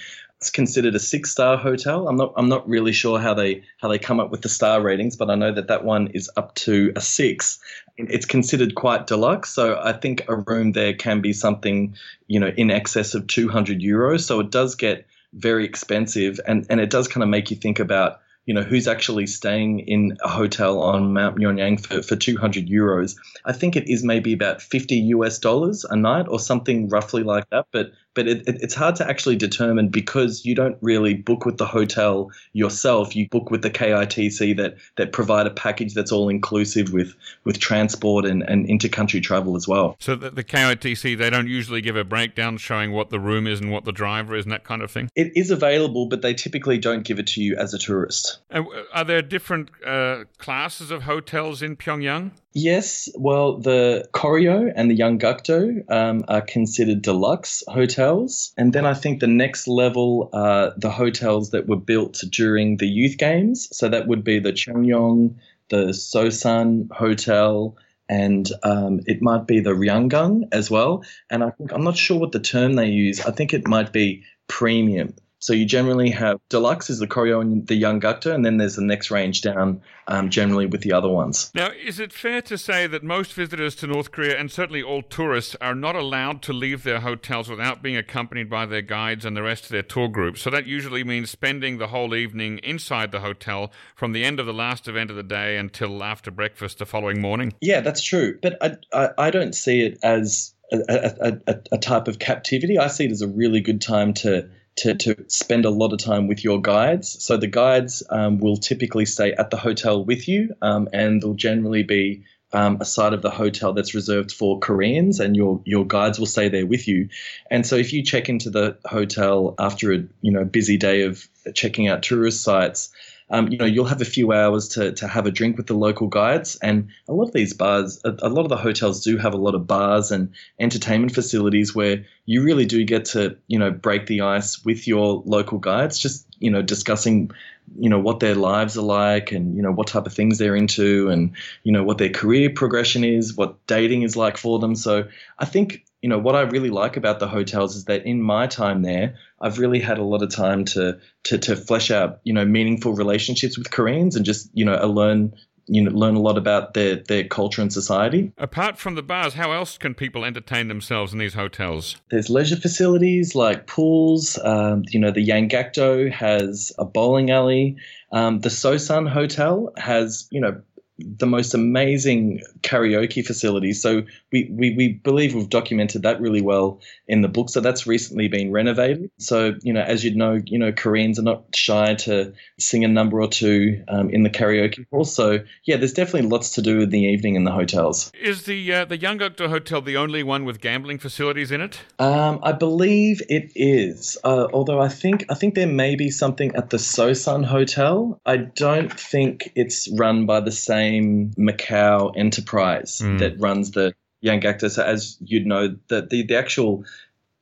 it's 0.44 0.50
considered 0.50 0.94
a 0.94 0.98
six 0.98 1.30
star 1.30 1.56
hotel. 1.56 2.06
I'm 2.06 2.16
not 2.16 2.34
I'm 2.36 2.50
not 2.50 2.68
really 2.68 2.92
sure 2.92 3.18
how 3.18 3.32
they 3.32 3.62
how 3.78 3.88
they 3.88 3.98
come 3.98 4.20
up 4.20 4.30
with 4.30 4.42
the 4.42 4.50
star 4.50 4.82
ratings, 4.82 5.16
but 5.16 5.30
I 5.30 5.36
know 5.36 5.52
that 5.52 5.68
that 5.68 5.84
one 5.84 6.08
is 6.08 6.30
up 6.36 6.54
to 6.56 6.92
a 6.96 7.00
six. 7.00 7.58
It's 7.96 8.26
considered 8.26 8.74
quite 8.74 9.06
deluxe, 9.06 9.48
so 9.48 9.80
I 9.82 9.92
think 9.92 10.26
a 10.28 10.36
room 10.36 10.72
there 10.72 10.92
can 10.92 11.22
be 11.22 11.32
something 11.32 11.94
you 12.26 12.40
know 12.40 12.52
in 12.56 12.70
excess 12.70 13.14
of 13.14 13.26
200 13.26 13.80
euros. 13.80 14.20
So 14.24 14.40
it 14.40 14.50
does 14.50 14.74
get 14.74 15.06
very 15.32 15.64
expensive, 15.64 16.38
and 16.46 16.66
and 16.68 16.78
it 16.78 16.90
does 16.90 17.08
kind 17.08 17.22
of 17.22 17.30
make 17.30 17.50
you 17.50 17.56
think 17.56 17.78
about 17.78 18.20
you 18.46 18.54
know, 18.54 18.62
who's 18.62 18.86
actually 18.86 19.26
staying 19.26 19.80
in 19.80 20.16
a 20.22 20.28
hotel 20.28 20.80
on 20.80 21.12
Mount 21.14 21.36
Myohyang 21.36 21.84
for, 21.84 22.02
for 22.02 22.16
200 22.16 22.66
euros. 22.68 23.16
I 23.44 23.52
think 23.52 23.76
it 23.76 23.88
is 23.88 24.04
maybe 24.04 24.32
about 24.32 24.60
50 24.60 24.96
US 24.96 25.38
dollars 25.38 25.84
a 25.84 25.96
night 25.96 26.26
or 26.28 26.38
something 26.38 26.88
roughly 26.88 27.22
like 27.22 27.48
that. 27.50 27.66
But 27.72 27.92
but 28.14 28.26
it, 28.26 28.48
it, 28.48 28.58
it's 28.62 28.74
hard 28.74 28.96
to 28.96 29.08
actually 29.08 29.36
determine 29.36 29.88
because 29.88 30.44
you 30.44 30.54
don't 30.54 30.76
really 30.80 31.14
book 31.14 31.44
with 31.44 31.58
the 31.58 31.66
hotel 31.66 32.30
yourself. 32.52 33.14
You 33.14 33.28
book 33.28 33.50
with 33.50 33.62
the 33.62 33.70
KITC 33.70 34.56
that 34.56 34.76
that 34.96 35.12
provide 35.12 35.46
a 35.46 35.50
package 35.50 35.94
that's 35.94 36.12
all 36.12 36.28
inclusive 36.28 36.92
with 36.92 37.14
with 37.44 37.58
transport 37.58 38.24
and, 38.24 38.42
and 38.42 38.66
intercountry 38.66 39.22
travel 39.22 39.56
as 39.56 39.68
well. 39.68 39.96
So 40.00 40.16
the, 40.16 40.30
the 40.30 40.44
KITC 40.44 41.18
they 41.18 41.30
don't 41.30 41.48
usually 41.48 41.80
give 41.80 41.96
a 41.96 42.04
breakdown 42.04 42.56
showing 42.56 42.92
what 42.92 43.10
the 43.10 43.20
room 43.20 43.46
is 43.46 43.60
and 43.60 43.70
what 43.70 43.84
the 43.84 43.92
driver 43.92 44.36
is 44.36 44.44
and 44.44 44.52
that 44.52 44.64
kind 44.64 44.82
of 44.82 44.90
thing. 44.90 45.10
It 45.14 45.32
is 45.36 45.50
available, 45.50 46.06
but 46.06 46.22
they 46.22 46.34
typically 46.34 46.78
don't 46.78 47.02
give 47.02 47.18
it 47.18 47.26
to 47.28 47.42
you 47.42 47.56
as 47.56 47.74
a 47.74 47.78
tourist. 47.78 48.38
are 48.50 49.04
there 49.04 49.22
different 49.22 49.70
uh, 49.84 50.24
classes 50.38 50.90
of 50.90 51.02
hotels 51.02 51.62
in 51.62 51.76
Pyongyang? 51.76 52.32
Yes, 52.56 53.08
well, 53.16 53.58
the 53.58 54.08
Koryo 54.12 54.72
and 54.76 54.88
the 54.88 54.96
Yanggakdo 54.96 55.90
um, 55.90 56.24
are 56.28 56.40
considered 56.40 57.02
deluxe 57.02 57.64
hotels. 57.66 58.52
And 58.56 58.72
then 58.72 58.86
I 58.86 58.94
think 58.94 59.18
the 59.18 59.26
next 59.26 59.66
level 59.66 60.30
are 60.32 60.72
the 60.76 60.90
hotels 60.90 61.50
that 61.50 61.66
were 61.66 61.80
built 61.80 62.22
during 62.30 62.76
the 62.76 62.86
youth 62.86 63.18
games. 63.18 63.68
So 63.76 63.88
that 63.88 64.06
would 64.06 64.22
be 64.22 64.38
the 64.38 64.52
Cheongyong, 64.52 65.34
the 65.68 65.86
Sosan 65.86 66.92
Hotel, 66.92 67.76
and 68.08 68.48
um, 68.62 69.00
it 69.06 69.20
might 69.20 69.48
be 69.48 69.58
the 69.58 69.70
Ryanggang 69.74 70.46
as 70.52 70.70
well. 70.70 71.02
And 71.30 71.42
I 71.42 71.50
think, 71.50 71.72
I'm 71.72 71.82
not 71.82 71.96
sure 71.96 72.20
what 72.20 72.30
the 72.30 72.38
term 72.38 72.74
they 72.74 72.86
use. 72.86 73.20
I 73.26 73.32
think 73.32 73.52
it 73.52 73.66
might 73.66 73.92
be 73.92 74.22
premium. 74.46 75.14
So 75.44 75.52
you 75.52 75.66
generally 75.66 76.08
have 76.08 76.40
deluxe 76.48 76.88
is 76.88 77.00
the 77.00 77.06
Koryo 77.06 77.42
and 77.42 77.66
the 77.66 77.78
Yanggakdo, 77.78 78.34
and 78.34 78.46
then 78.46 78.56
there's 78.56 78.76
the 78.76 78.82
next 78.82 79.10
range 79.10 79.42
down 79.42 79.82
um, 80.08 80.30
generally 80.30 80.64
with 80.64 80.80
the 80.80 80.94
other 80.94 81.10
ones. 81.10 81.50
Now, 81.54 81.68
is 81.70 82.00
it 82.00 82.14
fair 82.14 82.40
to 82.40 82.56
say 82.56 82.86
that 82.86 83.04
most 83.04 83.34
visitors 83.34 83.74
to 83.76 83.86
North 83.86 84.10
Korea, 84.10 84.40
and 84.40 84.50
certainly 84.50 84.82
all 84.82 85.02
tourists, 85.02 85.54
are 85.60 85.74
not 85.74 85.96
allowed 85.96 86.40
to 86.44 86.54
leave 86.54 86.82
their 86.82 87.00
hotels 87.00 87.50
without 87.50 87.82
being 87.82 87.94
accompanied 87.94 88.48
by 88.48 88.64
their 88.64 88.80
guides 88.80 89.26
and 89.26 89.36
the 89.36 89.42
rest 89.42 89.64
of 89.64 89.68
their 89.68 89.82
tour 89.82 90.08
group? 90.08 90.38
So 90.38 90.48
that 90.48 90.66
usually 90.66 91.04
means 91.04 91.28
spending 91.28 91.76
the 91.76 91.88
whole 91.88 92.14
evening 92.14 92.56
inside 92.62 93.12
the 93.12 93.20
hotel 93.20 93.70
from 93.94 94.12
the 94.12 94.24
end 94.24 94.40
of 94.40 94.46
the 94.46 94.54
last 94.54 94.88
event 94.88 95.10
of 95.10 95.16
the 95.16 95.22
day 95.22 95.58
until 95.58 96.02
after 96.02 96.30
breakfast 96.30 96.78
the 96.78 96.86
following 96.86 97.20
morning? 97.20 97.52
Yeah, 97.60 97.82
that's 97.82 98.02
true. 98.02 98.38
But 98.40 98.56
I, 98.62 98.76
I, 98.94 99.10
I 99.18 99.30
don't 99.30 99.54
see 99.54 99.82
it 99.82 99.98
as 100.02 100.54
a, 100.72 100.78
a, 100.88 101.52
a, 101.52 101.58
a 101.72 101.76
type 101.78 102.08
of 102.08 102.18
captivity. 102.18 102.78
I 102.78 102.86
see 102.86 103.04
it 103.04 103.10
as 103.10 103.20
a 103.20 103.28
really 103.28 103.60
good 103.60 103.82
time 103.82 104.14
to 104.14 104.48
to, 104.76 104.94
to 104.94 105.24
spend 105.28 105.64
a 105.64 105.70
lot 105.70 105.92
of 105.92 105.98
time 105.98 106.26
with 106.26 106.42
your 106.42 106.60
guides. 106.60 107.22
So 107.22 107.36
the 107.36 107.46
guides 107.46 108.02
um, 108.10 108.38
will 108.38 108.56
typically 108.56 109.06
stay 109.06 109.32
at 109.32 109.50
the 109.50 109.56
hotel 109.56 110.04
with 110.04 110.28
you, 110.28 110.54
um, 110.62 110.88
and 110.92 111.22
they'll 111.22 111.34
generally 111.34 111.82
be 111.82 112.24
um, 112.52 112.78
a 112.80 112.84
side 112.84 113.12
of 113.12 113.22
the 113.22 113.30
hotel 113.30 113.72
that's 113.72 113.94
reserved 113.94 114.30
for 114.30 114.60
Koreans, 114.60 115.18
and 115.20 115.36
your 115.36 115.60
your 115.64 115.84
guides 115.84 116.18
will 116.18 116.26
stay 116.26 116.48
there 116.48 116.66
with 116.66 116.86
you. 116.86 117.08
And 117.50 117.66
so 117.66 117.76
if 117.76 117.92
you 117.92 118.02
check 118.04 118.28
into 118.28 118.48
the 118.50 118.78
hotel 118.84 119.54
after 119.58 119.92
a 119.92 120.04
you 120.20 120.30
know 120.30 120.44
busy 120.44 120.76
day 120.76 121.02
of 121.02 121.28
checking 121.54 121.88
out 121.88 122.02
tourist 122.02 122.42
sites, 122.42 122.92
um, 123.30 123.48
you 123.48 123.56
know, 123.56 123.64
you'll 123.64 123.86
have 123.86 124.02
a 124.02 124.06
few 124.06 124.32
hours 124.32 124.68
to, 124.68 124.92
to 124.92 125.08
have 125.08 125.26
a 125.26 125.30
drink 125.30 125.56
with 125.56 125.66
the 125.66 125.74
local 125.74 126.08
guides. 126.08 126.56
And 126.56 126.88
a 127.08 127.12
lot 127.12 127.28
of 127.28 127.32
these 127.32 127.54
bars, 127.54 128.00
a, 128.04 128.14
a, 128.22 128.28
lot 128.28 128.42
of 128.42 128.50
the 128.50 128.56
hotels 128.56 129.02
do 129.02 129.16
have 129.16 129.32
a 129.32 129.38
lot 129.38 129.54
of 129.54 129.66
bars 129.66 130.10
and 130.10 130.32
entertainment 130.58 131.14
facilities 131.14 131.74
where 131.74 132.04
you 132.26 132.42
really 132.42 132.66
do 132.66 132.84
get 132.84 133.06
to, 133.06 133.36
you 133.46 133.58
know, 133.58 133.70
break 133.70 134.06
the 134.06 134.20
ice 134.20 134.64
with 134.64 134.86
your 134.86 135.22
local 135.24 135.58
guides, 135.58 135.98
just, 135.98 136.26
you 136.38 136.50
know, 136.50 136.60
discussing, 136.60 137.30
you 137.78 137.88
know, 137.88 137.98
what 137.98 138.20
their 138.20 138.34
lives 138.34 138.76
are 138.76 138.82
like 138.82 139.32
and, 139.32 139.56
you 139.56 139.62
know, 139.62 139.72
what 139.72 139.86
type 139.86 140.06
of 140.06 140.12
things 140.12 140.38
they're 140.38 140.56
into 140.56 141.08
and, 141.08 141.32
you 141.62 141.72
know, 141.72 141.82
what 141.82 141.98
their 141.98 142.10
career 142.10 142.50
progression 142.50 143.04
is, 143.04 143.36
what 143.36 143.66
dating 143.66 144.02
is 144.02 144.16
like 144.16 144.36
for 144.36 144.58
them. 144.58 144.74
So 144.74 145.08
I 145.38 145.44
think 145.44 145.84
you 146.04 146.10
know 146.10 146.18
what 146.18 146.36
I 146.36 146.42
really 146.42 146.68
like 146.68 146.98
about 146.98 147.18
the 147.18 147.26
hotels 147.26 147.76
is 147.76 147.86
that 147.86 148.04
in 148.04 148.20
my 148.20 148.46
time 148.46 148.82
there, 148.82 149.14
I've 149.40 149.58
really 149.58 149.80
had 149.80 149.96
a 149.96 150.04
lot 150.04 150.22
of 150.22 150.28
time 150.28 150.66
to 150.66 150.98
to 151.22 151.38
to 151.38 151.56
flesh 151.56 151.90
out 151.90 152.20
you 152.24 152.34
know 152.34 152.44
meaningful 152.44 152.92
relationships 152.92 153.56
with 153.56 153.70
Koreans 153.70 154.14
and 154.14 154.22
just 154.22 154.50
you 154.52 154.66
know 154.66 154.76
learn 154.86 155.32
you 155.66 155.82
know 155.82 155.90
learn 155.90 156.14
a 156.14 156.20
lot 156.20 156.36
about 156.36 156.74
their 156.74 156.96
their 156.96 157.24
culture 157.24 157.62
and 157.62 157.72
society. 157.72 158.32
Apart 158.38 158.78
from 158.78 158.94
the 158.94 159.02
bars, 159.02 159.34
how 159.34 159.52
else 159.52 159.78
can 159.78 159.94
people 159.94 160.24
entertain 160.24 160.68
themselves 160.68 161.12
in 161.12 161.18
these 161.18 161.34
hotels? 161.34 161.96
There's 162.10 162.30
leisure 162.30 162.56
facilities 162.56 163.34
like 163.34 163.66
pools. 163.66 164.38
Um, 164.42 164.84
you 164.88 165.00
know, 165.00 165.10
the 165.10 165.26
Yanggakdo 165.26 166.10
has 166.12 166.72
a 166.78 166.84
bowling 166.84 167.30
alley. 167.30 167.76
Um, 168.12 168.40
the 168.40 168.48
Sosan 168.48 169.08
Hotel 169.08 169.72
has 169.76 170.28
you 170.30 170.40
know 170.40 170.60
the 170.98 171.26
most 171.26 171.54
amazing 171.54 172.40
karaoke 172.60 173.24
facilities. 173.26 173.82
So 173.82 174.02
we, 174.30 174.48
we, 174.52 174.74
we 174.76 174.88
believe 174.92 175.34
we've 175.34 175.48
documented 175.48 176.02
that 176.02 176.20
really 176.20 176.40
well 176.40 176.80
in 177.08 177.20
the 177.20 177.28
book. 177.28 177.50
So 177.50 177.60
that's 177.60 177.86
recently 177.86 178.28
been 178.28 178.52
renovated. 178.52 179.10
So, 179.18 179.54
you 179.62 179.72
know, 179.72 179.82
as 179.82 180.04
you'd 180.04 180.16
know, 180.16 180.40
you 180.46 180.58
know, 180.58 180.72
Koreans 180.72 181.18
are 181.18 181.22
not 181.22 181.44
shy 181.54 181.94
to 181.94 182.32
sing 182.58 182.84
a 182.84 182.88
number 182.88 183.20
or 183.20 183.28
two 183.28 183.82
um, 183.88 184.10
in 184.10 184.22
the 184.22 184.30
karaoke 184.30 184.86
hall. 184.90 185.04
So 185.04 185.40
yeah, 185.64 185.76
there's 185.76 185.92
definitely 185.92 186.28
lots 186.28 186.50
to 186.50 186.62
do 186.62 186.80
in 186.80 186.90
the 186.90 187.02
evening 187.02 187.34
in 187.34 187.44
the 187.44 187.52
hotels. 187.52 188.12
Is 188.20 188.44
the 188.44 188.72
uh, 188.72 188.84
the 188.84 188.98
Yanggakdo 188.98 189.48
Hotel 189.48 189.82
the 189.82 189.96
only 189.96 190.22
one 190.22 190.44
with 190.44 190.60
gambling 190.60 190.98
facilities 190.98 191.50
in 191.50 191.60
it? 191.60 191.80
Um, 191.98 192.38
I 192.42 192.52
believe 192.52 193.20
it 193.28 193.50
is. 193.56 194.16
Uh, 194.22 194.46
although 194.52 194.80
I 194.80 194.88
think 194.88 195.24
I 195.28 195.34
think 195.34 195.54
there 195.54 195.66
may 195.66 195.96
be 195.96 196.10
something 196.10 196.54
at 196.54 196.70
the 196.70 196.76
Sosan 196.76 197.44
Hotel. 197.44 198.20
I 198.24 198.36
don't 198.36 198.92
think 198.92 199.50
it's 199.56 199.88
run 199.98 200.26
by 200.26 200.40
the 200.40 200.52
same 200.52 200.83
same 200.84 201.30
Macau 201.38 202.12
enterprise 202.16 203.00
mm. 203.02 203.18
that 203.18 203.40
runs 203.40 203.70
the 203.72 203.94
Yanggakdo. 204.24 204.70
So 204.70 204.82
as 204.82 205.16
you'd 205.20 205.46
know, 205.46 205.76
the, 205.88 206.02
the, 206.02 206.26
the 206.26 206.36
actual 206.36 206.84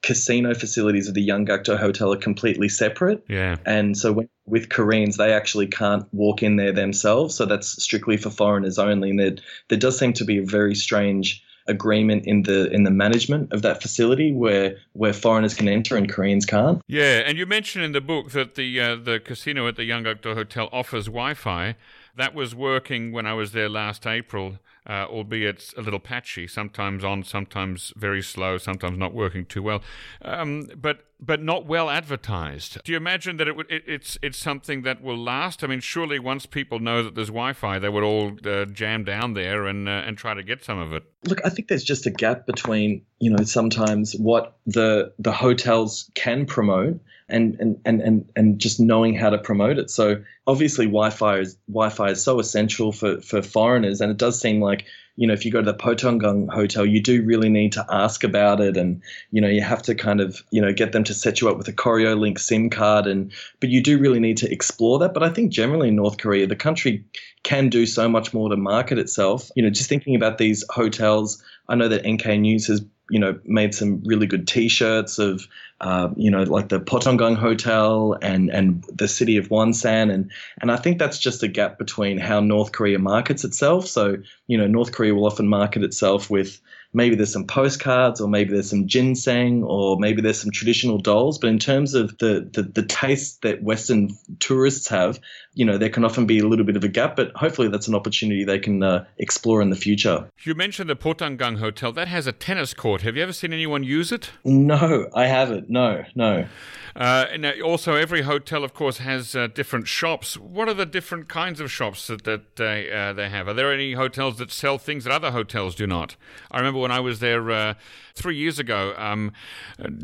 casino 0.02 0.52
facilities 0.54 1.08
of 1.08 1.14
the 1.14 1.26
Yanggakdo 1.26 1.78
Hotel 1.78 2.12
are 2.12 2.16
completely 2.18 2.68
separate. 2.68 3.24
Yeah. 3.28 3.56
And 3.64 3.96
so 3.96 4.12
when, 4.12 4.28
with 4.46 4.68
Koreans, 4.68 5.16
they 5.16 5.32
actually 5.32 5.68
can't 5.68 6.06
walk 6.12 6.42
in 6.42 6.56
there 6.56 6.72
themselves. 6.72 7.34
So 7.36 7.46
that's 7.46 7.82
strictly 7.82 8.16
for 8.16 8.30
foreigners 8.30 8.78
only. 8.78 9.10
And 9.10 9.18
there, 9.18 9.36
there 9.68 9.78
does 9.78 9.98
seem 9.98 10.12
to 10.14 10.24
be 10.24 10.38
a 10.38 10.44
very 10.44 10.74
strange 10.74 11.42
agreement 11.68 12.26
in 12.26 12.42
the 12.42 12.68
in 12.72 12.82
the 12.82 12.90
management 12.90 13.52
of 13.52 13.62
that 13.62 13.80
facility 13.80 14.32
where 14.32 14.76
where 14.94 15.12
foreigners 15.12 15.54
can 15.54 15.68
enter 15.68 15.96
and 15.96 16.10
Koreans 16.12 16.44
can't. 16.44 16.82
Yeah, 16.88 17.22
and 17.24 17.38
you 17.38 17.46
mentioned 17.46 17.84
in 17.84 17.92
the 17.92 18.00
book 18.00 18.32
that 18.32 18.56
the 18.56 18.80
uh, 18.80 18.96
the 18.96 19.20
casino 19.20 19.68
at 19.68 19.76
the 19.76 19.88
Yanggakdo 19.88 20.34
Hotel 20.34 20.68
offers 20.72 21.06
Wi-Fi. 21.06 21.76
That 22.14 22.34
was 22.34 22.54
working 22.54 23.12
when 23.12 23.26
I 23.26 23.32
was 23.32 23.52
there 23.52 23.68
last 23.68 24.06
April, 24.06 24.58
uh, 24.86 25.06
albeit 25.08 25.72
a 25.76 25.80
little 25.80 26.00
patchy, 26.00 26.46
sometimes 26.46 27.04
on, 27.04 27.24
sometimes 27.24 27.92
very 27.96 28.22
slow, 28.22 28.58
sometimes 28.58 28.98
not 28.98 29.14
working 29.14 29.46
too 29.46 29.62
well, 29.62 29.82
um, 30.22 30.68
but 30.76 31.04
but 31.24 31.40
not 31.40 31.66
well 31.66 31.88
advertised. 31.88 32.82
Do 32.82 32.90
you 32.90 32.96
imagine 32.96 33.36
that 33.36 33.46
it 33.46 33.56
it, 33.70 33.84
it's 33.86 34.18
it's 34.22 34.36
something 34.36 34.82
that 34.82 35.00
will 35.02 35.16
last? 35.16 35.62
I 35.62 35.68
mean, 35.68 35.80
surely 35.80 36.18
once 36.18 36.46
people 36.46 36.80
know 36.80 37.04
that 37.04 37.14
there's 37.14 37.28
Wi-Fi, 37.28 37.78
they 37.78 37.88
would 37.88 38.02
all 38.02 38.32
uh, 38.44 38.64
jam 38.66 39.04
down 39.04 39.34
there 39.34 39.66
and 39.66 39.88
uh, 39.88 40.02
and 40.04 40.18
try 40.18 40.34
to 40.34 40.42
get 40.42 40.64
some 40.64 40.78
of 40.78 40.92
it. 40.92 41.04
Look, 41.24 41.40
I 41.44 41.48
think 41.48 41.68
there's 41.68 41.84
just 41.84 42.06
a 42.06 42.10
gap 42.10 42.44
between 42.44 43.02
you 43.20 43.30
know 43.30 43.44
sometimes 43.44 44.14
what 44.14 44.56
the 44.66 45.12
the 45.18 45.32
hotels 45.32 46.10
can 46.14 46.44
promote 46.44 47.00
and 47.28 47.56
and 47.60 47.80
and 47.84 48.00
and, 48.00 48.30
and 48.34 48.58
just 48.58 48.80
knowing 48.80 49.14
how 49.14 49.30
to 49.30 49.38
promote 49.38 49.78
it. 49.78 49.90
So 49.90 50.22
obviously 50.46 50.86
Wi-Fi 50.86 51.38
is 51.38 51.56
Wi-Fi 51.68 52.10
is 52.10 52.22
so 52.22 52.40
essential 52.40 52.90
for 52.90 53.20
for 53.20 53.42
foreigners, 53.42 54.00
and 54.00 54.10
it 54.10 54.16
does 54.16 54.40
seem 54.40 54.60
like 54.60 54.86
you 55.16 55.26
know 55.26 55.34
if 55.34 55.44
you 55.44 55.50
go 55.50 55.60
to 55.60 55.70
the 55.70 55.76
Potonggang 55.76 56.52
hotel, 56.52 56.86
you 56.86 57.02
do 57.02 57.22
really 57.22 57.48
need 57.48 57.72
to 57.72 57.84
ask 57.90 58.24
about 58.24 58.60
it, 58.60 58.76
and 58.76 59.02
you 59.30 59.40
know 59.40 59.48
you 59.48 59.62
have 59.62 59.82
to 59.82 59.94
kind 59.94 60.20
of 60.20 60.42
you 60.50 60.60
know 60.60 60.72
get 60.72 60.92
them 60.92 61.04
to 61.04 61.14
set 61.14 61.40
you 61.40 61.48
up 61.48 61.58
with 61.58 61.68
a 61.68 61.72
Koryolink 61.72 62.38
SIM 62.38 62.70
card, 62.70 63.06
and 63.06 63.32
but 63.60 63.68
you 63.68 63.82
do 63.82 63.98
really 63.98 64.20
need 64.20 64.36
to 64.38 64.50
explore 64.50 64.98
that. 65.00 65.14
But 65.14 65.22
I 65.22 65.30
think 65.30 65.52
generally 65.52 65.88
in 65.88 65.96
North 65.96 66.18
Korea, 66.18 66.46
the 66.46 66.56
country 66.56 67.04
can 67.42 67.68
do 67.68 67.86
so 67.86 68.08
much 68.08 68.32
more 68.32 68.48
to 68.48 68.56
market 68.56 68.98
itself. 68.98 69.50
You 69.54 69.62
know, 69.62 69.70
just 69.70 69.88
thinking 69.88 70.14
about 70.14 70.38
these 70.38 70.64
hotels, 70.70 71.42
I 71.68 71.74
know 71.74 71.88
that 71.88 72.08
NK 72.08 72.38
News 72.40 72.66
has 72.68 72.82
you 73.12 73.18
know 73.18 73.38
made 73.44 73.74
some 73.74 74.02
really 74.06 74.26
good 74.26 74.48
T-shirts 74.48 75.18
of 75.18 75.46
uh, 75.82 76.08
you 76.16 76.30
know 76.30 76.44
like 76.44 76.70
the 76.70 76.80
Potonggang 76.80 77.36
Hotel 77.36 78.16
and 78.22 78.48
and 78.48 78.82
the 78.84 79.06
city 79.06 79.36
of 79.36 79.50
Wonsan 79.50 80.10
and 80.10 80.30
and 80.62 80.72
I 80.72 80.76
think 80.76 80.98
that's 80.98 81.18
just 81.18 81.42
a 81.42 81.48
gap 81.48 81.76
between 81.76 82.16
how 82.16 82.40
North 82.40 82.72
Korea 82.72 82.98
markets 82.98 83.44
itself. 83.44 83.86
So 83.86 84.16
you 84.46 84.56
know 84.56 84.66
North 84.66 84.92
Korea 84.92 85.14
will 85.14 85.26
often 85.26 85.46
market 85.46 85.84
itself 85.84 86.30
with 86.30 86.58
maybe 86.92 87.14
there's 87.14 87.32
some 87.32 87.46
postcards 87.46 88.20
or 88.20 88.28
maybe 88.28 88.52
there's 88.52 88.70
some 88.70 88.86
ginseng 88.86 89.62
or 89.64 89.98
maybe 89.98 90.22
there's 90.22 90.40
some 90.40 90.50
traditional 90.50 90.98
dolls. 90.98 91.38
But 91.38 91.48
in 91.48 91.58
terms 91.58 91.94
of 91.94 92.16
the, 92.18 92.48
the, 92.52 92.62
the 92.62 92.82
taste 92.82 93.42
that 93.42 93.62
western 93.62 94.10
tourists 94.38 94.88
have 94.88 95.20
you 95.54 95.64
know 95.64 95.76
there 95.78 95.90
can 95.90 96.04
often 96.04 96.26
be 96.26 96.38
a 96.38 96.46
little 96.46 96.64
bit 96.64 96.76
of 96.76 96.84
a 96.84 96.88
gap 96.88 97.16
but 97.16 97.30
hopefully 97.34 97.68
that's 97.68 97.88
an 97.88 97.94
opportunity 97.94 98.44
they 98.44 98.58
can 98.58 98.82
uh, 98.82 99.04
explore 99.18 99.60
in 99.60 99.70
the 99.70 99.76
future. 99.76 100.28
You 100.44 100.54
mentioned 100.54 100.88
the 100.88 100.96
potonggang 100.96 101.58
hotel. 101.58 101.92
That 101.92 102.08
has 102.08 102.26
a 102.26 102.32
tennis 102.32 102.74
court. 102.74 103.02
Have 103.02 103.16
you 103.16 103.22
ever 103.22 103.32
seen 103.32 103.52
anyone 103.52 103.82
use 103.82 104.12
it? 104.12 104.30
No 104.44 105.08
i 105.14 105.26
haven't. 105.26 105.68
No 105.68 106.04
no. 106.14 106.46
Uh, 106.94 107.26
and 107.32 107.46
also, 107.62 107.94
every 107.94 108.22
hotel, 108.22 108.64
of 108.64 108.74
course, 108.74 108.98
has 108.98 109.34
uh, 109.34 109.46
different 109.46 109.88
shops. 109.88 110.36
What 110.36 110.68
are 110.68 110.74
the 110.74 110.84
different 110.84 111.28
kinds 111.28 111.58
of 111.58 111.70
shops 111.70 112.06
that, 112.08 112.24
that 112.24 112.60
uh, 112.60 113.14
they 113.14 113.30
have? 113.30 113.48
Are 113.48 113.54
there 113.54 113.72
any 113.72 113.94
hotels 113.94 114.36
that 114.38 114.50
sell 114.50 114.76
things 114.76 115.04
that 115.04 115.12
other 115.12 115.30
hotels 115.30 115.74
do 115.74 115.86
not? 115.86 116.16
I 116.50 116.58
remember 116.58 116.78
when 116.82 116.90
I 116.90 117.00
was 117.00 117.20
there 117.20 117.50
uh, 117.50 117.74
three 118.14 118.36
years 118.36 118.58
ago 118.58 118.94
um, 118.98 119.32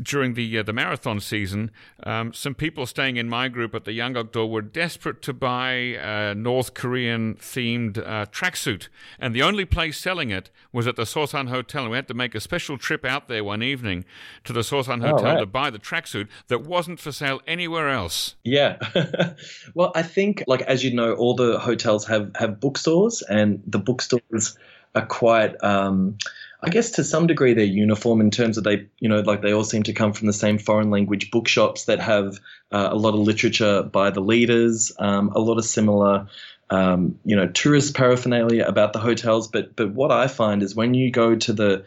during 0.03 0.35
the 0.35 0.59
uh, 0.59 0.62
the 0.62 0.73
marathon 0.73 1.21
season, 1.21 1.71
um, 2.05 2.33
some 2.33 2.55
people 2.55 2.87
staying 2.87 3.17
in 3.17 3.29
my 3.29 3.49
group 3.49 3.75
at 3.75 3.85
the 3.85 3.99
Yanggakdo 3.99 4.49
were 4.49 4.62
desperate 4.62 5.21
to 5.23 5.33
buy 5.33 5.73
a 5.73 6.35
North 6.35 6.75
Korean 6.75 7.35
themed 7.35 7.99
uh, 7.99 8.27
tracksuit, 8.27 8.88
and 9.19 9.35
the 9.35 9.43
only 9.43 9.64
place 9.64 9.99
selling 9.99 10.31
it 10.31 10.51
was 10.73 10.87
at 10.87 10.97
the 10.97 11.03
Sosan 11.03 11.49
Hotel. 11.49 11.83
And 11.83 11.91
we 11.91 11.97
had 11.97 12.09
to 12.09 12.14
make 12.14 12.35
a 12.35 12.41
special 12.41 12.79
trip 12.79 13.05
out 13.05 13.29
there 13.29 13.45
one 13.45 13.62
evening 13.62 14.05
to 14.45 14.53
the 14.53 14.61
Sosan 14.61 15.01
Hotel 15.01 15.27
oh, 15.27 15.35
right. 15.35 15.41
to 15.41 15.47
buy 15.47 15.71
the 15.71 15.79
tracksuit 15.79 16.29
that 16.47 16.64
wasn't 16.64 17.01
for 17.01 17.12
sale 17.12 17.41
anywhere 17.47 17.88
else. 17.88 18.37
Yeah, 18.45 18.79
well, 19.75 19.93
I 19.95 20.03
think 20.03 20.45
like 20.47 20.62
as 20.62 20.85
you 20.85 20.95
know, 20.95 21.14
all 21.14 21.35
the 21.35 21.59
hotels 21.59 22.07
have 22.07 22.31
have 22.37 22.61
bookstores, 22.61 23.23
and 23.23 23.62
the 23.67 23.79
bookstores 23.79 24.57
are 24.95 25.07
quite. 25.07 25.62
Um, 25.62 26.17
I 26.61 26.71
guess 26.71 26.90
to 26.92 27.05
some 27.05 27.27
degree 27.29 27.55
they're 27.55 27.64
uniform 27.64 28.21
in 28.21 28.31
terms 28.31 28.59
of 28.59 28.64
they, 28.64 28.88
you 28.99 29.09
know, 29.09 29.21
like 29.21 29.42
they 29.42 29.53
all 29.53 29.64
seem 29.64 29.85
to 29.85 29.92
come 29.92 30.12
from 30.12 30.27
the 30.27 30.33
same 30.33 30.59
foreign 30.59 30.90
language 30.90 31.31
bookshops 31.31 31.85
that 31.85 32.01
have 32.01 32.38
uh, 32.73 32.88
a 32.90 32.97
lot 32.97 33.14
of 33.14 33.21
literature 33.21 33.83
by 33.83 34.11
the 34.11 34.21
leaders, 34.21 34.90
um, 34.99 35.31
a 35.37 35.38
lot 35.38 35.59
of 35.59 35.64
similar, 35.64 36.27
um, 36.71 37.18
you 37.25 37.37
know, 37.37 37.47
tourist 37.47 37.94
paraphernalia 37.94 38.64
about 38.66 38.92
the 38.92 38.99
hotels. 38.99 39.47
But 39.47 39.77
but 39.77 39.92
what 39.92 40.11
I 40.11 40.27
find 40.27 40.62
is 40.62 40.75
when 40.75 40.94
you 40.94 41.12
go 41.12 41.37
to 41.37 41.53
the 41.53 41.85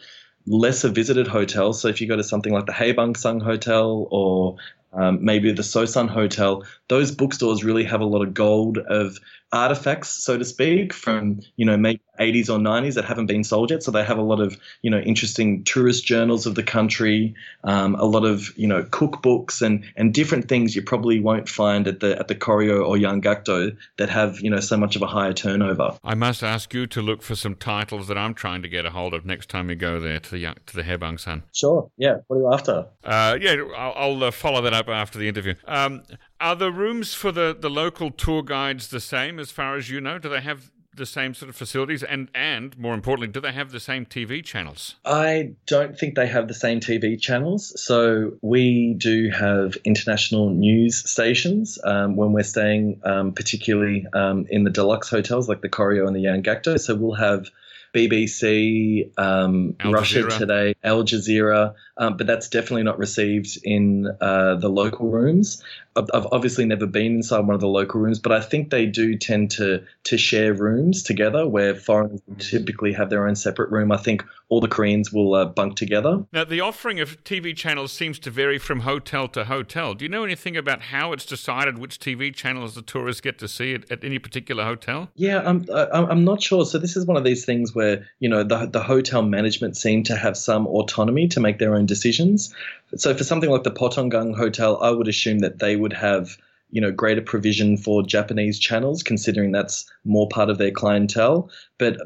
lesser 0.48 0.89
visited 0.89 1.28
hotels, 1.28 1.82
so 1.82 1.89
if 1.89 2.00
you 2.00 2.08
go 2.08 2.16
to 2.16 2.24
something 2.24 2.54
like 2.54 2.66
the 2.66 2.72
Haebangsan 2.72 3.41
Hotel 3.41 4.08
or 4.10 4.56
um, 4.93 5.24
maybe 5.24 5.52
the 5.52 5.64
Sosan 5.64 6.10
Hotel, 6.10 6.64
those 6.88 7.12
bookstores 7.12 7.64
really 7.64 7.84
have 7.84 8.02
a 8.02 8.06
lot 8.06 8.22
of 8.22 8.34
gold 8.34 8.78
of 8.78 9.20
artifacts, 9.52 10.10
so 10.10 10.38
to 10.38 10.45
speak, 10.45 10.93
from 10.93 11.41
you 11.58 11.66
know 11.66 11.78
maybe 11.78 12.02
80s 12.20 12.49
or 12.49 12.60
90s 12.60 12.93
that 12.95 13.06
haven't 13.06 13.26
been 13.26 13.43
sold 13.43 13.72
yet. 13.72 13.84
So 13.84 13.91
they 13.91 14.04
have 14.04 14.18
a 14.18 14.24
lot 14.24 14.39
of 14.39 14.58
you 14.82 14.91
know 14.91 14.99
interesting 14.99 15.64
tourist 15.64 16.06
journals 16.06 16.45
of 16.45 16.56
the 16.56 16.64
country, 16.64 17.36
um, 17.64 17.95
a 17.95 18.06
lot 18.06 18.26
of 18.26 18.58
you 18.58 18.68
know 18.68 18.84
cookbooks 18.84 19.62
and 19.62 19.84
and 19.95 20.14
different 20.14 20.47
things 20.47 20.76
you 20.76 20.82
probably 20.82 21.20
won't 21.20 21.49
find 21.49 21.88
at 21.88 21.99
the 21.99 22.18
at 22.20 22.28
the 22.28 22.36
Koryo 22.36 22.86
or 22.86 22.95
Yanggakdo 22.95 23.76
that 23.97 24.10
have 24.10 24.39
you 24.41 24.49
know 24.49 24.60
so 24.60 24.78
much 24.78 24.95
of 24.95 25.02
a 25.02 25.08
higher 25.08 25.34
turnover. 25.34 25.97
I 26.04 26.16
must 26.16 26.43
ask 26.43 26.74
you 26.74 26.88
to 26.88 27.02
look 27.02 27.22
for 27.22 27.36
some 27.36 27.56
titles 27.56 28.08
that 28.08 28.18
I'm 28.18 28.34
trying 28.34 28.62
to 28.62 28.70
get 28.70 28.86
a 28.86 28.91
hold 28.91 29.14
of 29.14 29.26
next 29.26 29.49
time 29.49 29.68
we 29.68 29.76
go 29.76 29.99
there 29.99 30.20
to 30.20 30.32
the 30.32 30.54
to 30.68 30.76
the 30.76 30.84
Haebangsan. 30.84 31.43
Sure. 31.54 31.89
Yeah. 31.97 32.18
What 32.28 32.38
are 32.38 32.39
you 32.39 32.54
after? 32.54 32.86
Uh, 33.04 33.38
yeah, 33.41 33.56
I'll, 33.78 33.93
I'll 33.95 34.24
uh, 34.26 34.32
follow 34.32 34.62
that 34.62 34.74
up 34.74 34.88
after 34.88 35.20
the 35.20 35.28
interview. 35.28 35.56
Um, 35.66 36.04
are 36.42 36.56
the 36.56 36.72
rooms 36.72 37.14
for 37.14 37.32
the, 37.32 37.56
the 37.58 37.70
local 37.70 38.12
tour 38.12 38.42
guides 38.42 38.89
the 38.89 39.00
same 39.00 39.39
as 39.39 39.52
far 39.52 39.76
as 39.76 39.89
you 39.89 40.02
know? 40.02 40.18
Do 40.18 40.28
they 40.28 40.42
have 40.42 40.72
the 40.94 41.06
same 41.06 41.34
sort 41.34 41.50
of 41.50 41.56
facilities? 41.56 42.04
And 42.04 42.30
and 42.36 42.78
more 42.78 42.94
importantly 42.94 43.32
do 43.32 43.39
they 43.39 43.54
have 43.54 43.72
the 43.72 43.80
same 43.80 44.06
TV 44.06 44.44
channels? 44.44 44.96
I 45.06 45.54
don't 45.68 45.98
think 45.98 46.16
they 46.16 46.28
have 46.28 46.48
the 46.48 46.54
same 46.54 46.80
TV 46.80 47.20
channels. 47.20 47.80
So 47.82 48.34
we 48.42 48.96
do 48.98 49.30
have 49.30 49.78
international 49.86 50.50
news 50.50 51.10
stations 51.10 51.80
um, 51.86 52.18
when 52.18 52.34
we're 52.34 52.44
staying 52.44 53.00
um, 53.06 53.32
particularly 53.32 54.06
um, 54.14 54.46
in 54.50 54.64
the 54.64 54.72
deluxe 54.72 55.10
hotels 55.10 55.48
like 55.48 55.62
the 55.62 55.70
Koryo 55.70 56.08
and 56.08 56.16
the 56.16 56.26
Yanggakdo 56.26 56.80
so 56.80 56.96
we'll 56.96 57.16
have 57.16 57.50
BBC, 57.94 59.12
um, 59.20 59.76
Russia 59.84 60.24
Today, 60.30 60.76
Al 60.84 61.04
Jazeera, 61.04 61.76
um, 61.98 62.18
but 62.18 62.26
that's 62.26 62.48
definitely 62.48 62.84
not 62.84 62.98
received 62.98 63.60
in 63.64 64.08
uh, 64.22 64.56
the 64.56 64.70
local 64.70 65.10
rooms. 65.10 65.62
I've 65.96 66.28
obviously 66.32 66.64
never 66.64 66.86
been 66.86 67.16
inside 67.16 67.39
one 67.39 67.54
of 67.54 67.60
the 67.60 67.68
local 67.68 68.00
rooms, 68.00 68.18
but 68.18 68.32
I 68.32 68.39
think 68.39 68.70
they 68.70 68.86
do 68.86 69.18
tend 69.18 69.52
to 69.52 69.84
to 70.06 70.18
share 70.18 70.54
rooms 70.54 71.04
together, 71.04 71.46
where 71.46 71.76
foreigners 71.76 72.22
typically 72.39 72.94
have 72.94 73.10
their 73.10 73.28
own 73.28 73.36
separate 73.36 73.70
room. 73.72 73.92
I 73.92 73.98
think 73.98 74.24
all 74.48 74.62
the 74.62 74.70
Koreans 74.70 75.12
will 75.12 75.34
uh, 75.34 75.46
bunk 75.46 75.76
together. 75.76 76.24
Now, 76.32 76.46
the 76.46 76.62
offering 76.62 77.00
of 77.00 77.22
TV 77.24 77.56
channels 77.56 77.92
seems 77.92 78.20
to 78.20 78.32
vary 78.32 78.58
from 78.58 78.82
hotel 78.82 79.28
to 79.30 79.46
hotel. 79.46 79.94
Do 79.94 80.06
you 80.06 80.10
know 80.10 80.24
anything 80.24 80.56
about 80.56 80.82
how 80.82 81.12
it's 81.12 81.26
decided 81.26 81.78
which 81.78 82.00
TV 82.00 82.34
channels 82.34 82.76
the 82.76 82.82
tourists 82.82 83.22
get 83.22 83.38
to 83.39 83.48
see 83.48 83.74
at, 83.74 83.92
at 83.92 84.04
any 84.04 84.20
particular 84.20 84.64
hotel? 84.64 85.10
Yeah, 85.16 85.42
I'm 85.46 85.66
I'm 85.70 86.24
not 86.24 86.42
sure. 86.42 86.66
So 86.66 86.78
this 86.78 86.96
is 86.96 87.06
one 87.06 87.18
of 87.18 87.26
these 87.26 87.44
things 87.44 87.76
where 87.76 88.08
you 88.20 88.30
know 88.30 88.44
the 88.44 88.66
the 88.66 88.82
hotel 88.82 89.24
management 89.24 89.76
seem 89.76 90.04
to 90.04 90.16
have 90.16 90.38
some 90.38 90.68
autonomy 90.68 91.28
to 91.30 91.42
make 91.42 91.60
their 91.60 91.76
own 91.76 91.86
decisions. 91.86 92.54
So 92.96 93.14
for 93.16 93.24
something 93.24 93.50
like 93.50 93.64
the 93.64 93.72
Potonggang 93.72 94.36
Hotel, 94.36 94.78
I 94.82 94.92
would 94.92 95.08
assume 95.08 95.39
that 95.39 95.60
they 95.60 95.78
would 95.82 95.94
have 95.94 96.38
you 96.72 96.82
know 96.82 96.92
greater 96.92 97.22
provision 97.22 97.78
for 97.78 98.04
Japanese 98.04 98.60
channels, 98.60 99.04
considering 99.04 99.52
that's 99.52 99.86
more 100.06 100.28
part 100.30 100.50
of 100.50 100.58
their 100.58 100.72
clientele. 100.72 101.50
But 101.78 101.98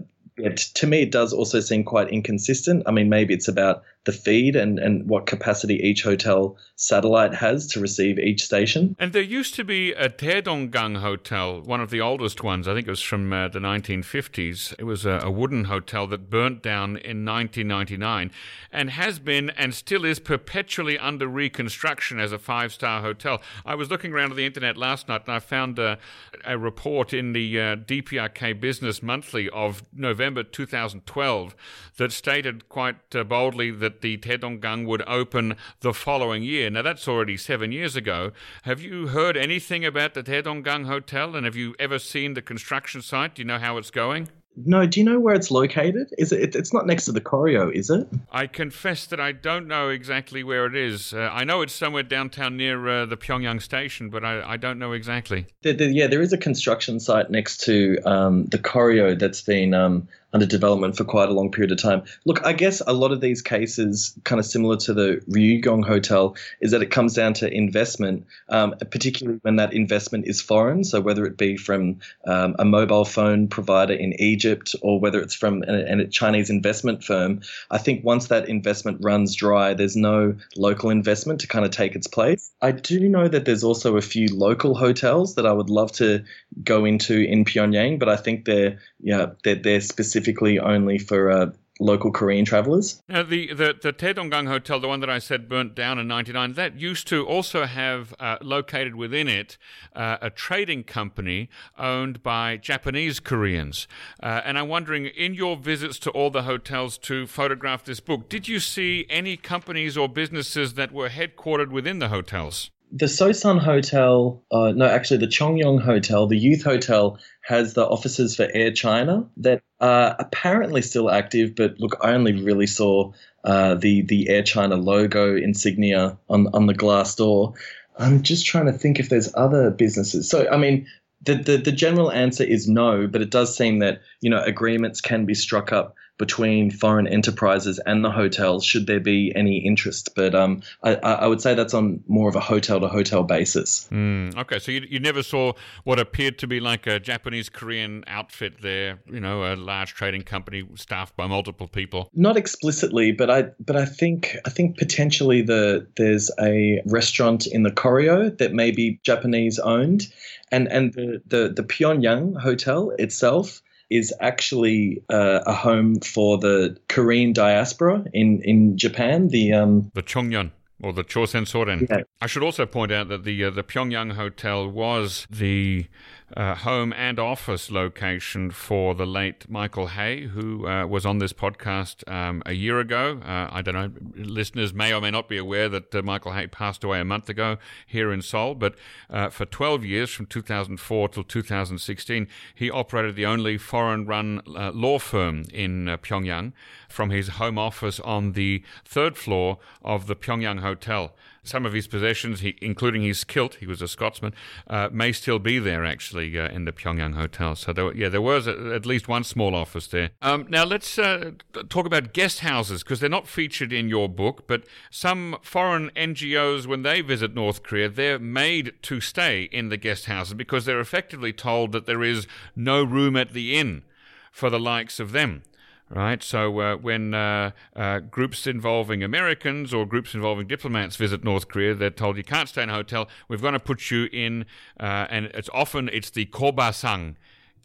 to 0.74 0.88
me, 0.88 1.04
it 1.04 1.12
does 1.12 1.32
also 1.32 1.60
seem 1.60 1.84
quite 1.84 2.10
inconsistent. 2.10 2.84
I 2.86 2.92
mean, 2.92 3.10
maybe 3.10 3.34
it's 3.34 3.48
about 3.48 3.84
the 4.06 4.12
feed 4.12 4.56
and, 4.56 4.80
and 4.80 5.08
what 5.10 5.26
capacity 5.26 5.76
each 5.76 6.04
hotel 6.04 6.56
satellite 6.76 7.34
has 7.34 7.68
to 7.68 7.80
receive 7.80 8.20
each 8.20 8.44
station. 8.44 8.96
And 9.00 9.14
there 9.14 9.22
used 9.22 9.56
to 9.56 9.64
be 9.64 9.94
a 9.94 10.10
Taedonggang 10.10 10.98
hotel, 10.98 11.62
one 11.62 11.82
of 11.82 11.90
the 11.90 12.02
oldest 12.02 12.44
ones. 12.44 12.68
I 12.68 12.74
think 12.74 12.88
it 12.88 12.92
was 12.92 13.02
from 13.02 13.34
uh, 13.34 13.48
the 13.48 13.60
1950s. 13.60 14.76
It 14.78 14.84
was 14.84 15.06
a, 15.06 15.20
a, 15.24 15.32
wooden 15.32 15.66
hotel 15.66 16.08
that 16.08 16.30
burnt 16.30 16.62
down 16.62 16.98
in 16.98 17.26
1999 17.26 18.32
and 18.72 18.90
has 18.92 19.20
been 19.20 19.50
and 19.52 19.74
still 19.74 20.06
is 20.06 20.20
perpetually 20.20 20.98
under 21.00 21.28
reconstruction 21.28 22.20
as 22.20 22.32
a 22.32 22.40
five 22.40 22.72
star 22.72 23.02
hotel. 23.02 23.42
I 23.66 23.76
was 23.76 23.90
looking 23.90 24.14
around 24.14 24.32
on 24.32 24.38
the 24.38 24.46
internet 24.46 24.78
last 24.78 25.08
night 25.08 25.24
and 25.26 25.36
I 25.36 25.40
found 25.40 25.80
a, 25.80 25.98
a 26.46 26.58
report 26.58 27.14
in 27.14 27.34
the 27.34 27.60
uh, 27.60 27.76
DPRK 27.76 28.60
Business 28.60 29.02
Monthly 29.02 29.50
of 29.50 29.84
November 29.94 30.44
2012 30.44 31.56
that 31.98 32.12
stated 32.12 32.70
quite 32.70 33.16
uh, 33.16 33.24
boldly 33.24 33.72
that 33.72 33.95
that 33.96 34.02
the 34.02 34.18
Taedonggang 34.18 34.86
would 34.86 35.04
open 35.08 35.56
the 35.80 35.94
following 35.94 36.44
year. 36.44 36.70
Now, 36.70 36.82
that's 36.82 37.08
already 37.08 37.38
seven 37.38 37.72
years 37.72 37.96
ago. 37.96 38.32
Have 38.64 38.82
you 38.82 39.08
heard 39.08 39.38
anything 39.38 39.86
about 39.86 40.14
the 40.14 40.24
Taedonggang 40.24 40.86
Hotel 40.86 41.36
and 41.36 41.46
have 41.46 41.56
you 41.56 41.76
ever 41.80 42.00
seen 42.00 42.34
the 42.34 42.42
construction 42.42 43.02
site? 43.02 43.36
Do 43.36 43.42
you 43.42 43.48
know 43.48 43.60
how 43.60 43.78
it's 43.78 43.92
going? 43.92 44.30
No, 44.58 44.86
do 44.86 45.02
you 45.02 45.06
know 45.06 45.20
where 45.20 45.36
it's 45.36 45.52
located? 45.52 46.08
Is 46.18 46.32
it? 46.32 46.56
It's 46.56 46.74
not 46.74 46.88
next 46.88 47.06
to 47.06 47.12
the 47.12 47.20
Koryo, 47.20 47.74
is 47.74 47.90
it? 47.90 48.08
I 48.32 48.48
confess 48.48 49.06
that 49.08 49.20
I 49.20 49.34
don't 49.34 49.68
know 49.68 49.90
exactly 49.90 50.46
where 50.46 50.66
it 50.66 50.78
is. 50.78 51.14
Uh, 51.14 51.30
I 51.32 51.44
know 51.44 51.62
it's 51.62 51.74
somewhere 51.74 52.04
downtown 52.04 52.56
near 52.56 52.88
uh, 52.88 53.06
the 53.06 53.18
Pyongyang 53.18 53.62
station, 53.62 54.10
but 54.10 54.24
I, 54.24 54.54
I 54.54 54.58
don't 54.58 54.80
know 54.80 54.94
exactly. 54.94 55.48
The, 55.64 55.74
the, 55.74 55.88
yeah, 55.88 56.08
there 56.08 56.22
is 56.22 56.32
a 56.32 56.38
construction 56.38 57.02
site 57.02 57.30
next 57.30 57.66
to 57.66 57.98
um, 58.06 58.46
the 58.46 58.58
Koryo 58.58 59.20
that's 59.20 59.42
been 59.42 59.74
um, 59.74 60.08
under 60.34 60.46
development 60.46 60.98
for 60.98 61.06
quite 61.06 61.30
a 61.30 61.34
long 61.34 61.52
period 61.52 61.72
of 61.72 61.82
time. 61.82 62.04
Look, 62.26 62.46
I 62.46 62.54
guess 62.54 62.82
a 62.86 62.94
lot 62.94 63.12
of 63.12 63.22
these 63.22 63.42
cases, 63.42 64.18
kind 64.24 64.40
of 64.40 64.46
similar 64.46 64.78
to 64.78 64.94
the 64.94 65.22
Ryugyong 65.30 65.86
Hotel, 65.86 66.36
is 66.60 66.72
that 66.72 66.82
it 66.82 66.92
comes 66.92 67.14
down 67.14 67.34
to 67.36 67.52
investment, 67.52 68.26
um, 68.50 68.76
particularly 68.92 69.40
when 69.44 69.56
that 69.58 69.74
investment 69.74 70.28
is 70.28 70.42
foreign. 70.42 70.84
So 70.84 71.00
whether 71.00 71.26
it 71.26 71.38
be 71.38 71.56
from 71.58 72.00
um, 72.28 72.56
a 72.60 72.66
mobile 72.66 73.06
phone 73.06 73.48
provider 73.48 73.94
in 73.94 74.20
Egypt 74.20 74.76
or 74.82 75.00
whether 75.00 75.22
it's 75.22 75.36
from 75.36 75.64
a, 75.68 76.02
a 76.02 76.08
Chinese 76.08 76.50
investment 76.50 77.04
firm, 77.04 77.42
I 77.72 77.78
think 77.78 78.04
once 78.04 78.28
that 78.28 78.50
investment 78.50 79.00
runs 79.02 79.36
dry, 79.36 79.74
there's 79.74 79.96
no 79.96 80.36
local 80.58 80.90
investment 80.90 81.42
to 81.42 81.48
kind 81.48 81.66
of 81.66 81.72
take 81.72 81.96
its 81.96 82.08
place. 82.08 82.52
I 82.62 82.72
do 82.72 83.08
know 83.08 83.28
that 83.28 83.46
there's 83.46 83.64
also 83.64 83.96
a 83.96 84.02
few 84.02 84.28
local 84.28 84.76
hotels 84.76 85.36
that 85.36 85.46
I 85.46 85.54
would 85.54 85.70
love 85.70 85.92
to 85.94 86.24
go 86.64 86.86
into 86.86 87.18
in 87.18 87.46
Pyongyang, 87.46 88.00
but 88.00 88.10
I 88.10 88.18
think 88.18 88.46
they're 88.46 88.80
yeah 89.06 89.28
they're, 89.44 89.56
they're 89.56 89.82
specifically 89.82 90.60
only 90.60 90.98
for 90.98 91.32
uh, 91.32 91.52
local 91.80 92.12
Korean 92.12 92.46
travelers. 92.46 93.02
Now, 93.10 93.24
the, 93.24 93.54
the, 93.54 93.76
the 93.82 93.92
Taedonggang 93.92 94.48
Hotel, 94.48 94.80
the 94.80 94.88
one 94.88 95.02
that 95.02 95.10
I 95.10 95.20
said 95.20 95.50
burnt 95.50 95.76
down 95.76 96.00
in 96.00 96.08
99, 96.08 96.54
that 96.54 96.80
used 96.80 97.08
to 97.08 97.26
also 97.26 97.66
have 97.66 98.14
uh, 98.20 98.38
located 98.42 98.96
within 98.96 99.28
it 99.28 99.58
uh, 99.96 100.18
a 100.22 100.30
trading 100.30 100.84
company 100.84 101.50
owned 101.78 102.24
by 102.24 102.58
Japanese 102.58 103.20
Koreans. 103.20 103.88
Uh, 104.24 104.42
and 104.46 104.58
I'm 104.58 104.70
wondering, 104.70 105.06
in 105.06 105.34
your 105.34 105.58
visits 105.58 106.00
to 106.00 106.12
all 106.12 106.30
the 106.30 106.44
hotels 106.44 106.98
to 107.00 107.28
photograph 107.28 107.84
this 107.84 108.00
book, 108.00 108.30
did 108.30 108.48
you 108.48 108.60
see 108.60 109.06
any 109.10 109.36
companies 109.36 109.98
or 109.98 110.08
businesses 110.08 110.76
that 110.76 110.92
were 110.92 111.10
headquartered 111.10 111.70
within 111.70 112.00
the 112.00 112.10
hotels? 112.10 112.72
The 112.96 113.08
Sosan 113.08 113.60
Hotel, 113.60 114.42
uh, 114.54 114.72
no, 114.72 114.86
actually 114.86 115.18
the 115.18 115.28
Chongnyon 115.28 115.82
Hotel, 115.82 116.28
the 116.28 116.38
youth 116.38 116.64
hotel, 116.64 117.20
has 117.42 117.74
the 117.74 117.86
offices 117.86 118.38
for 118.38 118.48
Air 118.54 118.72
China 118.72 119.28
that 119.36 119.62
are 119.82 120.16
apparently 120.18 120.82
still 120.82 121.12
active. 121.12 121.56
But 121.56 121.78
look, 121.78 121.98
I 122.02 122.14
only 122.14 122.42
really 122.42 122.68
saw 122.68 123.12
uh, 123.44 123.76
the 123.76 124.04
the 124.04 124.30
Air 124.30 124.44
China 124.44 124.78
logo 124.78 125.36
insignia 125.36 126.18
on 126.30 126.48
on 126.54 126.68
the 126.68 126.74
glass 126.74 127.16
door. 127.16 127.54
I'm 127.98 128.24
just 128.24 128.46
trying 128.46 128.68
to 128.68 128.72
think 128.72 128.98
if 128.98 129.10
there's 129.10 129.30
other 129.36 129.72
businesses. 129.72 130.30
So 130.30 130.50
I 130.50 130.56
mean, 130.56 130.88
the, 131.22 131.36
the, 131.36 131.58
the 131.58 131.72
general 131.74 132.14
answer 132.14 132.46
is 132.46 132.70
no, 132.70 133.08
but 133.08 133.22
it 133.22 133.30
does 133.30 133.58
seem 133.58 133.80
that 133.80 134.00
you 134.22 134.30
know 134.30 134.42
agreements 134.42 135.02
can 135.02 135.26
be 135.26 135.34
struck 135.34 135.74
up 135.74 135.96
between 136.18 136.72
foreign 136.72 137.08
enterprises 137.08 137.80
and 137.86 138.04
the 138.04 138.12
hotels 138.12 138.64
should 138.64 138.88
there 138.88 139.00
be 139.00 139.34
any 139.36 139.58
interest. 139.58 140.10
But 140.16 140.34
um, 140.34 140.62
I, 140.84 140.96
I 140.96 141.28
would 141.28 141.42
say 141.42 141.56
that's 141.56 141.74
on 141.74 142.04
more 142.08 142.30
of 142.30 142.36
a 142.36 142.40
hotel 142.40 142.80
to 142.80 142.88
hotel 142.88 143.24
basis. 143.24 143.88
Mm, 143.92 144.38
okay, 144.38 144.60
so 144.60 144.72
you, 144.72 144.86
you 144.90 145.00
never 145.00 145.24
saw 145.24 145.54
what 145.84 146.00
appeared 146.00 146.38
to 146.40 146.48
be 146.48 146.60
like 146.60 146.88
a 146.88 147.00
Japanese 147.00 147.50
Korean 147.50 148.04
outfit 148.08 148.62
there, 148.62 149.00
you 149.12 149.20
know, 149.20 149.54
a 149.54 149.56
large 149.56 149.94
trading 149.94 150.24
company 150.24 150.64
staffed 150.76 151.16
by 151.18 151.28
multiple 151.28 151.68
people. 151.68 152.10
Not 152.14 152.38
explicitly, 152.38 153.12
but 153.12 153.30
I 153.30 153.44
but 153.60 153.76
I 153.76 153.86
think 153.86 154.38
I 154.46 154.50
think 154.50 154.78
potentially 154.78 155.42
the 155.42 155.86
there's 155.98 156.32
a 156.40 156.82
restaurant 156.86 157.48
in 157.48 157.64
the 157.64 157.72
Koryo 157.72 158.36
that 158.38 158.54
may 158.54 158.72
be 158.72 159.00
Japanese 159.04 159.60
owned, 159.60 160.08
and 160.52 160.68
and 160.68 160.94
the 160.94 161.22
the, 161.28 161.50
the 161.50 161.64
Pyongyang 161.64 162.40
hotel 162.40 162.92
itself 162.98 163.62
is 163.90 164.14
actually 164.20 165.04
uh, 165.10 165.42
a 165.46 165.54
home 165.54 166.00
for 166.00 166.38
the 166.38 166.78
Korean 166.88 167.34
diaspora 167.34 168.06
in, 168.14 168.42
in 168.42 168.78
Japan. 168.78 169.30
The 169.30 169.54
um, 169.54 169.92
the 169.94 170.04
Chongryon 170.04 170.52
or 170.82 170.94
the 170.94 171.04
Chosen 171.04 171.46
Soren. 171.46 171.88
Yeah. 171.90 172.02
I 172.22 172.28
should 172.28 172.44
also 172.44 172.66
point 172.66 172.92
out 172.92 173.08
that 173.10 173.24
the 173.24 173.46
uh, 173.46 173.50
the 173.50 173.64
Pyongyang 173.64 174.14
hotel 174.14 174.70
was 174.70 175.28
the 175.30 175.88
uh, 176.36 176.56
home 176.56 176.92
and 176.94 177.20
office 177.20 177.70
location 177.70 178.50
for 178.50 178.96
the 178.96 179.06
late 179.06 179.50
Michael 179.50 179.88
Hay, 179.88 180.24
who 180.24 180.68
uh, 180.68 180.86
was 180.88 181.06
on 181.06 181.20
this 181.20 181.34
podcast 181.34 182.10
um, 182.12 182.42
a 182.46 182.54
year 182.54 182.80
ago. 182.80 183.20
Uh, 183.24 183.48
I 183.52 183.62
don't 183.62 183.76
know, 183.76 183.92
listeners 184.16 184.74
may 184.74 184.94
or 184.94 185.02
may 185.02 185.12
not 185.12 185.30
be 185.30 185.38
aware 185.38 185.70
that 185.70 185.94
uh, 185.94 186.02
Michael 186.02 186.34
Hay 186.34 186.48
passed 186.48 186.84
away 186.84 187.00
a 187.00 187.06
month 187.06 187.30
ago 187.30 187.58
here 187.86 188.12
in 188.12 188.22
Seoul, 188.22 188.56
but 188.56 188.76
uh, 189.10 189.30
for 189.30 189.46
12 189.46 189.86
years, 189.86 190.10
from 190.10 190.26
2004 190.26 191.10
till 191.10 191.24
2016, 191.24 192.28
he 192.54 192.72
operated 192.72 193.16
the 193.16 193.26
only 193.26 193.58
foreign 193.58 194.06
run 194.06 194.42
uh, 194.56 194.72
law 194.72 194.98
firm 194.98 195.44
in 195.54 195.86
Pyongyang 196.02 196.54
from 196.90 197.12
his 197.12 197.28
home 197.30 197.58
office 197.58 198.00
on 198.00 198.32
the 198.32 198.64
third 198.84 199.18
floor 199.18 199.60
of 199.84 200.08
the 200.08 200.16
Pyongyang 200.16 200.62
Hotel. 200.62 201.14
some 201.46 201.66
of 201.66 201.74
his 201.74 201.88
possessions, 201.88 202.42
he, 202.42 202.56
including 202.62 203.04
his 203.04 203.24
kilt, 203.24 203.56
he 203.56 203.68
was 203.68 203.82
a 203.82 203.88
Scotsman, 203.88 204.34
uh, 204.68 204.90
may 204.92 205.12
still 205.12 205.40
be 205.40 205.60
there 205.60 205.86
actually 205.86 206.25
uh, 206.34 206.50
in 206.50 206.66
the 206.66 206.72
Pyongyang 206.72 207.16
hotel. 207.16 207.56
So 207.56 207.74
there, 207.74 207.94
yeah, 207.94 208.10
there 208.10 208.22
was 208.22 208.48
a, 208.48 208.74
at 208.74 208.86
least 208.86 209.08
one 209.08 209.24
small 209.24 209.56
office 209.56 209.88
there. 209.88 210.12
Um, 210.22 210.46
now 210.50 210.64
let's 210.64 210.98
uh, 210.98 211.32
talk 211.70 211.86
about 211.86 212.14
guest 212.14 212.40
houses 212.40 212.84
because 212.84 213.00
they're 213.00 213.10
not 213.10 213.28
featured 213.28 213.74
in 213.74 213.90
your 213.90 214.08
book, 214.08 214.48
but 214.48 214.64
some 214.90 215.38
foreign 215.42 215.90
NGOs, 215.92 216.68
when 216.68 216.84
they 216.84 217.02
visit 217.02 217.36
North 217.36 217.64
Korea, 217.64 217.90
they're 217.90 218.20
made 218.20 218.74
to 218.84 219.02
stay 219.02 219.44
in 219.52 219.70
the 219.70 219.78
guest 219.78 220.06
houses 220.06 220.34
because 220.34 220.66
they're 220.66 220.80
effectively 220.80 221.34
told 221.34 221.72
that 221.72 221.86
there 221.86 222.04
is 222.04 222.28
no 222.56 222.84
room 222.84 223.16
at 223.16 223.34
the 223.34 223.58
inn 223.58 223.84
for 224.32 224.50
the 224.50 224.60
likes 224.60 225.00
of 225.00 225.12
them 225.12 225.44
right? 225.90 226.22
So 226.24 226.60
uh, 226.60 226.76
when 226.78 227.14
uh, 227.14 227.52
uh, 227.76 228.00
groups 228.00 228.48
involving 228.48 229.04
Americans 229.04 229.74
or 229.74 229.86
groups 229.86 230.14
involving 230.14 230.48
diplomats 230.48 230.96
visit 230.96 231.24
North 231.24 231.48
Korea, 231.48 231.76
they're 231.76 231.90
told 231.90 232.18
you 232.18 232.24
can't 232.24 232.50
stay 232.50 232.64
in 232.64 232.70
a 232.70 232.74
hotel. 232.74 233.08
We're 233.28 233.38
going 233.38 233.54
to 233.54 233.60
put 233.60 233.92
you 233.92 234.10
in, 234.12 234.46
uh, 234.80 235.08
and 235.10 235.28
it's 235.28 235.50
often 235.54 235.90
it's 235.92 236.10
the 236.10 236.26
Kobangsan 236.28 237.16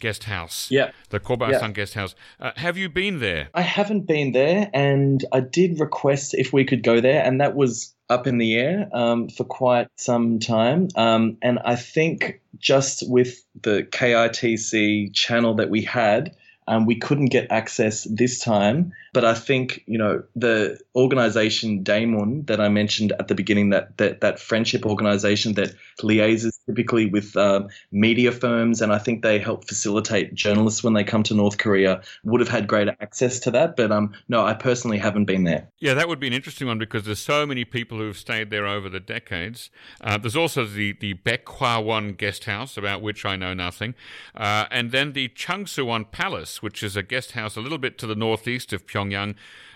guest 0.01 0.25
house. 0.25 0.69
Yeah. 0.71 0.91
The 1.11 1.21
Kobangsan 1.21 1.61
yeah. 1.61 1.73
guest 1.73 1.95
house. 1.95 2.15
Uh, 2.41 2.53
have 2.57 2.77
you 2.77 2.89
been 2.89 3.21
there? 3.21 3.51
I 3.55 3.63
haven't 3.63 4.07
been 4.07 4.33
there, 4.33 4.71
and 4.73 5.25
I 5.33 5.41
did 5.41 5.79
request 5.79 6.35
if 6.35 6.53
we 6.53 6.65
could 6.65 6.83
go 6.83 7.01
there, 7.01 7.23
and 7.23 7.41
that 7.41 7.55
was 7.55 7.95
up 8.09 8.27
in 8.27 8.39
the 8.39 8.57
air 8.57 8.89
um, 8.93 9.29
for 9.29 9.45
quite 9.45 9.87
some 9.97 10.41
time. 10.41 10.89
Um, 10.97 11.37
and 11.43 11.61
I 11.65 11.77
think 11.77 12.41
just 12.59 13.09
with 13.09 13.45
the 13.63 13.87
KITC 13.91 15.15
channel 15.15 15.55
that 15.55 15.71
we 15.71 15.83
had, 15.83 16.35
um, 16.71 16.87
we 16.87 16.95
couldn't 16.95 17.27
get 17.27 17.51
access 17.51 18.05
this 18.05 18.39
time, 18.39 18.93
but 19.13 19.25
I 19.25 19.35
think 19.35 19.83
you 19.87 19.99
know 19.99 20.23
the 20.37 20.79
organization 20.95 21.85
Taemun 21.85 22.47
that 22.47 22.61
I 22.61 22.69
mentioned 22.69 23.13
at 23.19 23.29
the 23.29 23.35
beginning, 23.35 23.71
that 23.71 23.97
that, 23.99 24.21
that 24.21 24.39
friendship 24.39 24.87
organization 24.87 25.55
that 25.55 25.75
liaises 26.01 26.59
typically 26.67 27.07
with 27.07 27.37
uh, 27.37 27.67
media 27.91 28.33
firms, 28.33 28.81
and 28.81 28.93
I 28.93 28.99
think 28.99 29.23
they 29.23 29.39
help 29.39 29.67
facilitate 29.67 30.35
journalists 30.35 30.85
when 30.85 30.95
they 30.95 31.05
come 31.05 31.23
to 31.25 31.35
North 31.35 31.59
Korea, 31.59 32.03
would 32.25 32.41
have 32.41 32.49
had 32.49 32.67
greater 32.67 32.97
access 33.01 33.41
to 33.41 33.51
that. 33.53 33.77
But 33.77 33.91
um, 33.91 34.13
no, 34.29 34.45
I 34.45 34.55
personally 34.55 34.99
haven't 34.99 35.25
been 35.25 35.45
there. 35.45 35.69
Yeah, 35.79 35.95
that 35.95 36.09
would 36.09 36.21
be 36.21 36.27
an 36.27 36.33
interesting 36.33 36.69
one 36.69 36.79
because 36.79 37.05
there's 37.05 37.19
so 37.19 37.47
many 37.47 37.65
people 37.65 37.99
who 37.99 38.07
have 38.07 38.19
stayed 38.19 38.51
there 38.51 38.67
over 38.67 38.89
the 38.89 39.01
decades. 39.01 39.71
Uh, 40.01 40.19
there's 40.19 40.37
also 40.37 40.65
the 40.65 40.93
the 40.93 41.15
Baekwawon 41.15 42.17
guest 42.17 42.45
house 42.45 42.77
about 42.77 43.03
which 43.03 43.25
I 43.25 43.37
know 43.37 43.55
nothing, 43.55 43.95
uh, 44.37 44.67
and 44.71 44.93
then 44.93 45.13
the 45.15 45.29
Changsuwon 45.31 46.11
Palace, 46.13 46.63
which 46.63 46.83
is 46.83 46.97
a 46.97 47.03
guest 47.03 47.33
house 47.33 47.57
a 47.57 47.61
little 47.61 47.79
bit 47.79 47.99
to 47.99 48.07
the 48.07 48.15
northeast 48.15 48.73
of 48.73 48.87
Pyongyang 48.87 49.00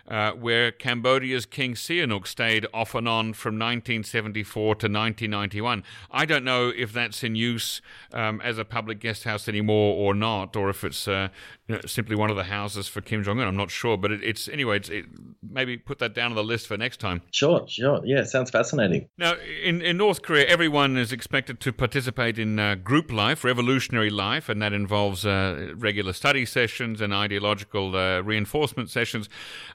uh, 0.09 0.33
where 0.33 0.71
Cambodia's 0.71 1.47
King 1.47 1.75
Sihanouk 1.75 2.27
stayed 2.27 2.67
off 2.75 2.95
and 2.95 3.09
on 3.09 3.33
from 3.33 3.55
1974 3.55 4.65
to 4.65 4.69
1991. 4.87 5.83
I 6.11 6.27
don't 6.27 6.45
know 6.45 6.71
if 6.75 6.93
that's 6.93 7.25
in 7.25 7.35
use 7.35 7.81
um, 8.13 8.41
as 8.43 8.59
a 8.59 8.65
public 8.65 9.01
guest 9.01 9.25
house 9.25 9.49
anymore 9.49 9.95
or 9.97 10.15
not, 10.15 10.57
or 10.57 10.69
if 10.69 10.85
it's 10.85 11.09
uh, 11.09 11.29
you 11.69 11.77
know, 11.77 11.81
simply 11.87 12.15
one 12.15 12.31
of 12.31 12.37
the 12.37 12.45
houses 12.45 12.89
for 12.89 13.01
Kim 13.01 13.23
Jong 13.23 13.41
Un. 13.41 13.49
I'm 13.49 13.57
not 13.57 13.71
sure, 13.71 13.97
but 13.97 14.13
it, 14.13 14.23
it's 14.23 14.49
anyway. 14.49 14.77
It's, 14.77 14.91
it, 14.91 15.07
maybe 15.43 15.79
put 15.79 15.99
that 16.01 16.15
down 16.15 16.33
on 16.33 16.37
the 16.37 16.45
list 16.45 16.67
for 16.67 16.77
next 16.77 17.01
time. 17.01 17.23
Sure, 17.31 17.65
sure. 17.67 18.03
Yeah, 18.05 18.25
sounds 18.25 18.51
fascinating. 18.51 19.09
Now, 19.17 19.35
in, 19.63 19.81
in 19.81 19.97
North 19.97 20.23
Korea, 20.23 20.47
everyone 20.47 20.97
is 20.99 21.13
expected 21.13 21.61
to 21.61 21.73
participate 21.73 22.39
in 22.39 22.59
uh, 22.59 22.75
group 22.75 23.11
life, 23.11 23.45
revolutionary 23.45 24.11
life, 24.11 24.49
and 24.49 24.61
that 24.61 24.73
involves 24.73 25.25
uh, 25.25 25.73
regular 25.77 26.13
study 26.13 26.45
sessions 26.45 27.01
and 27.01 27.15
ideological 27.15 27.97
uh, 27.97 28.21
reinforcement 28.21 28.91
sessions. 28.91 29.29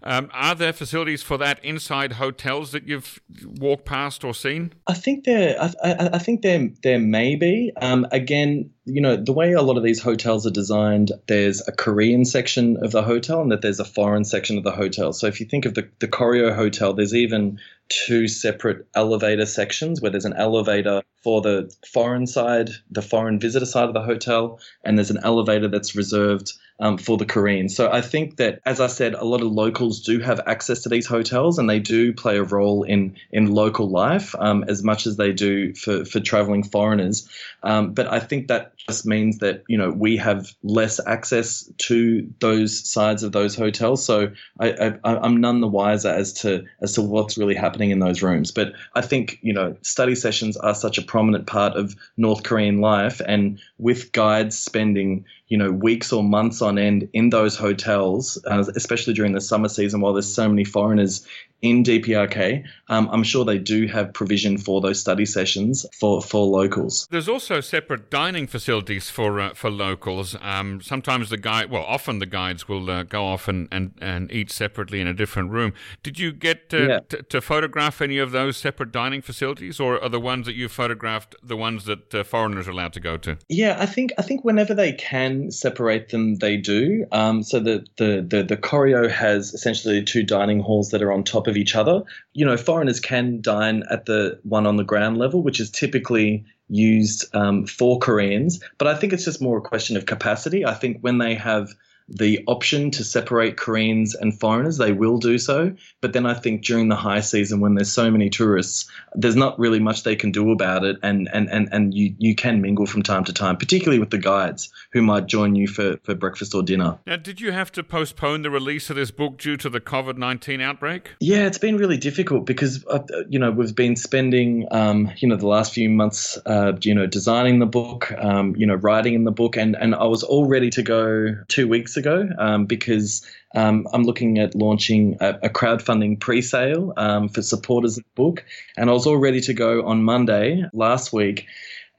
Um, 0.04 0.30
are 0.34 0.56
there 0.56 0.74
facilities 0.74 1.24
for 1.24 1.38
that 1.38 1.64
inside 1.64 2.14
hotels 2.14 2.72
that 2.72 2.88
you've 2.88 3.20
walked 3.44 3.86
past 3.86 4.24
or 4.24 4.34
seen? 4.36 4.74
I 4.86 4.94
think 4.94 5.24
there. 5.26 5.60
I, 5.60 5.74
I, 5.84 6.10
I 6.14 6.20
think 6.20 6.42
there 6.42 6.70
there 6.84 7.00
may 7.00 7.36
be. 7.36 7.72
Um, 7.82 8.06
again, 8.12 8.72
you 8.86 9.02
know, 9.02 9.16
the 9.16 9.34
way 9.34 9.54
a 9.54 9.62
lot 9.62 9.78
of 9.78 9.84
these 9.84 10.02
hotels 10.02 10.48
are 10.48 10.52
designed, 10.52 11.12
there's 11.28 11.68
a 11.68 11.72
Korean 11.72 12.26
section 12.26 12.78
of 12.84 12.92
the 12.92 13.04
hotel 13.04 13.42
and 13.42 13.52
that 13.52 13.62
there's 13.62 13.80
a 13.80 13.86
foreign 13.86 14.24
section 14.24 14.58
of 14.58 14.64
the 14.64 14.72
hotel. 14.72 15.14
So 15.14 15.28
if 15.28 15.40
you 15.40 15.46
think 15.46 15.66
of 15.66 15.76
the, 15.76 15.90
the 16.00 16.08
Koryo 16.08 16.56
Hotel, 16.56 16.94
there's 16.94 17.14
even 17.14 17.60
two 17.90 18.28
separate 18.28 18.88
elevator 18.96 19.46
sections 19.46 20.02
where 20.02 20.12
there's 20.12 20.26
an 20.26 20.38
elevator 20.38 21.02
for 21.24 21.42
the 21.42 21.74
foreign 21.92 22.28
side, 22.28 22.70
the 22.90 23.02
foreign 23.02 23.40
visitor 23.40 23.66
side 23.66 23.88
of 23.88 23.94
the 23.94 24.02
hotel, 24.02 24.60
and 24.84 24.98
there's 24.98 25.12
an 25.12 25.20
elevator 25.24 25.68
that's 25.68 25.96
reserved 25.96 26.54
um, 26.80 26.98
for 26.98 27.18
the 27.18 27.26
Koreans. 27.26 27.76
So 27.76 27.92
I 27.92 28.02
think 28.02 28.38
that, 28.38 28.62
as 28.66 28.80
I 28.80 28.88
said, 28.88 29.14
a 29.14 29.26
lot 29.26 29.42
of 29.42 29.52
locals 29.52 30.02
do 30.02 30.20
have 30.20 30.40
access 30.46 30.84
to 30.84 30.90
these 30.90 31.06
hotels, 31.06 31.60
and 31.60 31.70
they 31.70 31.80
do 31.80 32.14
play 32.14 32.38
a 32.38 32.44
role 32.44 32.84
in 32.84 33.18
in 33.32 33.52
local 33.52 33.90
life 33.90 34.34
um, 34.40 34.64
as 34.68 34.82
much 34.82 35.06
as 35.06 35.18
they 35.18 35.34
do 35.34 35.74
for 35.76 36.06
for 36.06 36.20
traveling 36.20 36.64
foreigners. 36.64 37.28
Um, 37.64 37.94
but 37.94 38.08
I 38.08 38.20
think 38.20 38.48
that 38.48 38.74
just 38.90 39.06
means 39.06 39.38
that 39.38 39.64
you 39.68 39.78
know 39.78 39.92
we 39.92 40.18
have 40.18 40.52
less 40.64 41.00
access 41.06 41.72
to 41.78 42.28
those 42.40 42.90
sides 42.90 43.24
of 43.24 43.32
those 43.32 43.56
hotels. 43.56 44.04
So 44.04 44.32
I, 44.60 44.72
I, 45.04 45.16
I'm 45.16 45.38
none 45.38 45.62
the 45.62 45.68
wiser 45.68 46.10
as 46.10 46.34
to 46.42 46.66
as 46.82 46.94
to 46.94 47.02
what's 47.02 47.38
really 47.38 47.56
happening 47.56 47.92
in 47.92 48.00
those 48.00 48.22
rooms. 48.22 48.52
But 48.52 48.74
I 48.96 49.02
think 49.02 49.40
you 49.42 49.54
know 49.54 49.76
study 49.82 50.16
sessions 50.16 50.58
are 50.58 50.76
such 50.76 50.98
a 50.98 51.02
prominent 51.02 51.48
part 51.48 51.76
of 51.76 51.96
North 52.18 52.44
Korean 52.44 52.80
life, 52.80 53.22
and 53.26 53.62
with 53.78 54.12
guides 54.12 54.58
spending 54.58 55.26
you 55.48 55.58
know 55.58 55.72
weeks 55.72 56.12
or 56.12 56.24
months 56.24 56.62
on 56.62 56.78
end 56.78 57.08
in 57.14 57.30
those 57.30 57.56
hotels, 57.56 58.44
uh, 58.46 58.64
especially 58.76 59.14
during 59.14 59.34
the 59.34 59.42
summer 59.42 59.70
season, 59.70 60.02
while 60.02 60.14
there's 60.14 60.34
so 60.34 60.50
many 60.50 60.64
foreigners 60.64 61.26
in 61.62 61.84
DPRK, 61.84 62.64
um, 62.88 63.10
I'm 63.12 63.24
sure 63.24 63.44
they 63.44 63.58
do 63.58 63.88
have 63.88 64.14
provision 64.14 64.58
for 64.58 64.82
those 64.82 65.00
study 65.00 65.26
sessions 65.26 65.86
for, 65.94 66.22
for 66.22 66.46
locals. 66.46 67.08
There's 67.12 67.28
also 67.28 67.60
separate 67.60 68.10
dining 68.10 68.48
facilities 68.48 69.10
for 69.10 69.40
uh, 69.40 69.54
for 69.54 69.70
locals. 69.70 70.36
Um, 70.42 70.82
sometimes 70.82 71.30
the 71.30 71.38
guide, 71.38 71.70
well, 71.70 71.84
often 71.84 72.20
the 72.20 72.26
guides 72.26 72.68
will 72.68 72.90
uh, 72.90 73.04
go 73.04 73.26
off 73.26 73.48
and, 73.48 73.68
and, 73.72 73.94
and 74.02 74.32
eat 74.32 74.52
separately 74.52 75.02
in 75.02 75.08
a 75.08 75.14
different 75.14 75.52
room. 75.52 75.74
Did 76.02 76.20
you 76.20 76.32
get 76.32 76.70
to, 76.70 76.88
yeah. 76.88 77.00
t- 77.10 77.24
to 77.30 77.42
photograph 77.42 78.02
any 78.02 78.18
of 78.18 78.32
those 78.32 78.58
separate 78.58 78.92
dining 78.92 79.22
facilities, 79.22 79.80
or 79.80 80.02
are 80.02 80.10
the 80.10 80.20
ones 80.20 80.46
that 80.46 80.56
you 80.56 80.70
photographed 80.70 81.36
the 81.44 81.58
ones 81.58 81.86
that 81.86 82.14
uh, 82.16 82.24
foreigners 82.24 82.68
are 82.68 82.72
allowed 82.72 82.94
to 82.94 83.00
go 83.00 83.18
to? 83.18 83.38
Yeah, 83.50 83.78
I 83.80 83.86
think 83.86 84.14
I 84.18 84.22
think 84.22 84.46
whenever 84.46 84.74
they 84.74 84.94
can 84.94 85.52
separate 85.52 86.10
them, 86.10 86.36
they 86.36 86.58
do. 86.58 87.06
Um, 87.12 87.44
so 87.44 87.60
the, 87.60 87.86
the 87.98 88.26
the 88.28 88.44
the 88.44 88.58
Koryo 88.58 89.10
has 89.10 89.54
essentially 89.54 90.04
two 90.04 90.24
dining 90.24 90.60
halls 90.62 90.90
that 90.92 91.02
are 91.02 91.12
on 91.12 91.24
top 91.24 91.49
of 91.50 91.58
each 91.58 91.76
other. 91.76 92.04
You 92.34 92.46
know, 92.46 92.58
foreigners 92.58 93.00
can 93.00 93.42
dine 93.42 93.84
at 93.90 94.06
the 94.06 94.40
one 94.44 94.66
on 94.66 94.78
the 94.78 94.84
ground 94.84 95.18
level, 95.18 95.42
which 95.42 95.60
is 95.60 95.70
typically 95.70 96.46
used 96.70 97.26
um, 97.36 97.66
for 97.66 98.00
Koreans. 98.00 98.64
But 98.78 98.88
I 98.88 98.96
think 98.96 99.12
it's 99.12 99.26
just 99.26 99.42
more 99.42 99.58
a 99.58 99.62
question 99.62 99.98
of 99.98 100.06
capacity. 100.06 100.66
I 100.66 100.74
think 100.74 100.98
when 101.02 101.18
they 101.18 101.36
have 101.36 101.74
the 102.10 102.44
option 102.48 102.90
to 102.92 103.04
separate 103.04 103.58
Koreans 103.58 104.16
and 104.16 104.38
foreigners, 104.38 104.78
they 104.78 104.92
will 104.92 105.18
do 105.18 105.38
so. 105.38 105.76
But 106.02 106.14
then 106.14 106.26
I 106.26 106.34
think 106.34 106.64
during 106.64 106.90
the 106.90 106.96
high 106.96 107.20
season, 107.20 107.60
when 107.60 107.76
there's 107.76 107.92
so 107.92 108.10
many 108.10 108.30
tourists, 108.30 108.90
there's 109.14 109.36
not 109.36 109.60
really 109.60 109.80
much 109.80 110.04
they 110.04 110.16
can 110.16 110.32
do 110.32 110.52
about 110.52 110.84
it. 110.84 110.98
And, 111.04 111.30
and, 111.32 111.50
and, 111.50 111.70
and 111.72 111.94
you, 111.94 112.16
you 112.18 112.36
can 112.36 112.62
mingle 112.62 112.86
from 112.86 113.04
time 113.04 113.24
to 113.26 113.34
time, 113.34 113.58
particularly 113.58 114.00
with 114.00 114.10
the 114.10 114.18
guides 114.18 114.72
who 114.92 115.02
might 115.02 115.28
join 115.28 115.56
you 115.56 115.68
for, 115.68 115.98
for 116.04 116.16
breakfast 116.16 116.56
or 116.56 116.64
dinner. 116.64 116.98
Now, 117.06 117.18
did 117.18 117.40
you 117.40 117.52
have 117.52 117.72
to 117.74 117.84
postpone 117.84 118.42
the 118.42 118.50
release 118.50 118.90
of 118.90 118.96
this 118.96 119.12
book 119.12 119.38
due 119.38 119.58
to 119.58 119.70
the 119.70 119.80
COVID 119.80 120.18
19 120.18 120.62
outbreak? 120.62 121.12
Yeah, 121.20 121.46
it's 121.46 121.58
been 121.58 121.78
really 121.78 121.98
difficult 121.98 122.46
because, 122.46 122.84
uh, 122.88 123.00
you 123.30 123.38
know, 123.38 123.52
we've 123.52 123.76
been 123.76 123.96
spending, 123.96 124.68
um, 124.72 125.12
you 125.18 125.28
know, 125.28 125.36
the 125.36 125.48
last 125.48 125.74
few 125.74 125.90
months, 125.90 126.38
uh, 126.46 126.74
you 126.82 126.96
know, 126.96 127.06
designing 127.06 127.60
the 127.60 127.66
book, 127.66 128.12
um, 128.18 128.56
you 128.56 128.66
know, 128.66 128.76
writing 128.76 129.14
in 129.14 129.26
the 129.26 129.32
book. 129.32 129.58
And, 129.58 129.76
and 129.76 129.94
I 129.94 130.06
was 130.06 130.24
all 130.24 130.48
ready 130.48 130.70
to 130.72 130.82
go 130.82 131.36
two 131.48 131.68
weeks 131.68 131.98
ago 132.00 132.28
um, 132.40 132.66
because 132.66 133.24
um, 133.54 133.88
I'm 133.94 134.04
looking 134.04 134.40
at 134.40 134.56
launching 134.56 135.18
a, 135.20 135.38
a 135.44 135.50
crowdfunding 135.50 136.20
pre-sale 136.20 136.94
um, 136.98 137.30
for 137.30 137.44
supporters 137.44 137.98
of 137.98 138.04
the 138.04 138.10
book, 138.16 138.44
and 138.78 138.90
I 138.90 138.94
was 138.94 139.06
all 139.06 139.18
ready 139.18 139.42
to 139.42 139.54
go 139.54 139.86
on 139.86 140.04
Monday 140.04 140.64
last 140.74 141.14
week. 141.14 141.46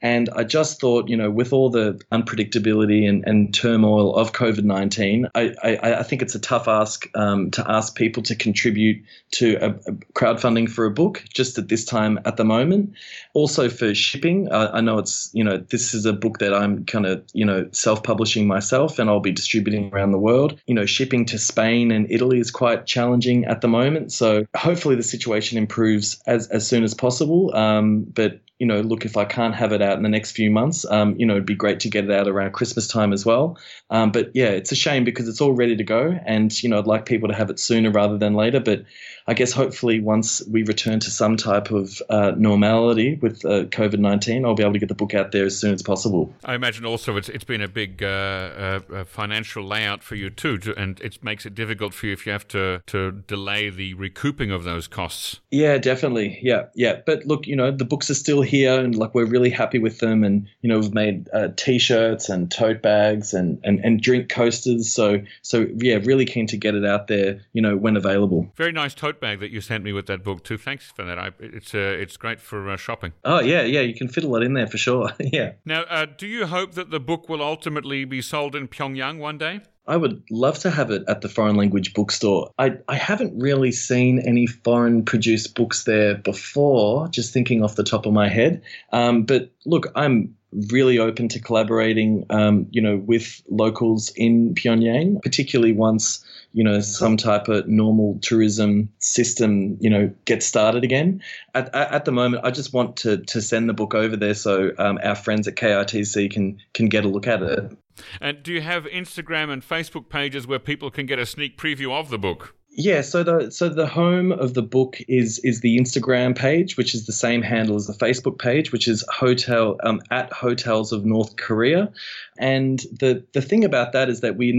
And 0.01 0.29
I 0.35 0.43
just 0.43 0.79
thought, 0.79 1.09
you 1.09 1.15
know, 1.15 1.29
with 1.29 1.53
all 1.53 1.69
the 1.69 2.01
unpredictability 2.11 3.07
and, 3.07 3.23
and 3.27 3.53
turmoil 3.53 4.15
of 4.15 4.33
COVID 4.33 4.63
19, 4.63 5.29
I, 5.35 5.53
I, 5.63 5.93
I, 5.99 6.03
think 6.03 6.21
it's 6.21 6.33
a 6.33 6.39
tough 6.39 6.67
ask 6.67 7.07
um, 7.15 7.51
to 7.51 7.69
ask 7.69 7.95
people 7.95 8.23
to 8.23 8.35
contribute 8.35 9.03
to 9.31 9.57
a, 9.61 9.69
a, 9.69 9.93
crowdfunding 10.13 10.69
for 10.69 10.85
a 10.85 10.91
book 10.91 11.23
just 11.31 11.57
at 11.57 11.67
this 11.67 11.85
time 11.85 12.19
at 12.25 12.37
the 12.37 12.43
moment. 12.43 12.93
Also 13.33 13.69
for 13.69 13.93
shipping, 13.93 14.51
uh, 14.51 14.71
I 14.73 14.81
know 14.81 14.97
it's, 14.97 15.29
you 15.33 15.43
know, 15.43 15.57
this 15.57 15.93
is 15.93 16.05
a 16.05 16.13
book 16.13 16.39
that 16.39 16.53
I'm 16.53 16.83
kind 16.85 17.05
of, 17.05 17.23
you 17.33 17.45
know, 17.45 17.69
self 17.71 18.01
publishing 18.01 18.47
myself 18.47 18.97
and 18.97 19.09
I'll 19.09 19.19
be 19.19 19.31
distributing 19.31 19.93
around 19.93 20.11
the 20.11 20.19
world. 20.19 20.59
You 20.65 20.73
know, 20.73 20.85
shipping 20.85 21.25
to 21.27 21.37
Spain 21.37 21.91
and 21.91 22.09
Italy 22.09 22.39
is 22.39 22.49
quite 22.49 22.87
challenging 22.87 23.45
at 23.45 23.61
the 23.61 23.67
moment. 23.67 24.11
So 24.11 24.45
hopefully 24.55 24.95
the 24.95 25.03
situation 25.03 25.57
improves 25.57 26.21
as, 26.25 26.47
as 26.47 26.67
soon 26.67 26.83
as 26.83 26.93
possible. 26.95 27.55
Um, 27.55 28.01
but 28.01 28.39
you 28.61 28.67
know, 28.67 28.81
look, 28.81 29.05
if 29.05 29.17
I 29.17 29.25
can't 29.25 29.55
have 29.55 29.71
it 29.71 29.81
out 29.81 29.97
in 29.97 30.03
the 30.03 30.09
next 30.09 30.33
few 30.33 30.51
months, 30.51 30.85
um, 30.91 31.15
you 31.17 31.25
know, 31.25 31.33
it'd 31.33 31.47
be 31.47 31.55
great 31.55 31.79
to 31.79 31.89
get 31.89 32.03
it 32.03 32.11
out 32.11 32.27
around 32.27 32.53
Christmas 32.53 32.87
time 32.87 33.11
as 33.11 33.25
well. 33.25 33.57
Um, 33.89 34.11
but 34.11 34.29
yeah, 34.35 34.49
it's 34.49 34.71
a 34.71 34.75
shame 34.75 35.03
because 35.03 35.27
it's 35.27 35.41
all 35.41 35.53
ready 35.53 35.75
to 35.75 35.83
go, 35.83 36.15
and 36.27 36.53
you 36.61 36.69
know, 36.69 36.77
I'd 36.77 36.85
like 36.85 37.07
people 37.07 37.27
to 37.27 37.33
have 37.33 37.49
it 37.49 37.59
sooner 37.59 37.89
rather 37.89 38.19
than 38.19 38.35
later. 38.35 38.59
But 38.59 38.83
I 39.27 39.33
guess 39.33 39.51
hopefully 39.51 39.99
once 39.99 40.41
we 40.47 40.63
return 40.63 40.99
to 40.99 41.11
some 41.11 41.37
type 41.37 41.71
of 41.71 42.01
uh, 42.09 42.31
normality 42.37 43.15
with 43.15 43.45
uh, 43.45 43.65
COVID 43.65 43.99
nineteen, 43.99 44.45
I'll 44.45 44.55
be 44.55 44.63
able 44.63 44.73
to 44.73 44.79
get 44.79 44.89
the 44.89 44.95
book 44.95 45.13
out 45.13 45.31
there 45.31 45.45
as 45.45 45.57
soon 45.57 45.73
as 45.73 45.81
possible. 45.81 46.33
I 46.43 46.55
imagine 46.55 46.85
also 46.85 47.17
it's 47.17 47.29
it's 47.29 47.43
been 47.43 47.61
a 47.61 47.67
big 47.67 48.03
uh, 48.03 48.07
uh, 48.07 48.79
uh 48.93 49.03
financial 49.03 49.63
layout 49.63 50.03
for 50.03 50.15
you 50.15 50.29
too, 50.29 50.57
to, 50.59 50.75
and 50.77 50.99
it 51.01 51.23
makes 51.23 51.45
it 51.45 51.55
difficult 51.55 51.93
for 51.93 52.07
you 52.07 52.13
if 52.13 52.25
you 52.25 52.31
have 52.31 52.47
to 52.49 52.81
to 52.87 53.11
delay 53.11 53.69
the 53.69 53.93
recouping 53.93 54.51
of 54.51 54.63
those 54.63 54.87
costs. 54.87 55.39
Yeah, 55.51 55.77
definitely. 55.77 56.39
Yeah, 56.41 56.65
yeah. 56.75 57.01
But 57.05 57.25
look, 57.25 57.47
you 57.47 57.55
know, 57.55 57.71
the 57.71 57.85
books 57.85 58.09
are 58.09 58.15
still 58.15 58.41
here, 58.41 58.79
and 58.79 58.95
like 58.95 59.13
we're 59.13 59.25
really 59.25 59.49
happy 59.49 59.79
with 59.79 59.99
them, 59.99 60.23
and 60.23 60.47
you 60.61 60.69
know, 60.69 60.79
we've 60.79 60.93
made 60.93 61.29
uh, 61.33 61.49
t-shirts 61.55 62.29
and 62.29 62.51
tote 62.51 62.81
bags 62.81 63.33
and, 63.33 63.59
and 63.63 63.79
and 63.83 64.01
drink 64.01 64.29
coasters. 64.29 64.93
So 64.93 65.21
so 65.41 65.67
yeah, 65.77 65.99
really 66.03 66.25
keen 66.25 66.47
to 66.47 66.57
get 66.57 66.75
it 66.75 66.85
out 66.85 67.07
there, 67.07 67.41
you 67.53 67.61
know, 67.61 67.77
when 67.77 67.97
available. 67.97 68.51
Very 68.55 68.71
nice 68.71 68.93
tote 68.93 69.10
bag 69.19 69.39
that 69.39 69.51
you 69.51 69.61
sent 69.61 69.83
me 69.83 69.91
with 69.91 70.05
that 70.07 70.23
book 70.23 70.43
too. 70.43 70.57
Thanks 70.57 70.91
for 70.91 71.03
that. 71.03 71.19
I, 71.19 71.31
it's 71.39 71.73
uh, 71.73 71.77
it's 71.77 72.17
great 72.17 72.39
for 72.39 72.69
uh, 72.69 72.77
shopping. 72.77 73.13
Oh 73.23 73.41
yeah, 73.41 73.63
yeah. 73.63 73.81
You 73.81 73.93
can 73.93 74.07
fit 74.07 74.23
a 74.23 74.27
lot 74.27 74.43
in 74.43 74.53
there 74.53 74.67
for 74.67 74.77
sure. 74.77 75.11
yeah. 75.19 75.53
Now, 75.65 75.83
uh, 75.83 76.05
do 76.05 76.27
you 76.27 76.47
hope 76.47 76.73
that 76.73 76.91
the 76.91 76.99
book 76.99 77.29
will 77.29 77.41
ultimately 77.41 78.05
be 78.05 78.21
sold 78.21 78.55
in 78.55 78.67
Pyongyang 78.67 79.19
one 79.19 79.37
day? 79.37 79.61
I 79.87 79.97
would 79.97 80.23
love 80.29 80.59
to 80.59 80.69
have 80.69 80.91
it 80.91 81.03
at 81.07 81.21
the 81.21 81.29
foreign 81.29 81.55
language 81.55 81.93
bookstore. 81.93 82.51
I, 82.57 82.77
I 82.87 82.95
haven't 82.95 83.37
really 83.37 83.71
seen 83.71 84.19
any 84.19 84.45
foreign 84.45 85.03
produced 85.03 85.55
books 85.55 85.85
there 85.85 86.15
before, 86.15 87.07
just 87.07 87.33
thinking 87.33 87.63
off 87.63 87.75
the 87.75 87.83
top 87.83 88.05
of 88.05 88.13
my 88.13 88.29
head. 88.29 88.61
Um, 88.93 89.23
but 89.23 89.49
look, 89.65 89.91
I'm 89.95 90.35
really 90.69 90.99
open 90.99 91.27
to 91.29 91.39
collaborating, 91.39 92.25
um, 92.29 92.67
you 92.71 92.81
know, 92.81 92.97
with 92.97 93.41
locals 93.49 94.11
in 94.15 94.53
Pyongyang, 94.53 95.21
particularly 95.23 95.73
once 95.73 96.23
you 96.53 96.63
know 96.63 96.79
some 96.79 97.17
type 97.17 97.47
of 97.47 97.67
normal 97.67 98.19
tourism 98.21 98.89
system, 98.99 99.77
you 99.79 99.89
know, 99.89 100.11
get 100.25 100.43
started 100.43 100.83
again. 100.83 101.21
At, 101.53 101.73
at 101.73 102.05
the 102.05 102.11
moment, 102.11 102.45
I 102.45 102.51
just 102.51 102.73
want 102.73 102.97
to 102.97 103.17
to 103.17 103.41
send 103.41 103.69
the 103.69 103.73
book 103.73 103.93
over 103.93 104.15
there 104.15 104.33
so 104.33 104.71
um, 104.77 104.99
our 105.03 105.15
friends 105.15 105.47
at 105.47 105.55
KITC 105.55 106.31
can 106.31 106.59
can 106.73 106.87
get 106.87 107.05
a 107.05 107.09
look 107.09 107.27
at 107.27 107.41
it. 107.41 107.77
And 108.19 108.41
do 108.41 108.53
you 108.53 108.61
have 108.61 108.85
Instagram 108.85 109.51
and 109.51 109.61
Facebook 109.61 110.09
pages 110.09 110.47
where 110.47 110.59
people 110.59 110.89
can 110.89 111.05
get 111.05 111.19
a 111.19 111.25
sneak 111.25 111.57
preview 111.57 111.91
of 111.91 112.09
the 112.09 112.17
book? 112.17 112.55
Yeah, 112.73 113.01
so 113.01 113.23
the 113.23 113.51
so 113.51 113.67
the 113.67 113.85
home 113.85 114.31
of 114.31 114.53
the 114.53 114.61
book 114.61 114.97
is 115.09 115.39
is 115.39 115.59
the 115.59 115.77
Instagram 115.77 116.37
page, 116.37 116.77
which 116.77 116.95
is 116.95 117.05
the 117.05 117.11
same 117.11 117.41
handle 117.41 117.75
as 117.75 117.85
the 117.85 117.93
Facebook 117.93 118.39
page, 118.39 118.71
which 118.71 118.87
is 118.87 119.03
hotel 119.09 119.75
um, 119.83 120.01
at 120.09 120.31
hotels 120.31 120.93
of 120.93 121.03
North 121.03 121.35
Korea. 121.35 121.91
And 122.39 122.79
the 122.97 123.25
the 123.33 123.41
thing 123.41 123.65
about 123.65 123.91
that 123.91 124.07
is 124.07 124.21
that 124.21 124.37
we 124.37 124.53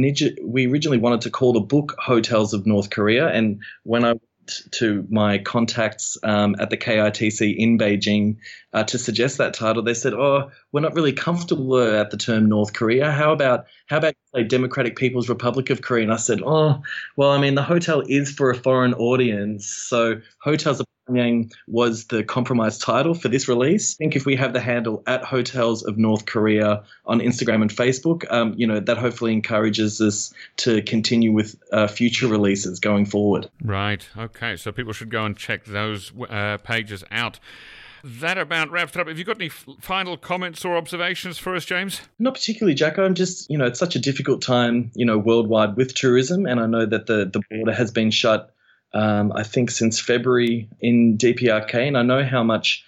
we 0.45 0.67
originally 0.67 0.99
wanted 0.99 1.23
to 1.23 1.31
call 1.31 1.55
the 1.55 1.61
book 1.61 1.95
Hotels 1.99 2.53
of 2.53 2.67
North 2.67 2.91
Korea, 2.91 3.29
and 3.29 3.63
when 3.85 4.05
I 4.05 4.09
went 4.09 4.23
to 4.73 5.07
my 5.09 5.39
contacts 5.39 6.19
um, 6.23 6.55
at 6.59 6.69
the 6.69 6.77
KITC 6.77 7.57
in 7.57 7.79
Beijing 7.79 8.37
uh, 8.73 8.85
to 8.85 8.99
suggest 8.99 9.39
that 9.39 9.55
title. 9.55 9.83
They 9.83 9.95
said, 9.95 10.15
"Oh, 10.15 10.51
we're 10.73 10.81
not 10.81 10.95
really 10.95 11.13
comfortable 11.13 11.79
at 11.79 12.11
the 12.11 12.17
term 12.17 12.49
North 12.49 12.73
Korea. 12.73 13.11
How 13.11 13.33
about 13.33 13.67
how 13.87 13.99
about 13.99 14.15
say 14.35 14.45
Democratic 14.45 14.97
People's 14.97 15.29
Republic 15.29 15.71
of 15.71 15.83
Korea?" 15.83 16.05
And 16.05 16.13
I 16.13 16.17
said, 16.17 16.41
"Oh, 16.45 16.83
well, 17.17 17.31
I 17.31 17.39
mean, 17.39 17.55
the 17.55 17.63
hotel 17.63 18.03
is 18.09 18.31
for 18.31 18.51
a 18.51 18.55
foreign 18.55 18.95
audience, 18.95 19.67
so 19.67 20.21
hotels 20.41 20.81
of 20.81 20.87
Pyongyang 21.09 21.53
was 21.67 22.07
the 22.07 22.23
compromise 22.23 22.79
title 22.79 23.15
for 23.15 23.29
this 23.29 23.49
release. 23.49 23.95
I 23.95 23.97
think 23.99 24.17
if 24.17 24.27
we 24.27 24.37
have 24.37 24.53
the 24.53 24.61
handle 24.61 25.03
at 25.07 25.25
Hotels 25.25 25.83
of 25.85 25.99
North 25.99 26.27
Korea 26.27 26.85
on 27.07 27.21
Instagram 27.21 27.63
and 27.63 27.71
Facebook, 27.71 28.31
um, 28.31 28.55
you 28.57 28.67
know, 28.67 28.81
that 28.81 28.99
hopefully 28.99 29.33
encourages 29.33 30.01
us 30.01 30.33
to 30.59 30.83
continue 30.83 31.33
with 31.33 31.57
uh, 31.73 31.87
future 31.87 32.29
releases 32.29 32.81
going 32.81 33.07
forward. 33.07 33.49
Right. 33.63 34.07
Okay. 34.17 34.57
So 34.57 34.73
people 34.73 34.93
should 34.93 35.11
go 35.11 35.25
and 35.25 35.37
check 35.37 35.65
those 35.65 36.13
uh, 36.29 36.59
pages 36.59 37.05
out. 37.11 37.39
That 38.05 38.39
about 38.39 38.71
wraps 38.71 38.95
it 38.97 39.01
up. 39.01 39.09
Have 39.09 39.19
you 39.19 39.25
got 39.25 39.37
any 39.37 39.47
f- 39.47 39.67
final 39.81 40.17
comments 40.17 40.65
or 40.65 40.77
observations 40.77 41.39
for 41.39 41.55
us, 41.55 41.65
James? 41.65 42.01
Not 42.19 42.35
particularly, 42.35 42.75
Jacco. 42.75 43.05
I'm 43.05 43.15
just, 43.15 43.49
you 43.51 43.57
know, 43.57 43.65
it's 43.67 43.79
such 43.79 43.95
a 43.95 44.01
difficult 44.01 44.43
time, 44.43 44.91
you 44.95 45.07
know, 45.07 45.19
worldwide 45.19 45.77
with 45.77 45.95
tourism, 45.95 46.47
and 46.47 46.59
I 46.59 46.67
know 46.67 46.85
that 46.87 47.07
the 47.07 47.31
the 47.33 47.43
border 47.51 47.73
has 47.73 47.91
been 47.91 48.11
shut 48.11 48.53
um, 48.95 49.33
I 49.33 49.43
think 49.43 49.71
since 49.71 50.01
February 50.01 50.69
in 50.81 51.17
DPRK, 51.17 51.75
and 51.89 51.97
I 51.97 52.03
know 52.03 52.25
how 52.25 52.43
much 52.43 52.85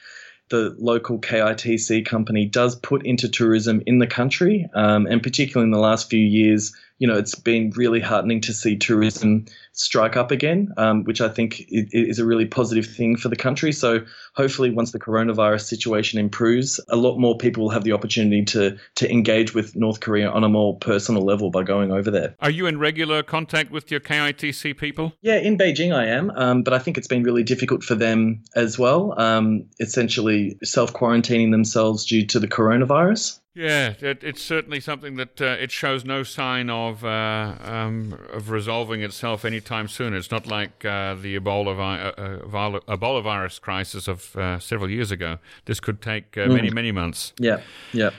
the 0.51 0.75
local 0.79 1.19
KITC 1.19 2.05
company 2.05 2.45
does 2.45 2.77
put 2.77 3.07
into 3.07 3.29
tourism 3.29 3.83
in 3.87 3.99
the 3.99 4.07
country, 4.07 4.69
um, 4.75 5.07
and 5.07 5.23
particularly 5.23 5.69
in 5.69 5.71
the 5.71 5.79
last 5.79 6.11
few 6.11 6.21
years, 6.21 6.75
you 6.99 7.09
know, 7.09 7.17
it's 7.17 7.35
been 7.35 7.73
really 7.75 8.01
heartening 8.01 8.41
to 8.43 8.53
see 8.53 8.77
tourism 8.77 9.47
strike 9.73 10.17
up 10.17 10.31
again, 10.31 10.73
um, 10.77 11.03
which 11.05 11.21
I 11.21 11.29
think 11.29 11.65
is 11.69 12.19
a 12.19 12.25
really 12.25 12.47
positive 12.47 12.87
thing 12.87 13.17
for 13.17 13.29
the 13.29 13.37
country. 13.37 13.73
So 13.73 14.05
hopefully, 14.35 14.71
once 14.71 14.93
the 14.93 15.01
coronavirus 15.01 15.63
situation 15.63 16.21
improves, 16.21 16.81
a 16.89 16.97
lot 16.97 17.19
more 17.19 17.37
people 17.37 17.65
will 17.65 17.71
have 17.71 17.85
the 17.85 17.93
opportunity 17.93 18.45
to 18.45 18.79
to 18.97 19.11
engage 19.11 19.55
with 19.55 19.75
North 19.75 20.01
Korea 20.01 20.31
on 20.31 20.45
a 20.45 20.49
more 20.49 20.79
personal 20.79 21.23
level 21.23 21.51
by 21.51 21.65
going 21.65 21.91
over 21.91 22.11
there. 22.11 22.37
Are 22.41 22.51
you 22.51 22.67
in 22.67 22.79
regular 22.79 23.23
contact 23.23 23.73
with 23.73 23.91
your 23.91 24.01
KITC 24.01 24.79
people? 24.79 25.13
Yeah, 25.21 25.37
in 25.37 25.59
Beijing 25.59 25.95
I 25.95 26.07
am, 26.07 26.31
um, 26.31 26.63
but 26.63 26.73
I 26.73 26.79
think 26.79 26.97
it's 26.97 27.09
been 27.09 27.25
really 27.25 27.43
difficult 27.43 27.83
for 27.83 27.97
them 27.97 28.45
as 28.55 28.79
well. 28.79 29.19
Um, 29.21 29.67
essentially, 29.81 30.59
self 30.63 30.93
quarantining 30.93 31.51
themselves 31.51 32.05
due 32.05 32.25
to 32.27 32.39
the 32.39 32.49
coronavirus. 32.49 33.41
Yeah, 33.55 33.95
it, 34.01 34.25
it's 34.25 34.43
certainly 34.43 34.81
something 34.81 35.15
that 35.17 35.41
uh, 35.41 35.57
it 35.61 35.71
shows 35.71 36.05
no 36.05 36.25
sign 36.25 36.69
of 36.71 37.05
uh, 37.05 37.55
um, 37.61 38.19
of 38.33 38.51
resolving 38.51 39.03
itself 39.03 39.45
anytime 39.45 39.87
soon. 39.87 40.13
It's 40.13 40.31
not 40.31 40.47
like 40.47 40.85
uh, 40.85 41.15
the 41.15 41.39
Ebola, 41.39 41.77
vi- 41.77 42.01
uh, 42.01 42.11
uh, 42.11 42.97
Ebola 42.97 43.23
virus 43.23 43.61
crisis 43.61 44.09
of 44.09 44.35
uh, 44.35 44.59
several 44.59 44.91
years 44.91 45.13
ago. 45.13 45.39
This 45.67 45.79
could 45.79 46.03
take 46.03 46.33
mm. 46.33 46.53
many, 46.53 46.71
many 46.71 46.91
months. 46.91 47.33
Yeah, 47.39 47.61
yeah. 47.93 48.11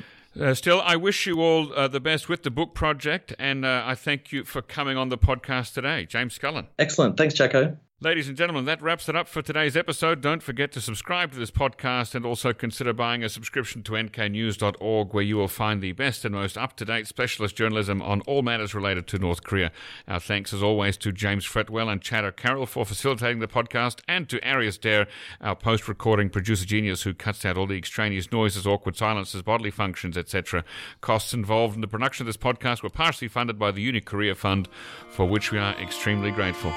still, 0.54 0.82
I 0.82 0.96
wish 0.96 1.28
you 1.28 1.42
all 1.42 1.66
the 1.90 2.00
best 2.00 2.30
with 2.30 2.44
the 2.44 2.52
book 2.52 2.74
project, 2.74 3.34
and 3.38 3.68
I 3.68 3.94
thank 3.94 4.32
you 4.32 4.46
for 4.46 4.62
coming 4.62 4.96
on 4.96 5.10
the 5.10 5.18
podcast 5.18 5.74
today, 5.74 6.06
James 6.06 6.38
Scullin. 6.38 6.68
Excellent. 6.80 7.18
Thanks, 7.18 7.34
Jacco. 7.34 7.78
Ladies 8.02 8.28
and 8.28 8.36
gentlemen, 8.36 8.66
that 8.66 8.82
wraps 8.82 9.08
it 9.08 9.16
up 9.16 9.26
for 9.26 9.42
today's 9.42 9.78
episode. 9.78 10.20
Don't 10.20 10.44
forget 10.44 10.70
to 10.74 10.82
subscribe 10.82 11.32
to 11.32 11.40
this 11.40 11.50
podcast 11.50 12.14
and 12.14 12.26
also 12.26 12.52
consider 12.52 12.92
buying 12.92 13.24
a 13.24 13.30
subscription 13.30 13.84
to 13.84 13.94
nknews.org, 13.94 15.14
where 15.14 15.24
you 15.24 15.38
will 15.38 15.48
find 15.48 15.82
the 15.82 15.94
best 15.94 16.26
and 16.26 16.36
most 16.36 16.58
up 16.58 16.76
to 16.76 16.84
date 16.84 17.08
specialist 17.08 17.56
journalism 17.56 18.02
on 18.02 18.20
all 18.28 18.42
matters 18.42 18.76
related 18.76 19.08
to 19.08 19.18
North 19.18 19.46
Korea. 19.46 19.72
Our 20.10 20.20
thanks, 20.20 20.54
as 20.54 20.62
always, 20.62 20.98
to 20.98 21.14
James 21.14 21.46
Fretwell 21.46 21.90
and 21.90 22.02
Chad 22.02 22.26
O'Carroll 22.26 22.66
for 22.66 22.86
facilitating 22.86 23.40
the 23.40 23.48
podcast, 23.48 24.02
and 24.10 24.28
to 24.28 24.46
Arius 24.46 24.78
Dare, 24.78 25.08
our 25.40 25.56
post 25.56 25.88
recording 25.88 26.30
producer 26.30 26.66
genius 26.66 27.04
who 27.04 27.14
cuts 27.14 27.46
out 27.46 27.58
all 27.58 27.66
the 27.66 27.78
extraneous 27.78 28.30
noises, 28.30 28.68
awkward 28.68 28.98
silences, 28.98 29.42
bodily 29.42 29.72
functions, 29.72 30.18
etc. 30.18 30.66
Costs 31.00 31.34
involved 31.34 31.76
in 31.76 31.82
the 31.82 31.88
production 31.88 32.24
of 32.24 32.28
this 32.28 32.36
podcast 32.36 32.84
were 32.84 32.90
partially 32.90 33.30
funded 33.30 33.58
by 33.58 33.72
the 33.72 33.82
Uni 33.82 34.02
Korea 34.02 34.36
Fund, 34.36 34.68
for 35.10 35.26
which 35.26 35.54
we 35.54 35.60
are 35.60 35.80
extremely 35.80 36.30
grateful. 36.30 36.74